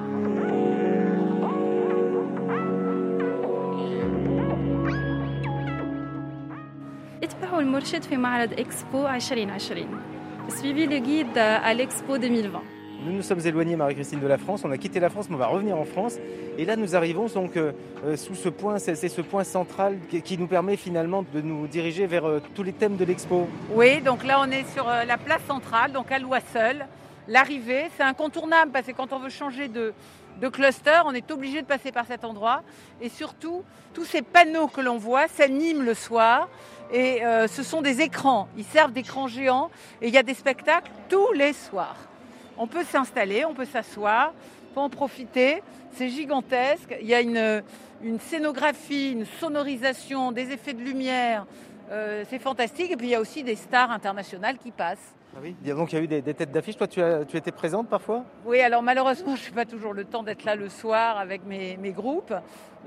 اتبعوا 7.22 7.60
المرشد 7.60 8.02
في 8.02 8.16
معرض 8.16 8.52
اكسبو 8.52 9.06
2020 9.06 10.14
Suivez 10.48 10.86
le 10.86 10.98
guide 10.98 11.38
à 11.38 11.72
l'Expo 11.72 12.18
2020. 12.18 12.62
nous 13.01 13.13
nous 13.13 13.21
sommes 13.21 13.39
éloignés, 13.45 13.77
Marie-Christine, 13.77 14.19
de 14.19 14.27
la 14.27 14.37
France. 14.37 14.63
On 14.65 14.71
a 14.71 14.77
quitté 14.77 14.99
la 14.99 15.09
France, 15.09 15.29
mais 15.29 15.35
on 15.35 15.39
va 15.39 15.47
revenir 15.47 15.77
en 15.77 15.85
France. 15.85 16.17
Et 16.57 16.65
là, 16.65 16.75
nous 16.75 16.97
arrivons 16.97 17.27
donc 17.27 17.55
euh, 17.55 17.71
euh, 18.03 18.17
sous 18.17 18.35
ce 18.35 18.49
point, 18.49 18.77
c'est 18.77 18.95
ce 18.95 19.21
point 19.21 19.45
central 19.45 19.97
qui, 20.09 20.37
nous 20.37 20.47
permet 20.47 20.75
finalement 20.75 21.23
de 21.33 21.39
nous 21.39 21.67
diriger 21.67 22.07
vers 22.07 22.25
euh, 22.25 22.41
tous 22.55 22.63
les 22.63 22.73
thèmes 22.73 22.97
de 22.97 23.05
l'expo. 23.05 23.47
Oui, 23.71 24.01
donc 24.01 24.25
là 24.25 24.41
on 24.41 24.51
est 24.51 24.69
sur 24.73 24.85
la 24.85 25.17
place 25.17 25.41
centrale, 25.47 25.93
donc 25.93 26.11
à 26.11 26.19
Loisseul. 26.19 26.85
L'arrivée, 27.29 27.89
c'est 27.95 28.03
incontournable 28.03 28.71
parce 28.73 28.87
que 28.87 28.91
quand 28.91 29.13
on 29.13 29.19
veut 29.19 29.29
changer 29.29 29.69
de, 29.69 29.93
cluster, 30.51 30.99
on 31.05 31.13
est 31.13 31.31
obligé 31.31 31.61
de 31.61 31.67
passer 31.67 31.93
par 31.93 32.05
cet 32.05 32.25
endroit. 32.25 32.63
Et 33.01 33.07
surtout, 33.07 33.63
tous 33.93 34.03
ces 34.03 34.21
panneaux 34.21 34.67
que 34.67 34.81
l'on 34.81 34.97
voit 34.97 35.29
s'animent 35.29 35.83
le 35.83 35.93
soir. 35.93 36.49
Et 36.91 37.21
ce 37.47 37.61
sont 37.61 37.83
des 37.83 38.01
écrans. 38.01 38.47
Ils 38.57 38.63
servent 38.63 38.93
d'écrans 38.93 39.27
géants. 39.27 39.69
Et 40.01 40.07
il 40.07 40.13
y 40.13 40.17
a 40.17 40.23
des 40.23 40.33
spectacles 40.33 40.89
tous 41.07 41.33
les 41.33 41.53
soirs. 41.53 42.08
On 42.61 42.67
peut 42.67 42.83
s'installer, 42.83 43.45
on 43.45 43.53
peut 43.53 43.65
s'asseoir, 43.65 44.33
peut 44.75 44.81
en 44.81 44.89
profiter. 44.89 45.63
C'est 45.93 46.09
gigantesque. 46.09 46.95
Il 47.01 47.07
y 47.07 47.13
a 47.13 47.21
une, 47.21 47.63
une 48.03 48.19
scénographie, 48.19 49.13
une 49.13 49.25
sonorisation, 49.25 50.33
des 50.33 50.51
effets 50.51 50.73
de 50.73 50.81
lumière. 50.81 51.45
Euh, 51.89 52.25
c'est 52.29 52.39
fantastique. 52.39 52.91
Et 52.91 52.97
puis 52.97 53.07
il 53.07 53.11
y 53.11 53.15
a 53.15 53.21
aussi 53.21 53.43
des 53.43 53.55
stars 53.55 53.91
internationales 53.91 54.57
qui 54.57 54.71
passent. 54.71 55.15
Ah 55.35 55.39
oui. 55.43 55.55
Il 55.61 55.67
y 55.67 55.71
a 55.71 55.75
donc 55.75 55.91
il 55.93 55.95
y 55.95 55.99
a 55.99 56.03
eu 56.03 56.07
des, 56.07 56.21
des 56.21 56.33
têtes 56.33 56.51
d'affiche. 56.51 56.75
Toi, 56.77 56.87
tu, 56.87 57.01
as, 57.01 57.23
tu 57.25 57.37
étais 57.37 57.51
présente 57.51 57.87
parfois? 57.87 58.23
Oui, 58.45 58.59
alors 58.61 58.81
malheureusement, 58.81 59.35
je 59.37 59.45
n'ai 59.49 59.55
pas 59.55 59.65
toujours 59.65 59.93
le 59.93 60.03
temps 60.05 60.23
d'être 60.23 60.43
là 60.43 60.55
le 60.55 60.69
soir 60.69 61.17
avec 61.17 61.45
mes, 61.45 61.77
mes 61.77 61.91
groupes. 61.91 62.33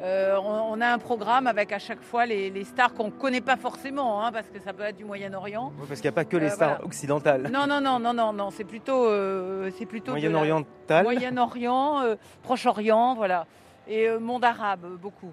Euh, 0.01 0.37
on, 0.43 0.73
on 0.73 0.81
a 0.81 0.89
un 0.89 0.99
programme 0.99 1.47
avec 1.47 1.71
à 1.71 1.79
chaque 1.79 2.03
fois 2.03 2.27
les, 2.27 2.51
les 2.51 2.65
stars 2.65 2.95
qu'on 2.95 3.07
ne 3.07 3.11
connaît 3.11 3.41
pas 3.43 3.57
forcément, 3.57 4.25
hein, 4.25 4.33
parce 4.33 4.49
que 4.49 4.59
ça 4.59 4.73
peut 4.73 4.83
être 4.85 4.97
du 4.97 5.05
Moyen-Orient. 5.05 5.73
Oui, 5.79 5.85
Parce 5.87 6.01
qu'il 6.01 6.09
n'y 6.09 6.15
a 6.15 6.17
pas 6.17 6.25
que 6.25 6.37
les 6.37 6.47
Euh, 6.47 6.51
stars 6.51 6.69
voilà. 6.71 6.85
occidentales. 6.87 7.49
Non, 7.53 7.67
non, 7.67 7.81
non, 7.81 7.99
non, 8.01 8.13
non, 8.15 8.33
non, 8.33 8.51
c'est 8.51 8.65
plutôt, 8.65 9.07
euh, 9.07 9.71
c'est 9.79 9.87
plutôt 9.87 10.13
Moyen-orientales. 10.13 11.05
Moyen-Orient, 11.05 12.01
euh, 12.03 12.17
Proche-Orient, 12.43 13.15
voilà, 13.15 13.47
et 13.87 14.09
monde 14.19 14.45
arabe 14.45 14.87
beaucoup. 15.01 15.33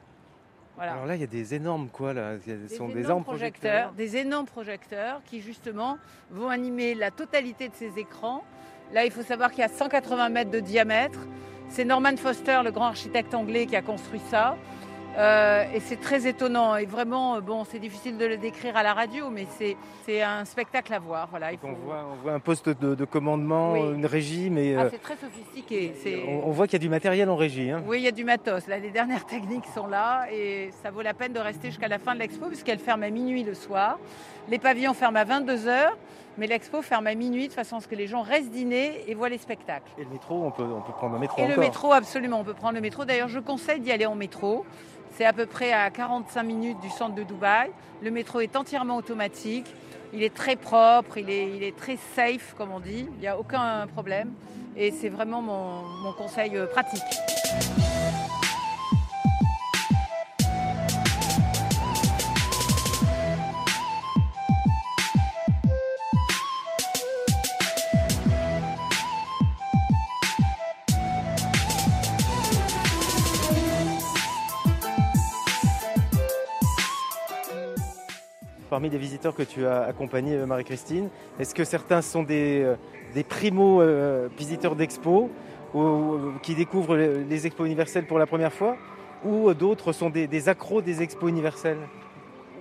Voilà. 0.79 0.93
Alors 0.93 1.07
là, 1.07 1.15
il 1.15 1.19
y 1.19 1.25
a 1.25 1.27
des 1.27 1.55
énormes 1.55 1.89
quoi 1.89 2.13
là. 2.13 2.35
Ce 2.39 2.73
sont 2.73 2.87
des 2.87 2.91
énormes 2.91 3.03
énormes 3.03 3.23
projecteurs, 3.25 3.91
des 3.91 4.15
énormes 4.15 4.45
projecteurs 4.45 5.21
qui 5.25 5.41
justement 5.41 5.97
vont 6.31 6.47
animer 6.47 6.95
la 6.95 7.11
totalité 7.11 7.67
de 7.67 7.75
ces 7.75 7.99
écrans. 7.99 8.45
Là, 8.93 9.03
il 9.03 9.11
faut 9.11 9.21
savoir 9.21 9.51
qu'il 9.51 9.59
y 9.59 9.63
a 9.63 9.67
180 9.67 10.29
mètres 10.29 10.51
de 10.51 10.61
diamètre. 10.61 11.19
C'est 11.67 11.83
Norman 11.83 12.15
Foster, 12.15 12.61
le 12.63 12.71
grand 12.71 12.85
architecte 12.85 13.33
anglais, 13.33 13.65
qui 13.65 13.75
a 13.75 13.81
construit 13.81 14.21
ça. 14.31 14.55
Euh, 15.17 15.63
et 15.73 15.79
c'est 15.79 15.99
très 15.99 16.27
étonnant. 16.27 16.75
Et 16.77 16.85
vraiment, 16.85 17.35
euh, 17.35 17.41
bon, 17.41 17.63
c'est 17.65 17.79
difficile 17.79 18.17
de 18.17 18.25
le 18.25 18.37
décrire 18.37 18.77
à 18.77 18.83
la 18.83 18.93
radio, 18.93 19.29
mais 19.29 19.47
c'est 20.05 20.21
un 20.21 20.45
spectacle 20.45 20.93
à 20.93 20.99
voir. 20.99 21.27
Voilà, 21.29 21.51
il 21.51 21.57
faut... 21.57 21.67
On 21.67 21.73
voit, 21.73 22.05
on 22.13 22.15
voit 22.21 22.33
un 22.33 22.39
poste 22.39 22.69
de, 22.69 22.95
de 22.95 23.05
commandement, 23.05 23.73
Oui. 23.73 23.79
une 23.95 24.05
régie, 24.05 24.49
mais 24.49 24.75
Ah, 24.75 24.81
euh, 24.83 24.89
c'est 24.91 25.01
très 25.01 25.15
sophistiqué. 25.17 25.93
on, 26.27 26.47
on 26.47 26.51
voit 26.51 26.67
qu'il 26.67 26.73
y 26.73 26.81
a 26.81 26.85
du 26.85 26.89
matériel 26.89 27.29
en 27.29 27.35
régie. 27.35 27.69
hein. 27.71 27.83
Oui, 27.87 27.97
il 27.99 28.03
y 28.03 28.07
a 28.07 28.11
du 28.11 28.23
matos. 28.23 28.67
Là, 28.67 28.77
les 28.79 28.91
dernières 28.91 29.25
techniques 29.25 29.65
sont 29.73 29.87
là 29.87 30.27
et 30.31 30.69
ça 30.83 30.91
vaut 30.91 31.01
la 31.01 31.13
peine 31.13 31.33
de 31.33 31.39
rester 31.39 31.67
jusqu'à 31.69 31.87
la 31.87 31.99
fin 31.99 32.13
de 32.13 32.19
l'expo 32.19 32.45
puisqu'elle 32.47 32.79
ferme 32.79 33.03
à 33.03 33.09
minuit 33.09 33.43
le 33.43 33.55
soir. 33.55 33.99
Les 34.47 34.59
pavillons 34.59 34.93
ferment 34.93 35.19
à 35.19 35.25
22h, 35.25 35.89
mais 36.37 36.47
l'expo 36.47 36.81
ferme 36.81 37.07
à 37.07 37.15
minuit 37.15 37.47
de 37.47 37.53
façon 37.53 37.77
à 37.77 37.81
ce 37.81 37.87
que 37.87 37.95
les 37.95 38.07
gens 38.07 38.21
restent 38.21 38.51
dîner 38.51 39.03
et 39.07 39.13
voient 39.13 39.29
les 39.29 39.37
spectacles. 39.37 39.91
Et 39.97 40.03
le 40.03 40.09
métro, 40.09 40.43
on 40.43 40.51
peut, 40.51 40.63
on 40.63 40.81
peut 40.81 40.93
prendre 40.93 41.15
un 41.15 41.19
métro 41.19 41.41
Et 41.41 41.47
le 41.47 41.57
métro, 41.57 41.91
absolument, 41.91 42.39
on 42.39 42.43
peut 42.43 42.53
prendre 42.53 42.75
le 42.75 42.81
métro. 42.81 43.05
D'ailleurs, 43.05 43.27
je 43.27 43.39
conseille 43.39 43.79
d'y 43.79 43.91
aller 43.91 44.05
en 44.05 44.15
métro. 44.15 44.65
C'est 45.11 45.25
à 45.25 45.33
peu 45.33 45.45
près 45.45 45.73
à 45.73 45.89
45 45.89 46.43
minutes 46.43 46.79
du 46.79 46.89
centre 46.89 47.15
de 47.15 47.23
Dubaï. 47.23 47.71
Le 48.01 48.11
métro 48.11 48.39
est 48.39 48.55
entièrement 48.55 48.95
automatique. 48.95 49.65
Il 50.13 50.23
est 50.23 50.33
très 50.33 50.55
propre, 50.55 51.17
il 51.17 51.29
est, 51.29 51.55
il 51.55 51.63
est 51.63 51.75
très 51.75 51.97
safe, 52.15 52.55
comme 52.57 52.71
on 52.71 52.79
dit. 52.79 53.07
Il 53.15 53.19
n'y 53.19 53.27
a 53.27 53.37
aucun 53.37 53.85
problème. 53.87 54.31
Et 54.77 54.91
c'est 54.91 55.09
vraiment 55.09 55.41
mon, 55.41 55.83
mon 56.03 56.13
conseil 56.13 56.55
euh, 56.55 56.65
pratique. 56.67 57.03
Parmi 78.69 78.89
les 78.89 78.99
visiteurs 78.99 79.33
que 79.33 79.41
tu 79.41 79.65
as 79.65 79.81
accompagnés, 79.81 80.35
euh, 80.35 80.45
Marie-Christine, 80.45 81.09
est-ce 81.39 81.55
que 81.55 81.63
certains 81.63 82.03
sont 82.03 82.21
des, 82.21 82.61
euh, 82.61 82.75
des 83.15 83.23
primo 83.23 83.81
euh, 83.81 84.29
visiteurs 84.37 84.75
d'expo 84.75 85.31
ou, 85.73 86.17
qui 86.43 86.53
découvrent 86.53 86.95
les, 86.95 87.23
les 87.23 87.47
expos 87.47 87.65
universelles 87.65 88.05
pour 88.05 88.19
la 88.19 88.27
première 88.27 88.53
fois 88.53 88.77
ou 89.25 89.53
d'autres 89.53 89.91
sont 89.91 90.09
des, 90.09 90.27
des 90.27 90.49
accros 90.49 90.81
des 90.81 91.01
expos 91.01 91.29
universelles 91.29 91.79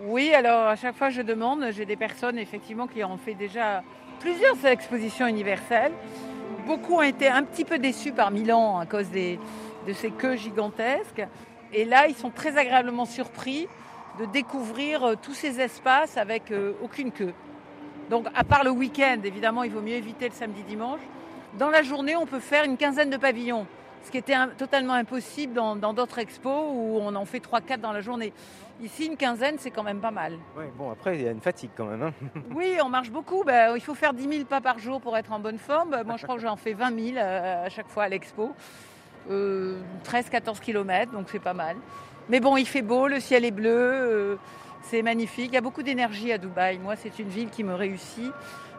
Oui, 0.07 0.33
alors 0.35 0.67
à 0.67 0.77
chaque 0.77 0.97
fois 0.97 1.11
je 1.11 1.23
demande, 1.23 1.67
j'ai 1.71 1.85
des 1.85 1.97
personnes 1.97 2.39
effectivement 2.39 2.87
qui 2.87 3.05
ont 3.05 3.17
fait 3.19 3.35
déjà 3.35 3.83
plusieurs 4.19 4.65
expositions 4.65 5.27
universelles. 5.27 5.93
Beaucoup 6.67 6.95
ont 6.95 7.03
été 7.03 7.29
un 7.29 7.43
petit 7.43 7.65
peu 7.65 7.79
déçus 7.79 8.13
par 8.13 8.31
Milan 8.31 8.79
à 8.79 8.87
cause 8.87 9.09
des, 9.11 9.39
de 9.87 9.93
ces 9.93 10.11
queues 10.11 10.37
gigantesques. 10.37 11.27
Et 11.73 11.85
là, 11.85 12.09
ils 12.09 12.17
sont 12.17 12.31
très 12.31 12.57
agréablement 12.57 13.05
surpris 13.05 13.69
de 14.19 14.25
découvrir 14.27 15.05
euh, 15.05 15.15
tous 15.21 15.35
ces 15.35 15.61
espaces 15.61 16.17
avec 16.17 16.51
euh, 16.51 16.73
aucune 16.83 17.13
queue. 17.13 17.33
Donc 18.11 18.27
à 18.35 18.45
part 18.45 18.65
le 18.65 18.71
week-end, 18.71 19.19
évidemment, 19.25 19.63
il 19.63 19.71
vaut 19.73 19.81
mieux 19.83 19.95
éviter 19.95 20.29
le 20.29 20.35
samedi-dimanche. 20.35 21.01
Dans 21.59 21.71
la 21.71 21.83
journée, 21.83 22.17
on 22.17 22.27
peut 22.27 22.41
faire 22.41 22.65
une 22.65 22.77
quinzaine 22.77 23.11
de 23.11 23.17
pavillons, 23.17 23.67
ce 24.05 24.11
qui 24.11 24.19
était 24.19 24.35
un- 24.35 24.49
totalement 24.49 24.95
impossible 24.95 25.55
dans 25.55 25.93
d'autres 25.93 26.19
expos 26.19 26.65
où 26.73 26.99
on 27.01 27.15
en 27.15 27.25
fait 27.25 27.41
3-4 27.41 27.81
dans 27.81 27.93
la 27.93 28.01
journée. 28.01 28.33
Ici, 28.81 29.07
une 29.07 29.17
quinzaine, 29.17 29.57
c'est 29.59 29.71
quand 29.73 29.83
même 29.83 30.01
pas 30.01 30.13
mal. 30.13 30.35
Ouais, 30.57 30.71
Bon, 30.79 30.91
après, 30.93 31.17
il 31.17 31.25
y 31.25 31.29
a 31.29 31.33
une 31.33 31.41
fatigue 31.41 31.71
quand 31.77 31.87
même. 31.87 32.03
hein. 32.03 32.13
Oui, 32.55 32.77
on 32.85 32.89
marche 32.89 33.11
beaucoup. 33.11 33.43
Ben, 33.45 33.75
il 33.75 33.81
faut 33.81 33.95
faire 33.95 34.15
10 34.15 34.29
000 34.29 34.45
pas 34.45 34.61
par 34.61 34.79
jour 34.79 35.01
pour 35.01 35.17
être 35.17 35.33
en 35.33 35.41
bonne 35.41 35.59
forme. 35.59 35.91
Ben, 35.91 36.05
moi, 36.05 36.17
je 36.17 36.23
crois 36.23 36.37
que 36.37 36.43
j'en 36.43 36.55
fais 36.57 36.75
20 36.75 36.95
000 37.15 37.17
euh, 37.19 37.67
à 37.67 37.69
chaque 37.71 37.89
fois 37.89 38.05
à 38.05 38.09
l'expo. 38.09 38.53
Euh, 39.31 39.81
13-14 40.05 40.61
km, 40.61 41.11
donc 41.13 41.27
c'est 41.29 41.41
pas 41.41 41.55
mal. 41.55 41.77
Mais 42.29 42.41
bon, 42.41 42.57
il 42.57 42.67
fait 42.67 42.83
beau, 42.83 43.09
le 43.09 43.21
ciel 43.21 43.45
est 43.45 43.51
bleu, 43.51 43.71
euh, 43.73 44.37
c'est 44.83 45.03
magnifique. 45.03 45.47
Il 45.51 45.55
y 45.55 45.59
a 45.59 45.61
beaucoup 45.63 45.83
d'énergie 45.83 46.33
à 46.33 46.39
Dubaï. 46.39 46.79
Moi, 46.79 46.95
c'est 46.97 47.19
une 47.19 47.29
ville 47.29 47.49
qui 47.51 47.65
me 47.65 47.75
réussit. 47.75 48.33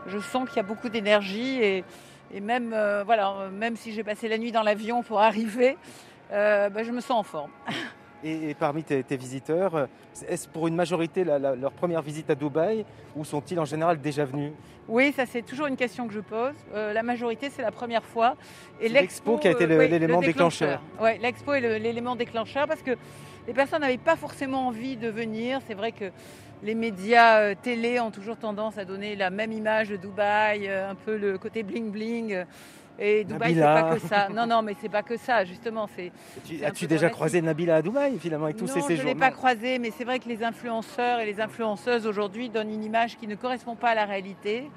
Je 0.07 0.19
sens 0.19 0.47
qu'il 0.47 0.57
y 0.57 0.59
a 0.59 0.63
beaucoup 0.63 0.89
d'énergie 0.89 1.61
et, 1.61 1.83
et 2.33 2.39
même, 2.41 2.71
euh, 2.73 3.03
voilà, 3.05 3.49
même 3.51 3.75
si 3.75 3.91
j'ai 3.91 4.03
passé 4.03 4.27
la 4.27 4.37
nuit 4.37 4.51
dans 4.51 4.63
l'avion 4.63 5.01
pour 5.03 5.19
arriver, 5.19 5.77
euh, 6.31 6.69
ben, 6.69 6.83
je 6.85 6.91
me 6.91 7.01
sens 7.01 7.19
en 7.19 7.23
forme. 7.23 7.51
Et, 8.21 8.49
et 8.49 8.53
parmi 8.53 8.83
tes, 8.83 9.01
tes 9.01 9.15
visiteurs, 9.15 9.87
est-ce 10.27 10.45
pour 10.49 10.67
une 10.67 10.75
majorité 10.75 11.23
la- 11.23 11.39
la- 11.39 11.55
leur 11.55 11.71
première 11.71 12.01
visite 12.01 12.29
à 12.29 12.35
Dubaï 12.35 12.83
ou 13.15 13.23
sont-ils 13.23 13.57
en 13.57 13.63
général 13.63 14.01
déjà 14.01 14.25
venus? 14.25 14.51
Oui, 14.89 15.13
ça 15.15 15.25
c'est 15.25 15.41
toujours 15.41 15.67
une 15.67 15.77
question 15.77 16.05
que 16.05 16.13
je 16.13 16.19
pose. 16.19 16.51
Euh, 16.73 16.91
la 16.91 17.01
majorité, 17.01 17.49
c'est 17.49 17.61
la 17.61 17.71
première 17.71 18.03
fois. 18.03 18.35
C'est 18.81 18.89
l'expo 18.89 19.37
qui 19.37 19.47
a 19.47 19.51
été 19.51 19.65
l'élément 19.65 20.19
déclencheur. 20.19 20.81
Oui, 20.99 21.11
l'expo 21.21 21.53
est 21.53 21.79
l'élément 21.79 22.17
déclencheur 22.17 22.67
parce 22.67 22.81
que 22.81 22.97
les 23.49 23.55
personnes 23.55 23.81
n'avaient 23.81 23.97
pas 23.97 24.15
forcément 24.15 24.67
envie 24.67 24.95
de 24.95 25.09
venir. 25.09 25.59
C'est 25.65 25.73
vrai 25.73 25.91
que 25.91 26.11
les 26.61 26.75
médias 26.75 27.39
euh, 27.39 27.55
télé 27.59 27.99
ont 27.99 28.11
toujours 28.11 28.37
tendance 28.37 28.77
à 28.77 28.85
donner 28.85 29.15
la 29.15 29.31
même 29.31 29.51
image 29.51 29.89
de 29.89 29.95
Dubaï, 29.95 30.67
euh, 30.67 30.91
un 30.91 30.93
peu 30.93 31.17
le 31.17 31.39
côté 31.39 31.63
bling 31.63 31.89
bling. 31.89 32.33
euh, 32.33 32.43
Et 32.99 33.23
Dubaï, 33.23 33.55
c'est 33.55 33.61
pas 33.61 33.95
que 33.95 33.99
ça. 34.07 34.29
Non, 34.29 34.45
non, 34.45 34.61
mais 34.61 34.75
c'est 34.79 34.87
pas 34.87 35.01
que 35.01 35.17
ça, 35.17 35.45
justement. 35.45 35.89
C'est 35.95 36.11
As-tu 36.63 36.85
déjà 36.85 37.09
croisé 37.09 37.41
Nabila 37.41 37.77
à 37.77 37.81
Dubaï 37.81 38.19
finalement 38.19 38.45
avec 38.45 38.57
tous 38.57 38.67
non, 38.67 38.73
ces 38.75 38.81
je 38.81 38.85
séjours 38.85 39.05
ne 39.05 39.09
l'ai 39.09 39.19
pas 39.19 39.31
croisé, 39.31 39.79
mais 39.79 39.89
c'est 39.97 40.03
vrai 40.03 40.19
que 40.19 40.29
les 40.29 40.43
influenceurs 40.43 41.19
et 41.19 41.25
les 41.25 41.41
influenceuses 41.41 42.05
aujourd'hui 42.05 42.49
donnent 42.49 42.71
une 42.71 42.83
image 42.83 43.17
qui 43.17 43.25
ne 43.25 43.33
correspond 43.33 43.75
pas 43.75 43.89
à 43.89 43.95
la 43.95 44.05
réalité. 44.05 44.69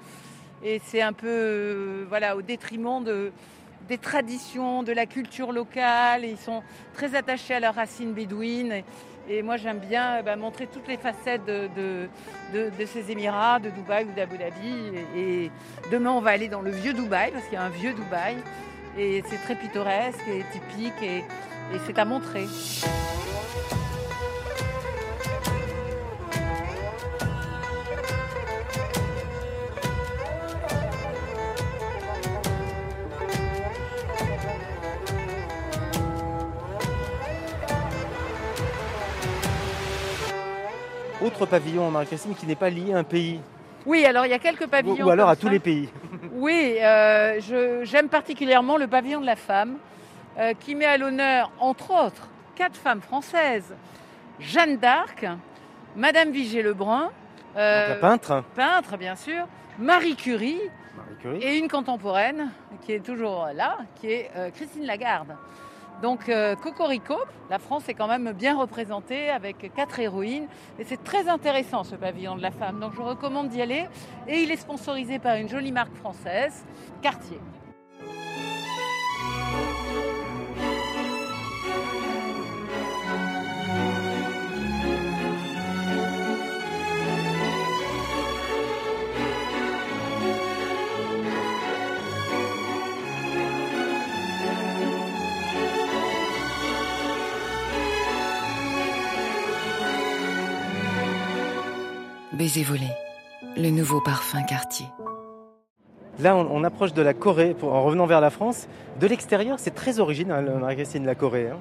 Et 0.64 0.80
c'est 0.82 1.02
un 1.02 1.12
peu 1.12 1.26
euh, 1.28 2.04
voilà, 2.08 2.36
au 2.36 2.40
détriment 2.40 3.04
de, 3.04 3.32
des 3.88 3.98
traditions, 3.98 4.82
de 4.82 4.92
la 4.92 5.06
culture 5.06 5.52
locale. 5.52 6.24
Ils 6.24 6.38
sont 6.38 6.62
très 6.94 7.14
attachés 7.14 7.54
à 7.54 7.60
leurs 7.60 7.74
racines 7.74 8.12
bédouines. 8.12 8.82
Et, 9.28 9.42
moi, 9.42 9.56
j'aime 9.56 9.78
bien 9.78 10.18
euh, 10.18 10.22
bah, 10.22 10.36
montrer 10.36 10.66
toutes 10.66 10.88
les 10.88 10.96
facettes 10.96 11.44
de, 11.44 12.08
ces 12.86 13.10
Émirats, 13.10 13.60
de 13.60 13.70
Dubaï 13.70 14.04
ou 14.04 14.12
d'Abu 14.12 14.36
Dhabi. 14.36 14.74
Et, 15.16 15.50
demain, 15.90 16.10
on 16.10 16.20
va 16.20 16.30
aller 16.30 16.48
dans 16.48 16.62
le 16.62 16.70
vieux 16.70 16.92
Dubaï, 16.92 17.30
parce 17.30 17.44
qu'il 17.44 17.54
y 17.54 17.56
a 17.56 17.62
un 17.62 17.70
vieux 17.70 17.92
Dubaï. 17.92 18.36
Et 18.98 19.22
c'est 19.26 19.38
très 19.38 19.54
pittoresque 19.54 20.26
et 20.28 20.44
typique. 20.52 21.02
Et 21.02 21.24
c'est 21.86 21.98
à 21.98 22.04
montrer. 22.04 22.46
Autre 41.24 41.46
pavillon, 41.46 41.90
Marie-Christine, 41.90 42.34
qui 42.34 42.46
n'est 42.46 42.54
pas 42.56 42.70
lié 42.70 42.92
à 42.94 42.98
un 42.98 43.04
pays 43.04 43.40
Oui, 43.86 44.04
alors 44.04 44.26
il 44.26 44.30
y 44.30 44.34
a 44.34 44.38
quelques 44.38 44.66
pavillons. 44.66 45.06
ou 45.06 45.10
alors 45.10 45.28
à 45.28 45.36
tous 45.36 45.48
les 45.48 45.58
pays. 45.60 45.88
Oui, 46.34 46.76
euh, 46.80 47.40
je- 47.40 47.84
j'aime 47.84 48.08
particulièrement 48.08 48.76
le 48.76 48.86
pavillon 48.86 49.20
de 49.20 49.26
la 49.26 49.36
femme, 49.36 49.76
euh, 50.38 50.54
qui 50.58 50.74
met 50.74 50.86
à 50.86 50.96
l'honneur, 50.96 51.50
entre 51.60 51.90
autres, 52.06 52.28
quatre 52.56 52.76
femmes 52.76 53.00
françaises. 53.02 53.74
Jeanne 54.40 54.78
d'Arc, 54.78 55.26
Madame 55.94 56.30
Vigée-Lebrun, 56.30 57.10
euh, 57.56 57.88
Donc, 57.88 57.88
la 58.02 58.08
peintre, 58.08 58.44
peintre 58.56 58.96
bien 58.96 59.14
sûr, 59.14 59.46
Marie 59.78 60.16
Curie, 60.16 60.60
Marie 60.96 61.16
Curie. 61.20 61.38
et 61.42 61.58
une 61.58 61.68
contemporaine 61.68 62.50
qui 62.84 62.92
est 62.94 63.04
toujours 63.04 63.48
là, 63.54 63.76
qui 64.00 64.10
est 64.10 64.30
euh, 64.36 64.50
Christine 64.50 64.86
Lagarde. 64.86 65.36
Donc 66.02 66.28
euh, 66.28 66.56
Cocorico, 66.56 67.14
la 67.48 67.60
France 67.60 67.88
est 67.88 67.94
quand 67.94 68.08
même 68.08 68.32
bien 68.32 68.58
représentée 68.58 69.30
avec 69.30 69.72
quatre 69.72 70.00
héroïnes 70.00 70.48
et 70.80 70.84
c'est 70.84 71.02
très 71.02 71.28
intéressant 71.28 71.84
ce 71.84 71.94
pavillon 71.94 72.34
de 72.34 72.42
la 72.42 72.50
femme. 72.50 72.80
Donc 72.80 72.92
je 72.94 73.00
recommande 73.00 73.48
d'y 73.48 73.62
aller 73.62 73.86
et 74.26 74.42
il 74.42 74.50
est 74.50 74.56
sponsorisé 74.56 75.20
par 75.20 75.36
une 75.36 75.48
jolie 75.48 75.70
marque 75.70 75.94
française, 75.94 76.64
Cartier. 77.02 77.38
Le 103.56 103.70
nouveau 103.70 104.00
parfum 104.00 104.42
Cartier. 104.42 104.86
Là, 106.18 106.34
on, 106.34 106.64
approche 106.64 106.92
de 106.92 107.00
la 107.00 107.14
Corée 107.14 107.54
en 107.62 107.84
revenant 107.84 108.06
vers 108.06 108.20
la 108.20 108.30
France. 108.30 108.66
De 108.98 109.06
l'extérieur, 109.06 109.60
c'est 109.60 109.76
très 109.76 110.00
original, 110.00 110.52
Marie-Christine, 110.60 111.06
la 111.06 111.14
Corée. 111.14 111.50
hein. 111.50 111.58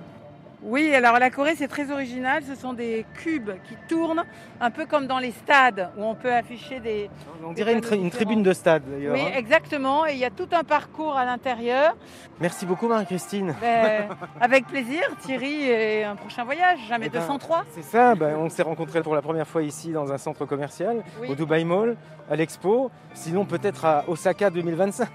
Oui, 0.63 0.93
alors 0.93 1.17
la 1.17 1.31
Corée 1.31 1.55
c'est 1.55 1.67
très 1.67 1.91
original, 1.91 2.43
ce 2.43 2.53
sont 2.53 2.73
des 2.73 3.03
cubes 3.15 3.49
qui 3.67 3.75
tournent 3.87 4.23
un 4.59 4.69
peu 4.69 4.85
comme 4.85 5.07
dans 5.07 5.17
les 5.17 5.31
stades 5.31 5.89
où 5.97 6.03
on 6.03 6.13
peut 6.13 6.31
afficher 6.31 6.79
des... 6.79 7.09
On 7.43 7.51
dirait 7.51 7.73
une, 7.73 7.81
tri- 7.81 7.97
une 7.97 8.11
tribune 8.11 8.43
de 8.43 8.53
stade, 8.53 8.83
d'ailleurs. 8.87 9.15
Oui, 9.15 9.21
hein. 9.21 9.31
exactement, 9.35 10.05
et 10.05 10.11
il 10.13 10.19
y 10.19 10.25
a 10.25 10.29
tout 10.29 10.47
un 10.51 10.63
parcours 10.63 11.17
à 11.17 11.25
l'intérieur. 11.25 11.95
Merci 12.39 12.67
beaucoup, 12.67 12.87
Marie-Christine. 12.87 13.55
Ben, 13.59 14.09
avec 14.39 14.67
plaisir, 14.67 15.01
Thierry, 15.21 15.63
et 15.67 16.03
un 16.03 16.15
prochain 16.15 16.43
voyage, 16.43 16.77
jamais 16.87 17.07
Eh 17.07 17.09
ben, 17.09 17.19
203. 17.21 17.65
C'est 17.71 17.83
ça, 17.83 18.13
ben, 18.13 18.35
on 18.37 18.49
s'est 18.49 18.61
rencontrés 18.61 19.01
pour 19.01 19.15
la 19.15 19.23
première 19.23 19.47
fois 19.47 19.63
ici 19.63 19.91
dans 19.91 20.11
un 20.13 20.19
centre 20.19 20.45
commercial, 20.45 21.03
Oui. 21.21 21.29
au 21.31 21.33
Dubai 21.35 21.63
Mall, 21.63 21.97
à 22.29 22.35
l'Expo. 22.35 22.91
Sinon, 23.15 23.45
peut-être 23.45 23.83
à 23.85 24.03
Osaka 24.07 24.51
2025. 24.51 25.07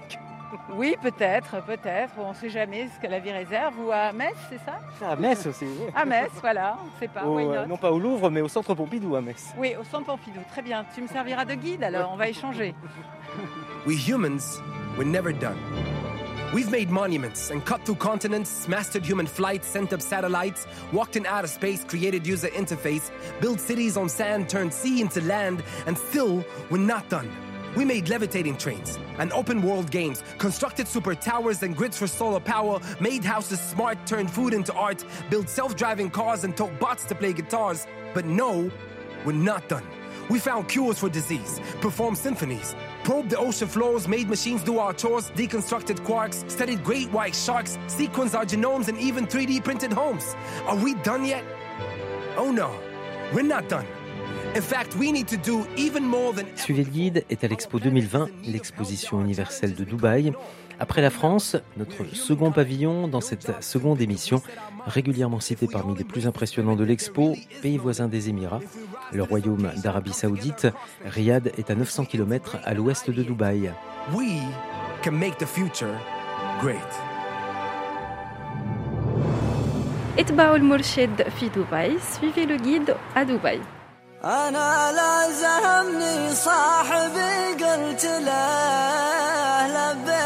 Oui, 0.73 0.95
peut-être, 1.01 1.61
peut-être, 1.65 2.13
on 2.17 2.29
ne 2.29 2.33
sait 2.35 2.49
jamais 2.49 2.87
ce 2.95 2.99
que 2.99 3.09
la 3.09 3.19
vie 3.19 3.31
réserve, 3.31 3.73
ou 3.79 3.91
à 3.91 4.11
Metz, 4.13 4.35
c'est 4.49 4.59
ça? 4.59 4.79
À 5.05 5.15
Metz 5.15 5.45
aussi. 5.45 5.65
oui. 5.65 5.87
À 5.95 6.05
Metz, 6.05 6.31
voilà, 6.41 6.77
on 6.81 6.85
ne 6.85 6.99
sait 6.99 7.07
pas. 7.07 7.25
Au, 7.25 7.39
euh, 7.39 7.65
non 7.65 7.77
pas 7.77 7.91
au 7.91 7.99
Louvre, 7.99 8.29
mais 8.29 8.41
au 8.41 8.47
centre 8.47 8.73
Pompidou 8.73 9.15
à 9.15 9.21
Metz. 9.21 9.47
Oui, 9.57 9.75
au 9.79 9.83
centre 9.83 10.05
Pompidou, 10.05 10.39
très 10.51 10.61
bien. 10.61 10.85
Tu 10.93 11.01
me 11.01 11.07
serviras 11.07 11.45
de 11.45 11.53
guide 11.55 11.83
alors, 11.83 12.11
on 12.13 12.17
va 12.17 12.29
échanger. 12.29 12.73
We 13.85 13.95
humans, 13.97 14.61
we're 14.97 15.05
never 15.09 15.31
done. 15.33 15.57
We've 16.53 16.71
made 16.71 16.89
monuments 16.89 17.51
and 17.51 17.63
cut 17.65 17.83
through 17.83 17.97
continents, 17.97 18.67
mastered 18.69 19.05
human 19.05 19.27
flight, 19.27 19.65
sent 19.65 19.91
up 19.91 20.01
satellites, 20.01 20.65
walked 20.93 21.17
in 21.17 21.25
outer 21.25 21.47
space, 21.47 21.83
created 21.83 22.25
user 22.25 22.47
interface, 22.47 23.11
built 23.41 23.59
cities 23.59 23.97
on 23.97 24.07
sand, 24.07 24.47
turned 24.47 24.73
sea 24.73 25.01
into 25.01 25.19
land, 25.21 25.61
and 25.87 25.97
still, 25.97 26.45
we're 26.69 26.77
not 26.77 27.07
done. 27.09 27.29
We 27.77 27.85
made 27.85 28.09
levitating 28.09 28.57
trains 28.57 28.97
and 29.19 29.31
open 29.31 29.61
world 29.61 29.91
games, 29.91 30.23
constructed 30.39 30.87
super 30.87 31.13
towers 31.13 31.61
and 31.61 31.77
grids 31.77 31.95
for 31.95 32.07
solar 32.07 32.39
power, 32.39 32.79
made 32.99 33.23
houses 33.23 33.59
smart, 33.59 34.03
turned 34.07 34.31
food 34.31 34.55
into 34.55 34.73
art, 34.73 35.05
built 35.29 35.47
self 35.47 35.75
driving 35.75 36.09
cars, 36.09 36.43
and 36.43 36.57
taught 36.57 36.79
bots 36.79 37.05
to 37.05 37.13
play 37.13 37.33
guitars. 37.33 37.85
But 38.15 38.25
no, 38.25 38.71
we're 39.25 39.33
not 39.33 39.69
done. 39.69 39.85
We 40.27 40.39
found 40.39 40.69
cures 40.69 40.97
for 40.97 41.07
disease, 41.07 41.61
performed 41.79 42.17
symphonies, 42.17 42.75
probed 43.03 43.29
the 43.29 43.37
ocean 43.37 43.67
floors, 43.67 44.07
made 44.07 44.27
machines 44.27 44.63
do 44.63 44.79
our 44.79 44.91
chores, 44.91 45.29
deconstructed 45.35 45.99
quarks, 45.99 46.49
studied 46.49 46.83
great 46.83 47.11
white 47.11 47.35
sharks, 47.35 47.77
sequenced 47.85 48.33
our 48.33 48.43
genomes, 48.45 48.87
and 48.87 48.97
even 48.97 49.27
3D 49.27 49.63
printed 49.63 49.93
homes. 49.93 50.35
Are 50.65 50.75
we 50.75 50.95
done 50.95 51.25
yet? 51.25 51.43
Oh 52.37 52.51
no, 52.51 52.75
we're 53.35 53.43
not 53.43 53.69
done. 53.69 53.85
Suivez 56.55 56.83
le 56.83 56.89
guide 56.89 57.25
est 57.29 57.43
à 57.43 57.47
l'Expo 57.47 57.79
2020, 57.79 58.29
l'exposition 58.45 59.21
universelle 59.21 59.75
de 59.75 59.83
Dubaï. 59.83 60.33
Après 60.79 61.01
la 61.01 61.09
France, 61.09 61.55
notre 61.77 62.05
second 62.15 62.51
pavillon 62.51 63.07
dans 63.07 63.21
cette 63.21 63.63
seconde 63.63 64.01
émission, 64.01 64.41
régulièrement 64.85 65.39
cité 65.39 65.67
parmi 65.67 65.95
les 65.95 66.03
plus 66.03 66.27
impressionnants 66.27 66.75
de 66.75 66.83
l'expo, 66.83 67.35
pays 67.61 67.77
voisin 67.77 68.07
des 68.07 68.29
Émirats, 68.29 68.61
le 69.11 69.23
royaume 69.23 69.71
d'Arabie 69.83 70.13
Saoudite, 70.13 70.67
Riyad 71.05 71.51
est 71.57 71.69
à 71.69 71.75
900 71.75 72.05
km 72.05 72.57
à 72.63 72.73
l'ouest 72.73 73.09
de 73.09 73.23
Dubaï. 73.23 73.71
We 74.13 74.41
can 75.03 75.13
make 75.13 75.37
the 75.37 75.45
future. 75.45 75.93
Suivez 81.99 82.45
le 82.45 82.57
guide 82.57 82.95
à 83.15 83.23
Dubaï. 83.23 83.59
أنا 84.23 84.91
لازمني 84.91 86.35
صاحبي 86.35 87.63
قلت 87.63 88.05
له 88.05 89.67
لبيك. 89.67 90.17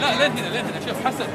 لا 0.00 0.10
لين 0.18 0.32
هنا 0.32 0.48
لين 0.48 0.64
هنا 0.64 0.80
شوف 0.86 1.06
حسن. 1.06 1.26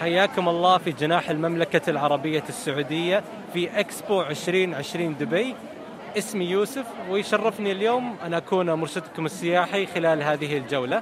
حياكم 0.00 0.48
الله 0.48 0.78
في 0.78 0.92
جناح 0.92 1.30
المملكة 1.30 1.90
العربية 1.90 2.44
السعودية 2.48 3.22
في 3.52 3.80
اكسبو 3.80 4.22
2020 4.22 5.16
دبي. 5.16 5.54
اسمي 6.17 6.45
يوسف 6.45 6.85
ويشرفني 7.09 7.71
اليوم 7.71 8.15
أن 8.25 8.33
أكون 8.33 8.71
مرشدكم 8.73 9.25
السياحي 9.25 9.85
خلال 9.85 10.23
هذه 10.23 10.57
الجولة 10.57 11.01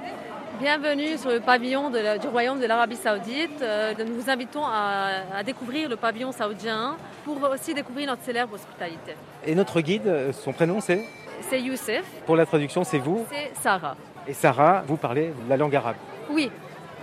Bienvenue 0.60 1.16
sur 1.16 1.30
le 1.30 1.40
pavillon 1.40 1.88
de 1.88 1.98
la- 1.98 2.18
du 2.18 2.28
Royaume 2.28 2.60
de 2.60 2.66
l'Arabie 2.66 2.96
Saoudite. 2.96 3.62
Euh, 3.62 3.94
nous 3.98 4.14
vous 4.20 4.28
invitons 4.28 4.62
à, 4.66 5.22
à 5.34 5.42
découvrir 5.42 5.88
le 5.88 5.96
pavillon 5.96 6.32
saoudien 6.32 6.96
pour 7.24 7.38
aussi 7.50 7.72
découvrir 7.72 8.08
notre 8.08 8.22
célèbre 8.22 8.52
hospitalité. 8.54 9.14
Et 9.46 9.54
notre 9.54 9.80
guide, 9.80 10.06
euh, 10.06 10.32
son 10.32 10.52
prénom 10.52 10.80
c'est 10.80 11.02
C'est 11.48 11.60
Youssef, 11.62 12.04
Pour 12.26 12.36
la 12.36 12.44
traduction, 12.44 12.84
c'est 12.84 12.98
vous. 12.98 13.24
c'est 13.32 13.52
Sarah. 13.62 13.96
Et 14.28 14.34
Sarah, 14.34 14.82
vous 14.86 14.98
parlez 14.98 15.32
la 15.48 15.56
langue 15.56 15.74
arabe. 15.74 15.96
Oui, 16.30 16.50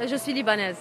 je 0.05 0.15
suis 0.15 0.33
libanaise. 0.33 0.77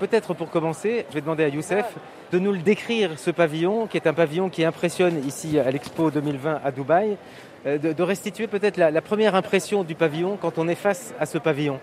Peut-être 0.00 0.34
pour 0.34 0.50
commencer, 0.50 1.06
je 1.08 1.14
vais 1.14 1.20
demander 1.20 1.44
à 1.44 1.48
Youssef 1.48 1.86
de 2.31 2.39
nous 2.39 2.53
le 2.53 2.59
décrire, 2.59 3.19
ce 3.19 3.29
pavillon, 3.29 3.87
qui 3.87 3.97
est 3.97 4.07
un 4.07 4.13
pavillon 4.13 4.49
qui 4.49 4.63
impressionne 4.63 5.25
ici 5.27 5.59
à 5.59 5.69
l'Expo 5.69 6.11
2020 6.11 6.61
à 6.63 6.71
Dubaï, 6.71 7.17
euh, 7.65 7.77
de, 7.77 8.03
restituer 8.03 8.47
peut-être 8.47 8.77
la, 8.77 9.01
première 9.01 9.35
impression 9.35 9.83
du 9.83 9.95
pavillon 9.95 10.37
quand 10.41 10.57
on 10.57 10.67
est 10.67 10.75
face 10.75 11.13
à 11.19 11.25
ce 11.25 11.37
pavillon. 11.37 11.79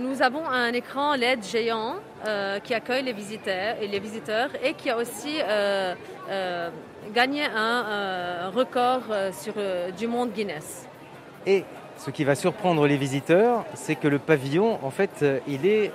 Nous 0.00 0.22
avons 0.22 0.48
un 0.48 0.72
écran 0.72 1.14
LED 1.14 1.44
géant 1.44 1.96
euh, 2.26 2.58
qui 2.60 2.72
accueille 2.72 3.04
les 3.04 3.12
visiteurs, 3.12 3.76
et 3.80 3.86
les 3.86 4.00
visiteurs 4.00 4.48
et 4.64 4.72
qui 4.72 4.88
a 4.88 4.96
aussi 4.96 5.36
euh, 5.40 5.94
gagné 7.14 7.44
un 7.44 8.48
record 8.48 9.02
sur, 9.32 9.52
du 9.96 10.06
monde 10.06 10.32
Guinness 10.32 10.88
ce 11.97 12.11
qui 12.11 12.23
va 12.23 12.35
surprendre 12.35 12.87
les 12.87 12.97
visiteurs, 12.97 13.65
c'est 13.73 13.95
que 13.95 14.07
le 14.07 14.19
pavillon, 14.19 14.79
en 14.83 14.91
fait, 14.91 15.11
euh, 15.23 15.39
il 15.47 15.65
est 15.65 15.91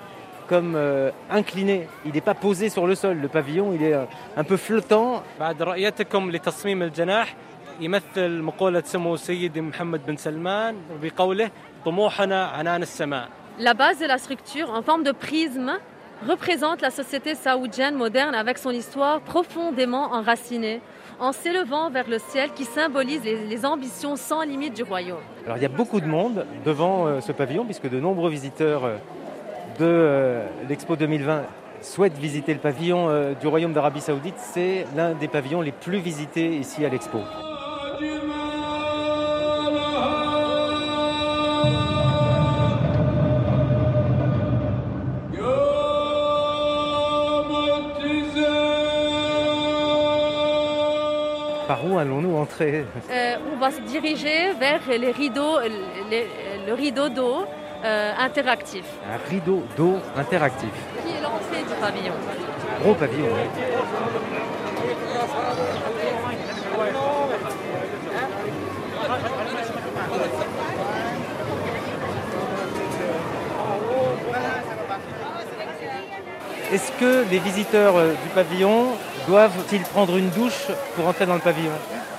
comme 0.48 0.74
euh, 0.76 1.10
incliné. 1.30 1.88
Il 2.04 2.12
n'est 2.12 2.20
pas 2.20 2.34
posé 2.34 2.68
sur 2.68 2.86
le 2.86 2.94
sol. 2.94 3.18
Le 3.18 3.28
pavillon, 3.28 3.72
il 3.72 3.82
est 3.82 3.94
euh, 3.94 4.04
un 4.36 4.44
peu 4.44 4.56
flottant. 4.56 5.22
بعد 5.40 5.62
رؤيتكم 5.62 6.30
لتصميم 6.30 6.82
الجناح 6.82 7.34
يمثل 7.80 8.42
مقولة 8.42 8.82
سمو 8.86 9.16
سيدي 9.16 9.60
محمد 9.60 10.06
بن 10.06 10.16
سلمان 10.16 10.76
بقوله 11.02 11.50
طموحنا 11.84 12.46
عنان 12.46 12.82
السماء 12.82 13.28
La 13.58 13.74
base 13.74 13.98
de 13.98 14.06
la 14.06 14.18
structure, 14.18 14.70
en 14.70 14.82
forme 14.82 15.04
de 15.04 15.12
prisme, 15.12 15.72
représente 16.26 16.80
la 16.80 16.90
société 16.90 17.34
saoudienne 17.34 17.94
moderne 17.94 18.34
avec 18.34 18.56
son 18.58 18.70
histoire 18.70 19.20
profondément 19.20 20.12
enracinée, 20.12 20.80
en 21.20 21.32
s'élevant 21.32 21.90
vers 21.90 22.08
le 22.08 22.18
ciel 22.18 22.50
qui 22.52 22.64
symbolise 22.64 23.22
les, 23.24 23.46
les 23.46 23.66
ambitions 23.66 24.16
sans 24.16 24.42
limite 24.42 24.74
du 24.74 24.82
royaume. 24.82 25.20
Alors 25.47 25.55
il 25.55 25.63
y 25.63 25.65
a 25.65 25.69
beaucoup 25.69 26.01
de 26.01 26.05
monde 26.05 26.45
devant 26.65 27.07
euh, 27.07 27.21
ce 27.21 27.31
pavillon, 27.31 27.63
puisque 27.63 27.89
de 27.89 28.01
nombreux 28.01 28.29
visiteurs 28.29 28.83
euh, 28.83 28.97
de 29.79 29.85
euh, 29.85 30.45
l'Expo 30.67 30.97
2020 30.97 31.43
souhaitent 31.81 32.17
visiter 32.17 32.53
le 32.53 32.59
pavillon 32.59 33.33
du 33.39 33.47
Royaume 33.47 33.71
d'Arabie 33.71 34.01
Saoudite. 34.01 34.35
C'est 34.37 34.85
l'un 34.97 35.13
des 35.13 35.29
pavillons 35.29 35.61
les 35.61 35.71
plus 35.71 35.99
visités 35.99 36.57
ici 36.57 36.83
à 36.83 36.89
l'Expo. 36.89 37.19
Par 51.67 51.85
où 51.85 51.97
allons-nous 51.97 52.35
entrer 52.37 52.85
Euh, 53.11 53.35
on 53.53 53.57
va 53.57 53.71
se 53.71 53.81
diriger 53.81 54.53
vers 54.59 54.79
les 54.87 55.11
rideaux, 55.11 55.57
les- 56.09 56.27
le 56.65 56.73
rideau 56.73 57.09
d'eau 57.09 57.45
euh, 57.83 58.11
interactif, 58.17 58.85
Un 59.13 59.29
rideau 59.29 59.63
d'eau 59.77 59.95
interactif. 60.15 60.69
qui 61.05 61.11
est 61.15 61.21
l'entrée 61.21 61.61
du 61.69 61.75
pavillon. 61.79 62.13
Gros 62.81 62.93
pavillon. 62.95 63.29
Est-ce 76.71 76.91
que 76.99 77.23
les 77.31 77.39
visiteurs 77.39 77.95
euh, 77.95 78.11
du 78.11 78.29
pavillon 78.35 78.87
doivent-ils 79.28 79.82
prendre 79.82 80.16
une 80.16 80.30
douche 80.30 80.62
pour 80.96 81.06
entrer 81.08 81.26
dans 81.26 81.34
le 81.34 81.40
pavillon 81.40 81.78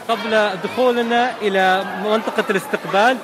قبل 0.09 0.49
دخولنا 0.63 1.31
إلى 1.41 1.85
منطقة 2.05 2.43
الاستقبال 2.49 3.17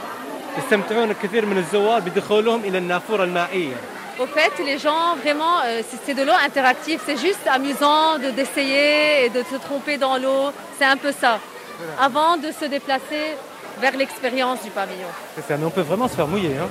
يستمتعون 0.57 1.13
كثير 1.23 1.45
من 1.45 1.57
الزوار 1.57 1.99
بدخولهم 1.99 2.61
إلى 2.63 2.77
النافورة 2.77 3.23
المائية 3.23 3.75
Au 4.19 4.25
fait, 4.27 4.51
les 4.65 4.77
gens, 4.77 5.15
vraiment, 5.23 5.55
euh, 5.63 5.81
c'est 5.89 5.99
c'est 6.05 6.13
de 6.13 6.23
l'eau 6.23 6.37
interactive. 6.45 6.99
C'est 7.05 7.19
juste 7.27 7.45
amusant 7.47 8.17
de 8.23 8.29
d'essayer 8.31 9.25
et 9.25 9.29
de 9.29 9.41
se 9.51 9.55
tromper 9.67 9.97
dans 9.97 10.17
l'eau. 10.17 10.51
C'est 10.77 10.85
un 10.85 10.97
peu 10.97 11.11
ça. 11.23 11.39
Avant 12.07 12.35
de 12.37 12.49
se 12.59 12.65
déplacer 12.65 13.23
vers 13.83 13.95
l'expérience 14.01 14.59
du 14.65 14.71
pavillon. 14.71 15.11
C'est 15.35 15.45
ça, 15.47 15.53
mais 15.57 15.65
on 15.65 15.69
peut 15.69 15.87
vraiment 15.91 16.07
se 16.11 16.15
faire 16.19 16.27
mouiller. 16.27 16.53
hein. 16.61 16.69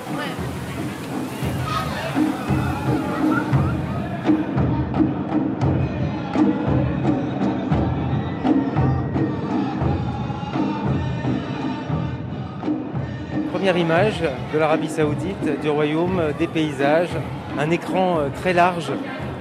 Première 13.62 13.76
image 13.76 14.20
de 14.52 14.58
l'Arabie 14.58 14.88
Saoudite, 14.88 15.60
du 15.62 15.70
royaume, 15.70 16.18
euh, 16.18 16.32
des 16.38 16.46
paysages, 16.46 17.16
un 17.58 17.70
écran 17.70 18.18
euh, 18.18 18.28
très 18.40 18.52
large 18.52 18.92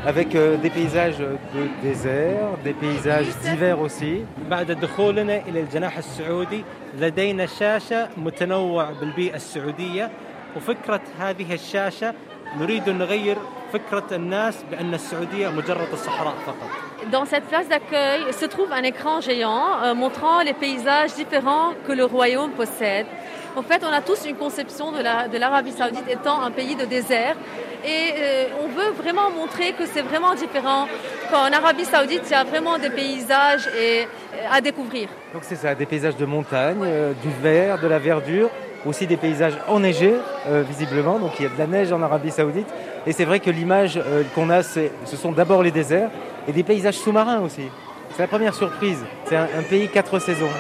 avec 0.06 0.36
euh, 0.36 0.56
des 0.58 0.70
paysages 0.70 1.18
de 1.18 1.64
désert, 1.82 2.48
des 2.64 2.74
paysages 2.74 3.28
d'hiver 3.43 3.80
aussi. 3.82 4.26
بعد 4.50 4.72
دخولنا 4.72 5.41
إلى 5.48 5.60
الجناح 5.60 5.98
السعودي 5.98 6.64
لدينا 7.00 7.45
شاشة 7.45 8.08
متنوع 8.18 8.91
بالبيئة 9.00 9.36
السعودية 9.36 10.12
وفكرة 10.56 11.02
هذه 11.20 11.54
الشاشة 11.54 12.14
نريد 12.60 12.89
أن 12.89 12.98
نغير 12.98 13.38
فكرة 13.74 14.08
الناس 14.12 14.64
بأن 14.72 14.93
السعودية 14.93 15.50
مجرد 15.50 15.88
الصحراء 15.93 16.34
فقط 16.45 16.70
Dans 17.12 17.26
cette 17.26 17.45
place 17.45 17.70
d'accueil 17.70 18.34
se 18.34 18.45
trouve 18.45 18.72
un 18.74 18.84
écran 18.84 19.22
géant 19.22 19.82
euh, 19.84 19.93
montrant 19.93 20.41
les 20.41 20.54
paysages 20.54 21.14
différents 21.14 21.70
que 21.86 21.93
le 21.93 22.06
royaume 22.06 22.52
possède. 22.52 23.06
En 23.55 23.63
fait, 23.63 23.83
on 23.85 23.93
a 23.93 24.01
tous 24.01 24.25
une 24.27 24.37
conception 24.37 24.93
de 24.93 25.39
l'Arabie 25.39 25.73
saoudite 25.73 26.09
étant 26.09 26.41
un 26.41 26.51
pays 26.51 26.75
de 26.75 26.87
désert. 26.87 27.37
Et 27.85 28.15
euh, 28.17 28.45
on 28.65 28.69
veut 28.69 28.93
vraiment 28.97 29.31
montrer 29.31 29.73
que 29.73 29.85
c'est 29.85 30.01
vraiment 30.01 30.35
différent. 30.35 30.87
Qu'en 31.31 31.53
Arabie 31.53 31.85
saoudite, 31.85 32.23
il 32.27 32.33
y 32.33 32.35
a 32.35 32.45
vraiment 32.45 32.79
des 32.79 32.89
paysages 32.89 33.69
et, 33.79 34.07
à 34.51 34.61
découvrir. 34.61 35.09
Donc 35.35 35.43
c'est 35.45 35.57
ça, 35.57 35.75
des 35.75 35.85
paysages 35.85 36.17
de 36.17 36.25
montagne, 36.25 36.79
euh, 36.83 37.13
du 37.23 37.29
vert, 37.43 37.79
de 37.79 37.89
la 37.89 37.99
verdure, 37.99 38.49
aussi 38.87 39.07
des 39.07 39.17
paysages 39.19 39.59
enneigés, 39.69 40.15
euh, 40.49 40.63
visiblement. 40.67 41.19
Donc 41.19 41.33
il 41.39 41.43
y 41.43 41.47
a 41.47 41.51
de 41.51 41.59
la 41.59 41.67
neige 41.67 41.93
en 41.93 42.01
Arabie 42.01 42.31
saoudite. 42.31 42.69
Et 43.07 43.13
c'est 43.13 43.25
vrai 43.25 43.41
que 43.41 43.51
l'image 43.51 44.01
qu'on 44.35 44.49
a, 44.49 44.63
ce 44.63 44.89
sont 45.21 45.33
d'abord 45.33 45.63
les 45.63 45.73
déserts 45.73 46.11
et 46.49 46.53
des 46.53 46.63
paysages 46.63 46.99
sous-marins 46.99 47.41
aussi. 47.41 47.69
C'est 48.15 48.23
la 48.23 48.29
première 48.29 48.55
surprise. 48.55 49.05
C'est 49.25 49.37
un, 49.37 49.49
un 49.59 49.63
pays 49.63 49.89
quatre 49.89 50.21
saisons. 50.21 50.51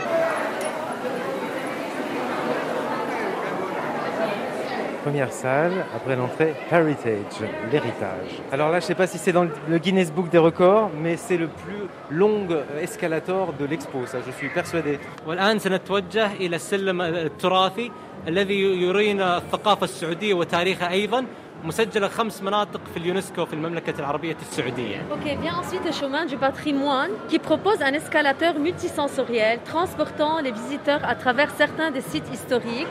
Première 5.03 5.31
salle, 5.31 5.85
après 5.95 6.15
l'entrée, 6.15 6.53
Heritage, 6.71 7.37
l'héritage. 7.71 8.31
Alors 8.51 8.69
là, 8.71 8.79
je 8.79 8.85
ne 8.85 8.87
sais 8.87 8.95
pas 8.95 9.07
si 9.07 9.17
c'est 9.17 9.31
dans 9.31 9.47
le 9.73 9.77
Guinness 9.77 10.11
Book 10.11 10.29
des 10.29 10.37
records, 10.37 10.89
mais 11.03 11.15
c'est 11.15 11.37
le 11.37 11.47
plus 11.47 11.83
long 12.09 12.47
escalator 12.81 13.53
de 13.59 13.65
l'expo, 13.65 14.05
ça, 14.05 14.17
je 14.25 14.31
suis 14.31 14.49
persuadé. 14.49 14.99
والآن 15.27 15.59
سنتوجه 15.59 16.33
إلى 16.33 16.55
السلم 16.55 17.01
التراثي 17.01 17.91
الذي 18.27 18.61
يرينا 18.61 19.37
الثقافة 19.37 19.83
السعودية 19.83 20.33
وتاريخها 20.33 20.91
أيضا 20.91 21.25
مسجلة 21.63 22.07
خمس 22.07 22.43
مناطق 22.43 22.81
في 22.93 22.97
اليونسكو 22.97 23.45
في 23.45 23.53
المملكة 23.53 23.99
العربية 23.99 24.37
السعودية. 24.41 24.97
Ok, 25.11 25.25
vient 25.41 25.55
ensuite 25.55 25.85
le 25.85 25.91
chemin 25.91 26.25
du 26.25 26.37
patrimoine 26.37 27.11
qui 27.29 27.39
propose 27.39 27.81
un 27.81 27.93
escalateur 27.93 28.59
multisensoriel 28.59 29.59
transportant 29.65 30.39
les 30.41 30.51
visiteurs 30.51 31.03
à 31.03 31.15
travers 31.15 31.51
certains 31.51 31.91
des 31.91 32.01
sites 32.01 32.29
historiques 32.33 32.87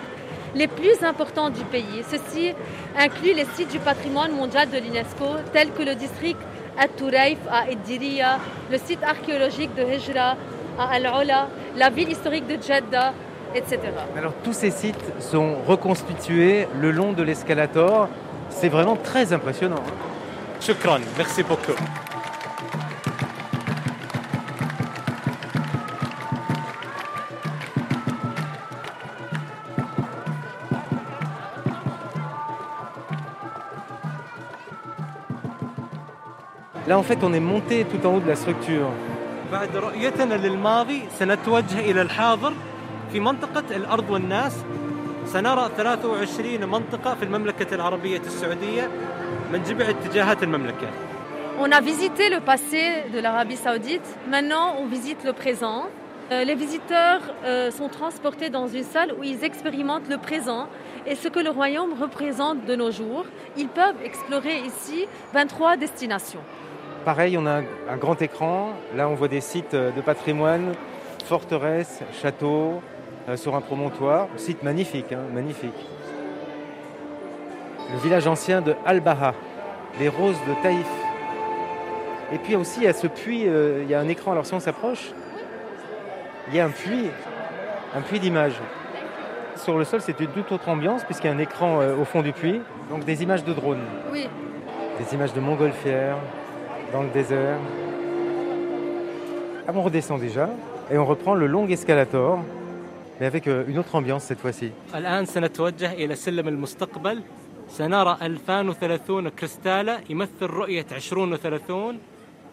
les 0.55 0.67
plus 0.67 1.03
importants 1.03 1.49
du 1.49 1.63
pays. 1.65 2.03
Ceci 2.09 2.53
inclut 2.97 3.33
les 3.33 3.45
sites 3.55 3.71
du 3.71 3.79
patrimoine 3.79 4.31
mondial 4.33 4.69
de 4.69 4.77
l'UNESCO, 4.77 5.25
tels 5.53 5.71
que 5.71 5.83
le 5.83 5.95
district 5.95 6.39
At-Turaif 6.77 7.37
à 7.51 7.69
Eddiria, 7.69 8.39
le 8.69 8.77
site 8.77 9.03
archéologique 9.03 9.73
de 9.75 9.83
Hijra 9.83 10.35
à 10.79 10.93
Al-Ola, 10.93 11.47
la 11.77 11.89
ville 11.89 12.09
historique 12.09 12.47
de 12.47 12.61
Jeddah, 12.61 13.13
etc. 13.53 13.79
Alors 14.17 14.33
tous 14.43 14.53
ces 14.53 14.71
sites 14.71 14.95
sont 15.19 15.55
reconstitués 15.67 16.67
le 16.79 16.91
long 16.91 17.13
de 17.13 17.23
l'escalator. 17.23 18.07
C'est 18.49 18.69
vraiment 18.69 18.95
très 18.95 19.33
impressionnant. 19.33 19.83
Shukran, 20.59 20.99
merci 21.17 21.43
beaucoup. 21.43 21.73
Là, 36.90 36.98
en 36.98 37.02
fait, 37.02 37.18
on 37.22 37.32
est 37.32 37.40
monté 37.40 37.84
tout 37.84 38.06
en 38.06 38.14
haut 38.14 38.20
de 38.20 38.28
la 38.28 38.36
structure. 38.36 38.90
بعد 39.52 39.76
رؤيتنا 39.76 40.34
للماضي 40.34 41.02
سنتوجه 41.18 41.80
إلى 41.80 42.02
الحاضر 42.02 42.52
في 43.12 43.20
منطقة 43.20 43.76
الأرض 43.76 44.10
والناس 44.10 44.64
سنرى 45.26 45.70
23 45.76 46.64
منطقة 46.68 47.14
في 47.14 47.22
المملكة 47.22 47.74
العربية 47.74 48.18
السعودية 48.20 48.90
من 49.52 49.62
جميع 49.62 49.90
اتجاهات 49.90 50.42
المملكة. 50.42 50.88
On 51.58 51.70
a 51.72 51.80
visité 51.80 52.28
le 52.28 52.40
passé 52.40 53.04
de 53.14 53.18
l'Arabie 53.20 53.56
Saoudite. 53.56 54.06
Maintenant, 54.28 54.74
on 54.78 54.86
visite 54.86 55.24
le 55.24 55.32
présent. 55.32 55.86
Euh, 56.32 56.42
les 56.44 56.54
visiteurs 56.56 57.20
euh, 57.44 57.70
sont 57.70 57.88
transportés 57.88 58.50
dans 58.50 58.66
une 58.66 58.82
salle 58.82 59.12
où 59.18 59.22
ils 59.22 59.44
expérimentent 59.44 60.08
le 60.10 60.18
présent 60.18 60.66
et 61.06 61.14
ce 61.14 61.28
que 61.28 61.38
le 61.40 61.50
royaume 61.50 61.92
représente 62.00 62.64
de 62.66 62.74
nos 62.74 62.90
jours. 62.90 63.24
Ils 63.56 63.68
peuvent 63.68 64.02
explorer 64.04 64.58
ici 64.66 65.06
23 65.32 65.76
destinations. 65.76 66.42
Pareil, 67.05 67.35
on 67.35 67.47
a 67.47 67.61
un, 67.89 67.97
grand 67.97 68.21
écran. 68.21 68.73
Là, 68.95 69.09
on 69.09 69.15
voit 69.15 69.27
des 69.27 69.41
sites 69.41 69.73
euh, 69.73 69.91
de 69.91 70.01
patrimoine, 70.01 70.73
forteresses, 71.25 72.01
châteaux, 72.21 72.79
euh, 73.27 73.35
sur 73.37 73.55
un 73.55 73.61
promontoire. 73.61 74.27
Site 74.37 74.61
magnifique, 74.61 75.11
hein, 75.11 75.23
magnifique. 75.33 75.87
Le 77.91 77.97
village 77.97 78.27
ancien 78.27 78.61
de 78.61 78.75
Al-Baha, 78.85 79.33
les 79.99 80.09
roses 80.09 80.37
de 80.47 80.61
Taïf. 80.61 80.87
Et 82.31 82.37
puis 82.37 82.55
aussi, 82.55 82.85
à 82.85 82.93
ce 82.93 83.07
puits, 83.07 83.47
euh, 83.47 83.81
il 83.81 83.89
y 83.89 83.95
a 83.95 83.99
un 83.99 84.07
écran. 84.07 84.33
Alors 84.33 84.45
si 84.45 84.53
on 84.53 84.59
s'approche, 84.59 85.11
il 86.49 86.55
y 86.55 86.59
a 86.59 86.65
un 86.65 86.69
puits, 86.69 87.09
un 87.95 88.01
puits 88.01 88.19
d'images. 88.19 88.59
Sur 89.55 89.79
le 89.79 89.85
sol, 89.85 90.01
c'est 90.01 90.19
une 90.19 90.27
toute 90.27 90.51
autre 90.51 90.69
ambiance 90.69 91.03
puisqu'il 91.03 91.27
y 91.27 91.29
a 91.31 91.33
un 91.33 91.39
écran 91.39 91.79
au 91.99 92.05
fond 92.05 92.21
du 92.21 92.31
puits. 92.31 92.61
Donc 92.91 93.05
des 93.05 93.23
images 93.23 93.43
de 93.43 93.53
drones. 93.53 93.85
Oui. 94.11 94.29
Des 94.99 95.13
images 95.15 95.33
de 95.33 95.39
montgolfières, 95.39 96.17
dans 96.91 97.03
le 97.03 97.09
désert. 97.09 97.57
Ah, 99.67 99.71
on 99.73 99.83
redescend 99.83 100.19
déjà 100.19 100.49
et 100.91 100.97
on 100.97 101.05
reprend 101.05 101.35
le 101.35 101.47
long 101.47 101.67
escalator, 101.67 102.39
mais 103.19 103.25
avec 103.25 103.47
euh, 103.47 103.63
une 103.67 103.77
autre 103.79 103.95
ambiance 103.95 104.23
cette 104.23 104.39
fois-ci. 104.39 104.71
الآن 104.95 105.25
سنرى 107.69 108.17
2030 108.21 109.29
كريستالة 109.29 109.99
يمثل 110.09 110.45
رؤية 110.45 110.85
2030 110.91 111.99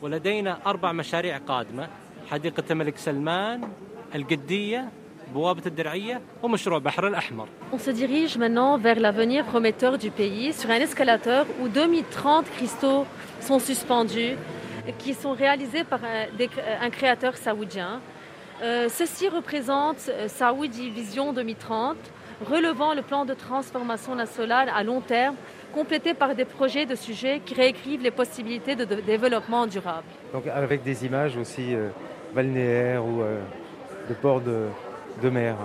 ولدينا 0.02 0.58
أربع 0.66 0.92
مشاريع 0.92 1.38
قادمة 1.38 1.88
حديقة 2.30 2.62
الملك 2.70 2.96
سلمان 2.96 3.60
القدية 4.14 4.88
On 7.70 7.78
se 7.78 7.90
dirige 7.90 8.38
maintenant 8.38 8.78
vers 8.78 8.98
l'avenir 8.98 9.44
prometteur 9.44 9.98
du 9.98 10.10
pays 10.10 10.54
sur 10.54 10.70
un 10.70 10.76
escalator 10.76 11.44
où 11.60 11.68
2030 11.68 12.46
cristaux 12.50 13.04
sont 13.40 13.58
suspendus 13.58 14.36
qui 14.98 15.12
sont 15.12 15.32
réalisés 15.32 15.84
par 15.84 16.00
un, 16.02 16.90
créateur 16.90 17.36
saoudien. 17.36 18.00
Euh, 18.62 18.88
ceci 18.88 19.28
représente 19.28 20.08
euh, 20.08 20.28
Saoudi 20.28 20.90
Vision 20.90 21.32
2030, 21.32 21.96
relevant 22.50 22.94
le 22.94 23.02
plan 23.02 23.24
de 23.24 23.34
transformation 23.34 24.14
nationale 24.14 24.70
à 24.74 24.82
long 24.82 25.00
terme, 25.00 25.36
complété 25.74 26.14
par 26.14 26.34
des 26.34 26.46
projets 26.46 26.86
de 26.86 26.94
sujets 26.94 27.40
qui 27.44 27.54
réécrivent 27.54 28.02
les 28.02 28.10
possibilités 28.10 28.74
de, 28.74 28.84
développement 28.84 29.66
durable. 29.66 30.06
Donc 30.32 30.46
avec 30.48 30.82
des 30.82 31.04
images 31.04 31.36
aussi 31.36 31.74
euh, 31.74 31.90
balnéaires 32.34 33.04
ou 33.04 33.22
de 34.08 34.14
ports 34.14 34.40
de, 34.40 34.64
de 35.20 35.30
mer. 35.30 35.56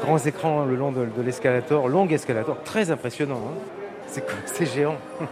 Grands 0.00 0.18
écrans 0.18 0.64
le 0.64 0.76
long 0.76 0.92
de, 0.92 1.06
de 1.06 1.22
l'escalator, 1.22 1.88
long 1.88 2.06
escalator, 2.08 2.62
très 2.64 2.90
impressionnant. 2.90 3.40
Hein. 3.46 4.20
C'est 4.46 4.66
géant. 4.74 4.96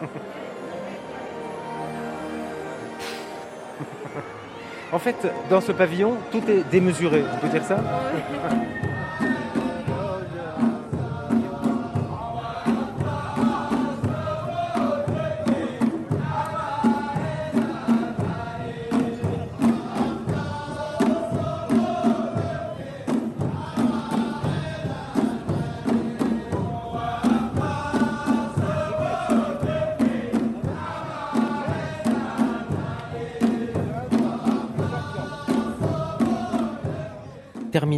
En 4.92 5.00
fait, 5.00 5.16
dans 5.50 5.60
ce 5.60 5.72
pavillon, 5.72 6.18
tout 6.30 6.42
est 6.48 6.62
démesuré, 6.70 7.24
on 7.34 7.40
peut 7.40 7.48
dire 7.48 7.64
ça? 7.64 7.78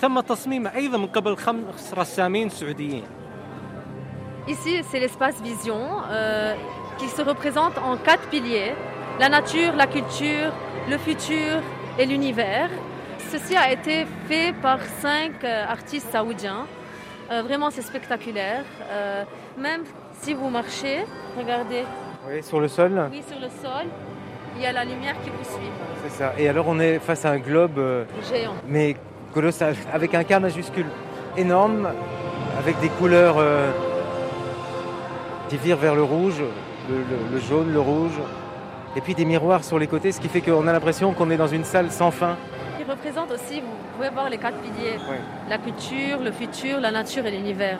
تم 0.00 0.20
تصميمه 0.20 0.74
أيضا 0.74 0.98
من 0.98 1.06
قبل 1.06 1.36
خمس 1.36 1.94
رسامين 1.94 2.48
سعوديين 2.48 3.04
Ici, 4.48 4.82
c'est 4.90 4.98
l'espace 4.98 5.40
vision 5.40 5.80
euh, 6.10 6.54
qui 6.98 7.08
se 7.08 7.22
représente 7.22 7.78
en 7.78 7.96
quatre 7.96 8.26
piliers 8.28 8.72
la 9.20 9.28
nature, 9.28 9.76
la 9.76 9.86
culture, 9.86 10.50
le 10.90 10.98
futur 10.98 11.60
et 11.98 12.06
l'univers. 12.06 12.68
Ceci 13.30 13.54
a 13.56 13.70
été 13.70 14.04
fait 14.28 14.52
par 14.60 14.80
cinq 15.00 15.32
euh, 15.44 15.64
artistes 15.76 16.10
saoudiens. 16.10 16.66
Euh, 17.30 17.42
vraiment, 17.42 17.70
c'est 17.70 17.82
spectaculaire. 17.82 18.64
Euh, 18.90 19.24
même 19.56 19.82
Si 20.22 20.34
vous 20.34 20.50
marchez, 20.50 20.98
regardez. 21.38 21.84
Oui, 22.28 22.42
sur 22.42 22.58
le 22.60 22.68
sol. 22.68 22.92
Oui, 23.12 23.22
sur 23.30 23.38
le 23.46 23.48
sol, 23.62 23.86
il 24.56 24.62
y 24.62 24.66
a 24.66 24.72
la 24.72 24.84
lumière 24.84 25.16
qui 25.22 25.30
vous 25.30 25.44
suit. 25.54 25.72
C'est 26.02 26.14
ça. 26.20 26.32
Et 26.38 26.48
alors 26.48 26.66
on 26.68 26.78
est 26.80 26.98
face 26.98 27.24
à 27.24 27.30
un 27.30 27.38
globe, 27.38 27.78
euh, 27.78 28.04
Géant. 28.30 28.54
mais 28.66 28.96
colossal, 29.36 29.74
avec 29.92 30.14
un 30.14 30.24
K 30.24 30.32
majuscule 30.40 30.86
énorme, 31.36 31.88
avec 32.58 32.78
des 32.80 32.88
couleurs 32.88 33.36
euh, 33.38 33.70
qui 35.48 35.56
virent 35.56 35.76
vers 35.86 35.94
le 35.94 36.02
rouge, 36.02 36.40
le, 36.90 36.96
le- 37.10 37.26
le 37.34 37.40
jaune, 37.40 37.72
le 37.72 37.80
rouge, 37.80 38.18
et 38.96 39.00
puis 39.00 39.14
des 39.14 39.24
miroirs 39.24 39.64
sur 39.64 39.78
les 39.78 39.86
côtés, 39.86 40.12
ce 40.12 40.20
qui 40.20 40.28
fait 40.28 40.40
qu'on 40.40 40.66
a 40.66 40.72
l'impression 40.72 41.12
qu'on 41.14 41.30
est 41.30 41.36
dans 41.36 41.46
une 41.58 41.64
salle 41.64 41.90
sans 41.90 42.10
fin. 42.10 42.36
Qui 42.78 42.84
représente 42.84 43.30
aussi, 43.30 43.60
vous 43.60 43.76
pouvez 43.96 44.10
voir 44.10 44.28
les 44.28 44.38
quatre 44.38 44.58
piliers. 44.58 44.98
La 45.48 45.58
culture, 45.58 46.18
le 46.28 46.32
futur, 46.32 46.80
la 46.80 46.90
nature 46.90 47.24
et 47.26 47.30
l'univers. 47.30 47.78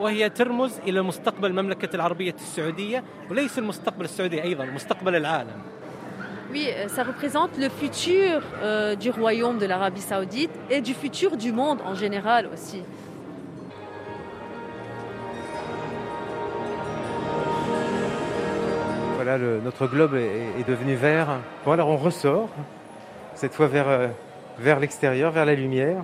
وهي 0.00 0.28
ترمز 0.30 0.78
الى 0.86 1.02
مستقبل 1.02 1.50
المملكه 1.50 1.96
العربيه 1.96 2.34
السعوديه 2.34 3.04
وليس 3.30 3.58
المستقبل 3.58 4.04
السعودي 4.04 4.42
ايضا 4.42 4.64
مستقبل 4.64 5.16
العالم 5.16 5.62
oui, 6.53 6.67
euh, 6.69 6.87
ça 6.87 7.03
représente 7.03 7.57
le 7.57 7.67
futur 7.67 8.41
euh, 8.61 8.95
du 8.95 9.09
royaume 9.09 9.57
de 9.57 9.65
l'Arabie 9.65 10.01
saoudite 10.01 10.51
et 10.69 10.81
du 10.81 10.93
futur 10.93 11.35
du 11.35 11.51
monde 11.51 11.79
en 11.83 11.95
général 11.95 12.47
aussi. 12.53 12.83
Voilà, 19.15 19.37
le- 19.37 19.61
notre 19.63 19.87
globe 19.87 20.15
est, 20.15 20.59
est 20.59 20.67
devenu 20.67 20.95
vert. 20.95 21.27
Bon, 21.65 21.71
alors 21.71 21.89
on 21.89 21.97
ressort, 21.97 22.49
cette 23.35 23.53
fois 23.53 23.67
vers, 23.67 23.87
euh, 23.87 24.07
vers 24.59 24.79
l'extérieur, 24.79 25.31
vers 25.31 25.45
la 25.45 25.55
lumière. 25.55 26.03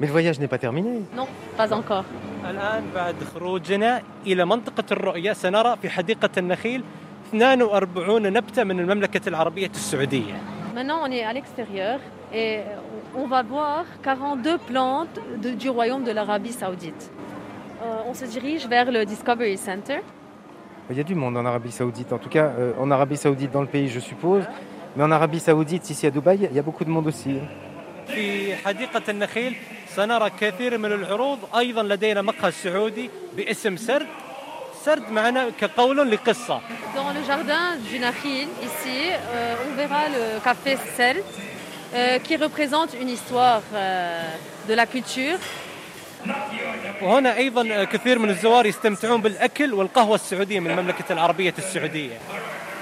Mais 0.00 0.06
le 0.06 0.12
voyage 0.12 0.38
n'est 0.38 0.48
pas 0.48 0.58
terminé. 0.58 1.00
Non, 1.14 1.26
pas 1.56 1.72
encore. 1.72 2.04
الان 7.33 7.59
بعد 7.65 7.89
خروجنا 7.95 8.29
الى 8.29 8.41
منطقه 8.41 8.61
الرؤيه 8.61 8.61
سنرى 8.61 8.61
في 8.61 8.61
حديقه 8.61 8.61
النخيل 8.61 8.61
42 8.61 8.61
نبته 8.61 8.63
من 8.63 8.79
المملكه 8.79 9.29
العربيه 9.29 9.67
السعوديه 9.67 10.33
Maintenant, 10.75 10.99
on 11.05 11.11
est 11.11 11.23
à 11.23 11.33
l'extérieur 11.33 11.99
et 12.33 12.59
on 13.15 13.27
va 13.27 13.41
voir 13.43 13.83
42 14.03 14.57
plantes 14.57 15.19
de- 15.43 15.49
du 15.63 15.69
royaume 15.69 16.03
de 16.03 16.11
l'Arabie 16.11 16.53
saoudite. 16.53 17.11
Euh, 17.83 18.09
on 18.09 18.13
se 18.13 18.25
dirige 18.25 18.67
vers 18.67 18.89
le 18.91 19.05
Discovery 19.05 19.57
Center. 19.57 19.99
Il 20.89 20.97
y 20.97 20.99
a 20.99 21.03
du 21.03 21.15
monde 21.15 21.35
en 21.37 21.45
Arabie 21.45 21.71
Saoudite, 21.71 22.11
en 22.13 22.17
tout 22.17 22.29
cas 22.29 22.47
euh, 22.57 22.73
en 22.83 22.89
Arabie 22.91 23.17
Saoudite 23.17 23.51
dans 23.51 23.61
le 23.61 23.67
pays, 23.67 23.87
je 23.89 23.99
suppose. 23.99 24.43
Mais 24.95 25.03
en 25.03 25.11
Arabie 25.11 25.39
Saoudite, 25.39 25.89
ici 25.89 26.05
à 26.07 26.11
Dubaï, 26.11 26.39
il 26.51 26.55
y 26.55 26.59
a 26.59 26.65
beaucoup 26.69 26.85
de 26.85 26.89
monde 26.89 27.07
aussi. 27.07 27.39
في 28.07 28.55
حديقه 28.55 29.01
النخيل 29.09 29.55
سنرى 29.87 30.29
كثير 30.39 30.77
من 30.77 30.91
العروض 30.91 31.39
ايضا 31.57 31.83
لدينا 31.83 32.21
مقهى 32.21 32.51
سعودي 32.51 33.09
باسم 33.37 33.77
سرد 33.77 34.07
سرد 34.85 35.11
معنا 35.11 35.49
كقول 35.61 36.11
لقصه 36.11 36.61
Dans 36.95 37.11
le 37.17 37.23
jardin 37.27 37.65
du 37.89 37.99
Nakhil, 37.99 38.47
ici, 38.69 38.99
euh, 39.11 39.55
on 39.65 39.75
verra 39.75 40.03
le 40.09 40.39
café 40.43 40.77
Celt, 40.97 41.23
euh, 41.93 42.19
qui 42.19 42.35
représente 42.35 42.91
une 43.01 43.09
histoire 43.09 43.61
euh, 43.73 44.23
de 44.69 44.73
la 44.73 44.85
culture. 44.85 45.39
وهنا 47.01 47.37
ايضا 47.37 47.83
كثير 47.83 48.19
من 48.19 48.29
الزوار 48.29 48.65
يستمتعون 48.65 49.21
بالاكل 49.21 49.73
والقهوه 49.73 50.15
السعوديه 50.15 50.59
من 50.59 50.71
المملكه 50.71 51.05
العربيه 51.13 51.53
السعوديه 51.57 52.17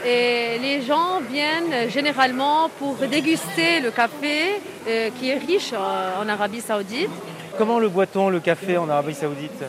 Et 0.06 0.58
les 0.60 0.82
gens 0.82 1.20
viennent 1.30 1.90
généralement 1.90 2.70
pour 2.80 2.96
déguster 2.96 3.82
le 3.82 3.92
café 3.92 4.62
euh, 4.88 5.10
qui 5.20 5.30
est 5.30 5.38
riche 5.38 5.72
euh, 5.74 6.22
en 6.22 6.30
Arabie 6.30 6.62
saoudite. 6.62 7.10
Comment 7.58 7.80
le 7.80 7.90
boit-on, 7.90 8.30
le 8.30 8.40
café 8.40 8.78
en 8.78 8.88
Arabie 8.90 9.14
Saoudite 9.14 9.62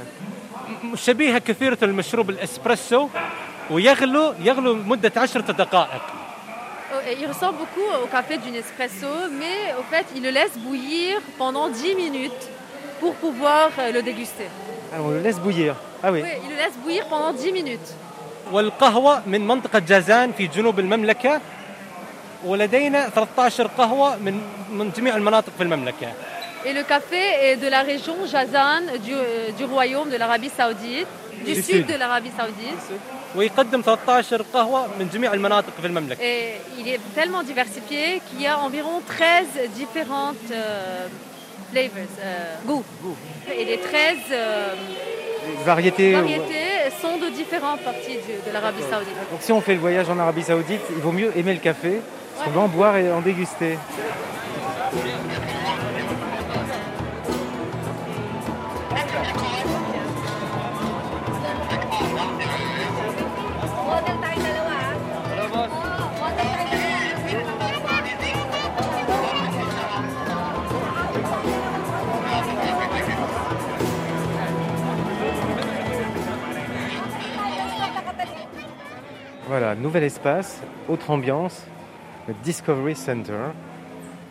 شبيهه 0.95 1.37
كثيره 1.39 1.77
المشروب 1.83 2.29
الاسبريسو 2.29 3.07
ويغلو 3.71 4.33
يغلو 4.39 4.75
مده 4.75 5.11
عشرة 5.17 5.51
دقائق 5.51 6.01
Euh, 6.93 7.09
et 7.09 7.17
Il 7.21 7.27
ressemble 7.27 7.57
beaucoup 7.57 7.87
au 8.03 8.07
café 8.07 8.37
du 8.37 8.49
Nespresso, 8.51 9.07
mais 9.41 9.73
au 9.79 9.83
fait, 9.91 10.05
il 10.15 10.21
le 10.23 10.29
laisse 10.29 10.55
bouillir 10.57 11.13
pendant 11.37 11.67
10 11.69 11.95
minutes 11.95 12.43
pour 12.99 13.13
pouvoir 13.15 13.69
euh, 13.79 13.91
le 13.91 14.01
déguster. 14.01 14.47
Ah, 14.93 14.97
On 15.01 15.09
le 15.09 15.19
laisse 15.19 15.39
bouillir. 15.39 15.75
Ah 16.03 16.11
oui. 16.11 16.21
Oui, 16.23 16.29
il 16.43 16.49
le 16.51 16.55
laisse 16.55 16.77
bouillir 16.83 17.05
pendant 17.07 17.33
10 17.33 17.51
minutes. 17.51 17.89
والقهوه 18.51 19.21
من 19.27 19.47
منطقه 19.47 19.79
جازان 19.79 20.31
في 20.31 20.47
جنوب 20.47 20.79
المملكه 20.79 21.41
ولدينا 22.45 23.09
13 23.09 23.67
قهوه 23.77 24.15
من 24.17 24.41
من 24.71 24.91
جميع 24.97 25.15
المناطق 25.15 25.53
في 25.57 25.63
المملكه 25.63 26.13
Et 26.65 26.73
le 26.73 26.81
café 26.81 27.17
est 27.43 27.57
de 27.57 27.67
la 27.67 27.83
région 27.83 28.15
Jazan 28.25 28.81
du, 29.03 29.13
euh, 29.13 29.67
royaume 29.69 30.09
de 30.09 30.17
l'Arabie 30.17 30.49
Saoudite, 30.49 31.05
du, 31.45 31.61
sud, 31.61 31.85
de 31.85 31.93
l'Arabie 31.93 32.31
Saoudite. 32.35 32.73
Et 36.19 36.53
il 36.79 36.87
est 36.87 36.99
tellement 37.13 37.43
diversifié 37.43 38.19
qu'il 38.27 38.41
y 38.41 38.47
a 38.47 38.57
environ 38.57 38.99
13 39.05 39.69
différentes 39.75 40.37
euh, 40.51 41.07
flavors, 41.71 41.91
euh, 42.23 42.55
goûts. 42.65 42.83
Et 43.55 43.65
les 43.65 43.77
13 43.77 44.17
variétés, 45.65 46.15
sont 46.99 47.17
de 47.17 47.29
différentes 47.29 47.81
parties 47.81 48.17
de, 48.47 48.51
l'Arabie 48.51 48.81
Saoudite. 48.89 49.13
Donc 49.29 49.41
si 49.41 49.51
on 49.51 49.61
fait 49.61 49.75
le 49.75 49.81
voyage 49.81 50.09
en 50.09 50.17
Arabie 50.17 50.41
Saoudite, 50.41 50.81
il 50.89 51.01
vaut 51.01 51.11
mieux 51.11 51.31
aimer 51.37 51.53
le 51.53 51.59
café, 51.59 52.01
parce 52.35 52.47
ouais. 52.47 52.55
va 52.55 52.61
en 52.61 52.67
boire 52.67 52.97
et 52.97 53.11
en 53.11 53.21
déguster. 53.21 53.77
Voilà, 79.47 79.75
nouvel 79.75 80.03
espace, 80.03 80.61
autre 80.89 81.11
ambiance, 81.11 81.65
le 82.27 82.33
Discovery 82.43 82.95
Center. 82.95 83.51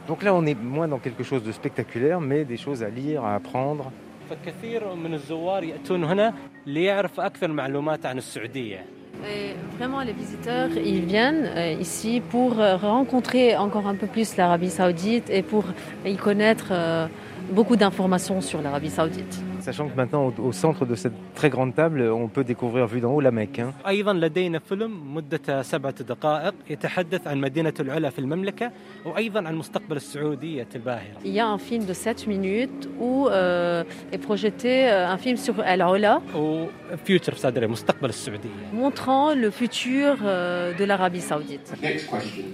Donc 0.06 0.22
là, 0.22 0.34
on 0.34 0.44
est 0.44 0.54
moins 0.54 0.86
dans 0.86 0.98
quelque 0.98 1.22
chose 1.22 1.42
de 1.42 1.50
spectaculaire, 1.50 2.20
mais 2.20 2.44
des 2.44 2.58
choses 2.58 2.82
à 2.82 2.90
lire, 2.90 3.24
à 3.24 3.34
apprendre. 3.34 3.90
فكثير 4.30 4.94
من 4.94 5.14
الزوار 5.14 5.64
ياتون 5.64 6.04
هنا 6.04 6.34
ليعرف 6.66 7.20
أكثر 7.20 7.48
معلومات 7.48 8.06
عن 8.06 8.18
السعوديه 8.18 8.86
Et 9.22 9.54
vraiment, 9.78 10.02
les 10.02 10.12
visiteurs, 10.12 10.70
ils 10.76 11.04
viennent 11.04 11.46
euh, 11.46 11.72
ici 11.80 12.20
pour 12.20 12.60
euh, 12.60 12.76
rencontrer 12.76 13.56
encore 13.56 13.86
un 13.86 13.94
peu 13.94 14.06
plus 14.06 14.36
l'Arabie 14.36 14.70
Saoudite 14.70 15.30
et 15.30 15.42
pour 15.42 15.64
y 16.04 16.16
connaître 16.16 16.68
euh, 16.72 17.06
beaucoup 17.51 17.75
d'informations 17.75 18.41
sur 18.41 18.61
l'Arabie 18.61 18.89
Saoudite. 18.89 19.35
Sachant 19.61 19.87
que 19.89 19.95
maintenant, 19.95 20.23
au, 20.27 20.33
au 20.49 20.51
centre 20.51 20.85
de 20.85 20.95
cette 20.95 21.17
très 21.35 21.49
grande 21.49 21.75
table, 21.75 22.01
on 22.01 22.27
peut 22.27 22.43
découvrir 22.43 22.87
vue 22.87 23.01
d'en 23.01 23.11
haut 23.15 23.21
la 23.21 23.31
Mecque. 23.31 23.59
hein. 23.59 23.73
ايضا 23.87 24.13
لدينا 24.13 24.59
فيلم 24.59 25.15
مدته 25.15 25.61
سبعه 25.61 25.91
دقائق 26.03 26.53
يتحدث 26.69 27.27
عن 27.27 27.37
مدينه 27.41 27.73
العلا 27.79 28.09
في 28.09 28.19
المملكه 28.19 28.71
وايضا 29.05 29.47
عن 29.47 29.55
مستقبل 29.55 29.95
السعوديه 29.95 30.67
الباهره 30.75 31.17
Il 31.25 31.31
y 31.33 31.39
a 31.39 31.47
un 31.47 31.57
film 31.57 31.85
de 31.85 31.93
7 31.93 32.27
minutes 32.27 32.89
où 32.99 33.27
euh, 33.27 33.83
est 34.13 34.17
projeté 34.17 34.89
euh, 34.89 35.07
un 35.13 35.17
film 35.17 35.37
sur 35.37 35.63
El 35.63 35.81
Ola 35.81 36.21
وفيوتشر 36.35 37.33
صادري 37.35 37.67
مستقبل 37.67 38.09
السعوديه 38.09 38.49
montrant 38.73 39.33
le 39.35 39.49
futur 39.51 40.17
euh, 40.23 40.73
de 40.79 40.83
l'Arabie 40.85 41.21
Saoudite. 41.21 41.73
Next 41.83 42.07
question. 42.09 42.45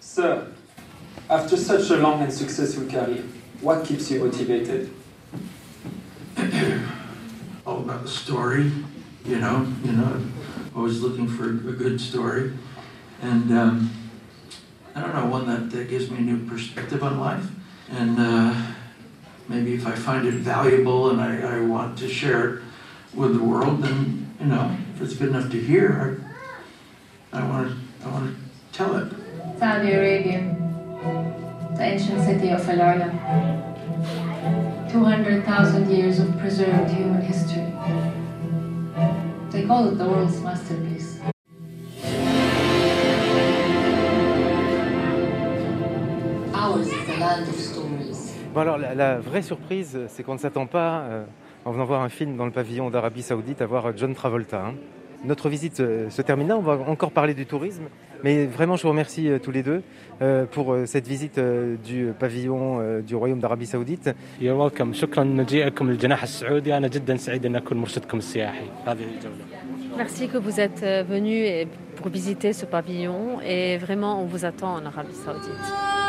Sir, 0.00 0.32
after 1.28 1.56
such 1.56 1.90
a 1.90 1.96
long 2.06 2.18
and 2.24 2.30
successful 2.42 2.84
career, 2.96 3.24
what 3.65 3.83
keeps 3.83 4.11
you 4.11 4.19
motivated? 4.23 4.91
all 7.65 7.79
about 7.79 8.03
the 8.03 8.07
story, 8.07 8.71
you 9.25 9.39
know, 9.39 9.65
you 9.83 9.91
know, 9.91 10.21
always 10.75 11.01
looking 11.01 11.27
for 11.27 11.49
a 11.49 11.73
good 11.73 11.99
story. 11.99 12.53
And 13.23 13.51
um, 13.51 13.91
I 14.93 15.01
don't 15.01 15.15
know, 15.15 15.25
one 15.25 15.47
that, 15.47 15.71
that 15.71 15.89
gives 15.89 16.11
me 16.11 16.19
a 16.19 16.21
new 16.21 16.47
perspective 16.47 17.03
on 17.03 17.19
life. 17.19 17.43
And 17.89 18.19
uh, 18.19 18.55
maybe 19.49 19.73
if 19.73 19.87
I 19.87 19.93
find 19.93 20.27
it 20.27 20.35
valuable 20.35 21.09
and 21.09 21.19
I, 21.19 21.57
I 21.57 21.61
want 21.61 21.97
to 21.97 22.07
share 22.07 22.57
it 22.57 22.63
with 23.15 23.33
the 23.33 23.43
world, 23.43 23.81
then, 23.81 24.31
you 24.39 24.45
know, 24.45 24.77
if 24.93 25.01
it's 25.01 25.15
good 25.15 25.29
enough 25.29 25.49
to 25.49 25.59
hear, 25.59 26.23
I, 27.33 27.39
I 27.39 27.49
want 27.49 27.71
to 27.71 28.07
I 28.07 28.11
want 28.11 28.35
to 28.35 28.77
tell 28.77 28.95
it. 28.97 29.11
Saudi 29.57 29.93
Arabia, 29.93 30.55
the 31.75 31.83
ancient 31.83 32.21
city 32.23 32.49
of 32.51 32.67
Al 32.69 32.77
Ula. 32.77 33.09
200,000 34.89 35.89
years 35.91 36.19
of 36.19 36.37
preserved 36.39 36.89
human 36.91 37.21
history. 37.21 37.65
They 39.51 39.65
call 39.65 39.87
it 39.89 39.97
the 39.97 40.05
world's 40.07 40.39
masterpiece. 40.41 41.19
Ours 46.53 46.87
is 46.87 47.05
the 47.07 47.19
land 47.19 47.47
of 47.47 47.55
stories. 47.55 48.33
Bon 48.53 48.61
alors, 48.61 48.77
la, 48.77 48.95
la 48.95 49.17
vraie 49.19 49.41
surprise, 49.41 49.97
c'est 50.07 50.23
qu'on 50.23 50.33
ne 50.33 50.39
s'attend 50.39 50.65
pas, 50.65 51.01
euh, 51.01 51.25
en 51.65 51.71
venant 51.71 51.85
voir 51.85 52.01
un 52.01 52.09
film 52.09 52.37
dans 52.37 52.45
le 52.45 52.51
pavillon 52.51 52.89
d'Arabie 52.89 53.21
Saoudite, 53.21 53.61
à 53.61 53.65
voir 53.65 53.95
John 53.97 54.13
Travolta. 54.13 54.65
hein. 54.67 54.73
notre 55.23 55.49
visite 55.49 55.79
euh, 55.79 56.09
se 56.09 56.21
termine 56.21 56.47
là. 56.47 56.57
On 56.57 56.61
va 56.61 56.77
encore 56.87 57.11
parler 57.11 57.33
du 57.33 57.45
tourisme. 57.45 57.83
Mais 58.22 58.44
vraiment, 58.44 58.76
je 58.76 58.82
vous 58.82 58.90
remercie 58.90 59.28
euh, 59.28 59.38
tous 59.38 59.50
les 59.50 59.62
deux 59.62 59.80
euh, 60.20 60.44
pour 60.44 60.74
euh, 60.74 60.84
cette 60.84 61.06
visite 61.08 61.38
euh, 61.38 61.76
du 61.82 62.12
pavillon 62.18 62.78
euh, 62.80 63.00
du 63.00 63.16
Royaume 63.16 63.40
d'Arabie 63.40 63.64
Saoudite. 63.66 64.10
You're 64.40 64.58
welcome 64.58 64.92
شكرا 64.94 65.24
لمجيئكم 65.24 65.90
للجناح 65.90 66.22
السعودي 66.22 66.76
أنا 66.76 66.88
جدا 66.88 67.16
سعيد 67.16 67.46
أن 67.46 67.56
أكون 67.56 67.78
مرشدكم 67.78 68.18
السياحي 68.18 68.66
هذه 68.86 69.04
الجولة 69.16 69.44
Merci 69.96 70.28
que 70.28 70.38
vous 70.38 70.60
êtes 70.60 70.82
euh, 70.82 71.02
venus 71.02 71.46
et- 71.48 71.66
pour 71.96 72.08
visiter 72.10 72.52
ce 72.52 72.64
pavillon 72.66 73.40
et 73.40 73.78
vraiment 73.78 74.22
on 74.22 74.26
vous 74.26 74.44
attend 74.44 74.74
en 74.74 74.84
Arabie 74.86 75.14
Saoudite. 75.24 76.03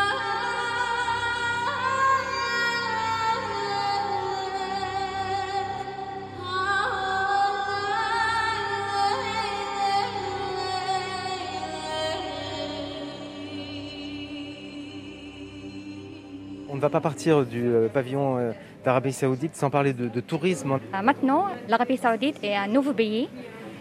Va 16.87 16.91
pas 16.91 17.01
partir 17.01 17.45
du 17.45 17.67
euh, 17.67 17.89
pavillon 17.89 18.39
euh, 18.39 18.53
d'Arabie 18.85 19.13
Saoudite 19.13 19.57
sans 19.57 19.71
parler 19.71 19.93
de, 19.93 20.07
de 20.07 20.21
tourisme. 20.21 20.79
Euh, 20.95 21.03
Maintenant, 21.03 21.47
l'Arabie 21.69 21.97
Saoudite 21.97 22.39
est 22.45 22.55
un 22.55 22.69
nouveau 22.69 22.93
pays 22.93 23.29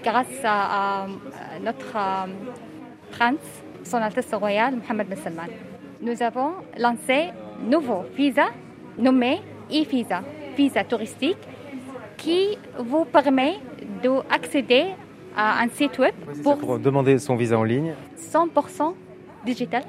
grâce 0.04 0.26
à, 0.44 1.06
notre 1.64 1.96
prince, 3.12 3.46
son 3.84 3.98
Altesse 3.98 4.34
royale 4.34 4.76
Mohammed 4.76 5.08
bin 5.08 5.16
Salman. 5.16 5.50
Nous 6.02 6.22
avons 6.24 6.54
lancé 6.80 7.30
un 7.30 7.70
nouveau 7.70 8.04
visa 8.16 8.46
nommé 8.98 9.42
e-visa, 9.72 10.22
visa 10.58 10.84
touristique, 10.84 11.38
qui 12.18 12.58
vous 12.80 13.06
permet 13.06 13.56
d'accéder 14.04 14.86
à 15.36 15.62
un 15.62 15.70
site 15.70 15.98
web 16.00 16.14
pour 16.44 16.58
Pour 16.58 16.80
demander 16.80 17.20
son 17.20 17.36
visa 17.36 17.58
en 17.58 17.64
ligne. 17.64 17.94
100% 18.18 18.94
digital. 19.46 19.84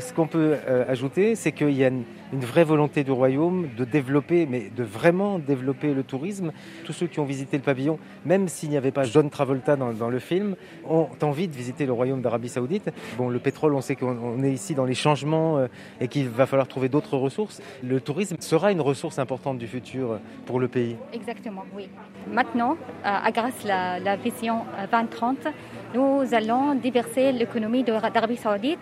Ce 0.00 0.12
qu'on 0.12 0.26
peut 0.26 0.56
euh, 0.68 0.84
ajouter, 0.88 1.34
c'est 1.34 1.52
qu'il 1.52 1.72
y 1.72 1.84
a 1.84 1.88
une, 1.88 2.04
une 2.32 2.40
vraie 2.40 2.64
volonté 2.64 3.04
du 3.04 3.10
royaume 3.10 3.68
de 3.76 3.84
développer, 3.84 4.46
mais 4.46 4.70
de 4.74 4.82
vraiment 4.82 5.38
développer 5.38 5.94
le 5.94 6.02
tourisme. 6.02 6.52
Tous 6.84 6.92
ceux 6.92 7.06
qui 7.06 7.20
ont 7.20 7.24
visité 7.24 7.56
le 7.56 7.62
pavillon, 7.62 7.98
même 8.24 8.48
s'il 8.48 8.70
n'y 8.70 8.76
avait 8.76 8.90
pas 8.90 9.04
John 9.04 9.28
Travolta 9.30 9.76
dans, 9.76 9.92
dans 9.92 10.08
le 10.08 10.18
film, 10.18 10.56
ont 10.88 11.08
envie 11.22 11.48
de 11.48 11.54
visiter 11.54 11.86
le 11.86 11.92
royaume 11.92 12.22
d'Arabie 12.22 12.48
Saoudite. 12.48 12.90
Bon, 13.18 13.28
le 13.28 13.38
pétrole, 13.38 13.74
on 13.74 13.80
sait 13.80 13.96
qu'on 13.96 14.16
on 14.18 14.42
est 14.42 14.52
ici 14.52 14.74
dans 14.74 14.84
les 14.84 14.94
changements 14.94 15.58
euh, 15.58 15.66
et 16.00 16.08
qu'il 16.08 16.28
va 16.28 16.46
falloir 16.46 16.68
trouver 16.68 16.88
d'autres 16.88 17.16
ressources. 17.16 17.60
Le 17.82 18.00
tourisme 18.00 18.36
sera 18.40 18.72
une 18.72 18.80
ressource 18.80 19.18
importante 19.18 19.58
du 19.58 19.66
futur 19.66 20.18
pour 20.46 20.58
le 20.58 20.68
pays. 20.68 20.96
Exactement, 21.12 21.64
oui. 21.74 21.88
Maintenant, 22.30 22.76
euh, 23.04 23.08
à 23.22 23.30
grâce 23.30 23.64
à 23.64 23.68
la, 23.68 23.98
la 23.98 24.16
vision 24.16 24.62
euh, 24.78 24.86
2030, 24.90 25.48
nous 25.94 26.34
allons 26.34 26.74
diverser 26.74 27.32
l'économie 27.32 27.84
d'Arabie 27.84 28.36
Saoudite, 28.36 28.78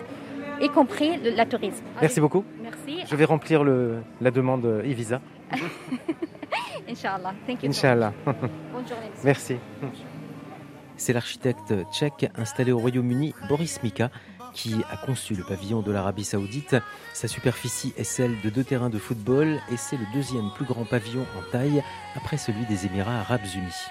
y 0.61 0.69
compris 0.69 1.17
le, 1.19 1.31
la 1.31 1.47
tourisme. 1.47 1.85
Merci 2.01 2.21
beaucoup. 2.21 2.45
Merci. 2.63 3.01
Je 3.09 3.17
vais 3.17 3.25
remplir 3.25 3.65
le- 3.65 4.03
la 4.21 4.31
demande 4.31 4.65
euh, 4.67 4.83
e-visa. 4.83 5.21
Inch'Allah. 6.89 7.35
Thank 7.47 7.63
you. 7.63 7.69
Inch'Allah. 7.71 8.13
Bonne 8.27 8.89
journée. 8.89 9.11
Merci. 9.25 9.57
C'est 10.97 11.13
l'architecte 11.13 11.73
tchèque 11.93 12.29
installé 12.37 12.73
au 12.73 12.79
Royaume-Uni, 12.79 13.35
Boris 13.49 13.83
Mika, 13.83 14.11
qui 14.53 14.75
a 14.93 14.97
conçu 15.07 15.35
le 15.35 15.45
pavillon 15.45 15.81
de 15.81 15.93
l'Arabie 15.93 16.25
Saoudite. 16.25 16.77
Sa 17.15 17.29
superficie 17.29 17.95
est 17.97 18.05
celle 18.05 18.41
de 18.43 18.51
deux 18.51 18.65
terrains 18.65 18.91
de 18.91 18.99
football 18.99 19.59
et 19.73 19.77
c'est 19.77 19.97
le 19.97 20.05
deuxième 20.13 20.51
plus 20.57 20.65
grand 20.65 20.85
pavillon 20.85 21.25
en 21.39 21.51
taille 21.53 21.83
après 22.17 22.37
celui 22.37 22.67
des 22.67 22.87
Émirats 22.87 23.21
arabes 23.21 23.41
unis. 23.55 23.87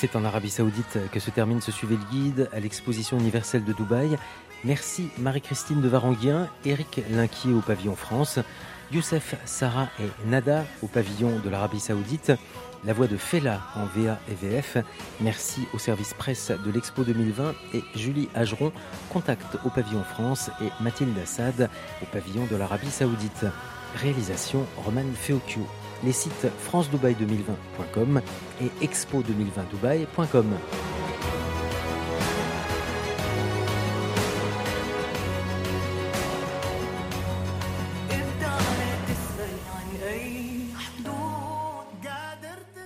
C'est 0.00 0.16
en 0.16 0.24
Arabie 0.24 0.48
Saoudite 0.48 0.98
que 1.12 1.20
se 1.20 1.28
termine 1.28 1.60
ce 1.60 1.70
Suivez 1.70 1.96
le 1.96 2.10
Guide 2.10 2.48
à 2.54 2.60
l'exposition 2.60 3.18
universelle 3.18 3.64
de 3.64 3.74
Dubaï. 3.74 4.16
Merci 4.64 5.10
Marie-Christine 5.18 5.82
de 5.82 5.88
Varanguien, 5.88 6.48
Eric 6.64 7.02
Linquier 7.10 7.52
au 7.52 7.60
pavillon 7.60 7.94
France, 7.96 8.38
Youssef, 8.92 9.34
Sarah 9.44 9.90
et 10.00 10.08
Nada 10.26 10.64
au 10.80 10.86
pavillon 10.86 11.38
de 11.44 11.50
l'Arabie 11.50 11.80
Saoudite, 11.80 12.32
la 12.82 12.94
voix 12.94 13.08
de 13.08 13.18
Fela 13.18 13.60
en 13.76 13.84
VA 13.84 14.18
et 14.30 14.34
VF. 14.34 14.78
Merci 15.20 15.66
au 15.74 15.78
service 15.78 16.14
presse 16.14 16.50
de 16.50 16.70
l'Expo 16.70 17.04
2020 17.04 17.52
et 17.74 17.84
Julie 17.94 18.30
Ageron, 18.34 18.72
contact 19.10 19.58
au 19.66 19.68
pavillon 19.68 20.02
France 20.02 20.50
et 20.62 20.82
Mathilde 20.82 21.18
Assad 21.18 21.68
au 22.02 22.06
pavillon 22.06 22.46
de 22.50 22.56
l'Arabie 22.56 22.90
Saoudite. 22.90 23.44
Réalisation 23.96 24.64
Roman 24.78 25.04
Feocchio. 25.14 25.66
Les 26.02 26.12
sites 26.12 26.46
francedubaï2020.com 26.58 28.22
et 28.62 28.86
expo2020dubaï.com. 28.86 30.46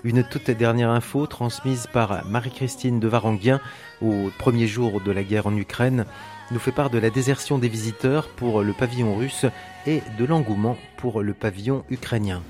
Une 0.02 0.22
toute 0.22 0.50
dernière 0.50 0.90
info 0.90 1.26
transmise 1.26 1.86
par 1.90 2.26
Marie-Christine 2.26 3.00
de 3.00 3.08
Varanguien 3.08 3.60
au 4.02 4.28
premier 4.38 4.66
jour 4.66 5.00
de 5.00 5.10
la 5.10 5.22
guerre 5.22 5.46
en 5.46 5.56
Ukraine 5.56 6.04
nous 6.50 6.58
fait 6.58 6.72
part 6.72 6.90
de 6.90 6.98
la 6.98 7.08
désertion 7.08 7.58
des 7.58 7.68
visiteurs 7.68 8.28
pour 8.28 8.62
le 8.62 8.74
pavillon 8.74 9.16
russe 9.16 9.46
et 9.86 10.02
de 10.18 10.24
l'engouement 10.26 10.76
pour 10.98 11.22
le 11.22 11.32
pavillon 11.32 11.84
ukrainien. 11.88 12.42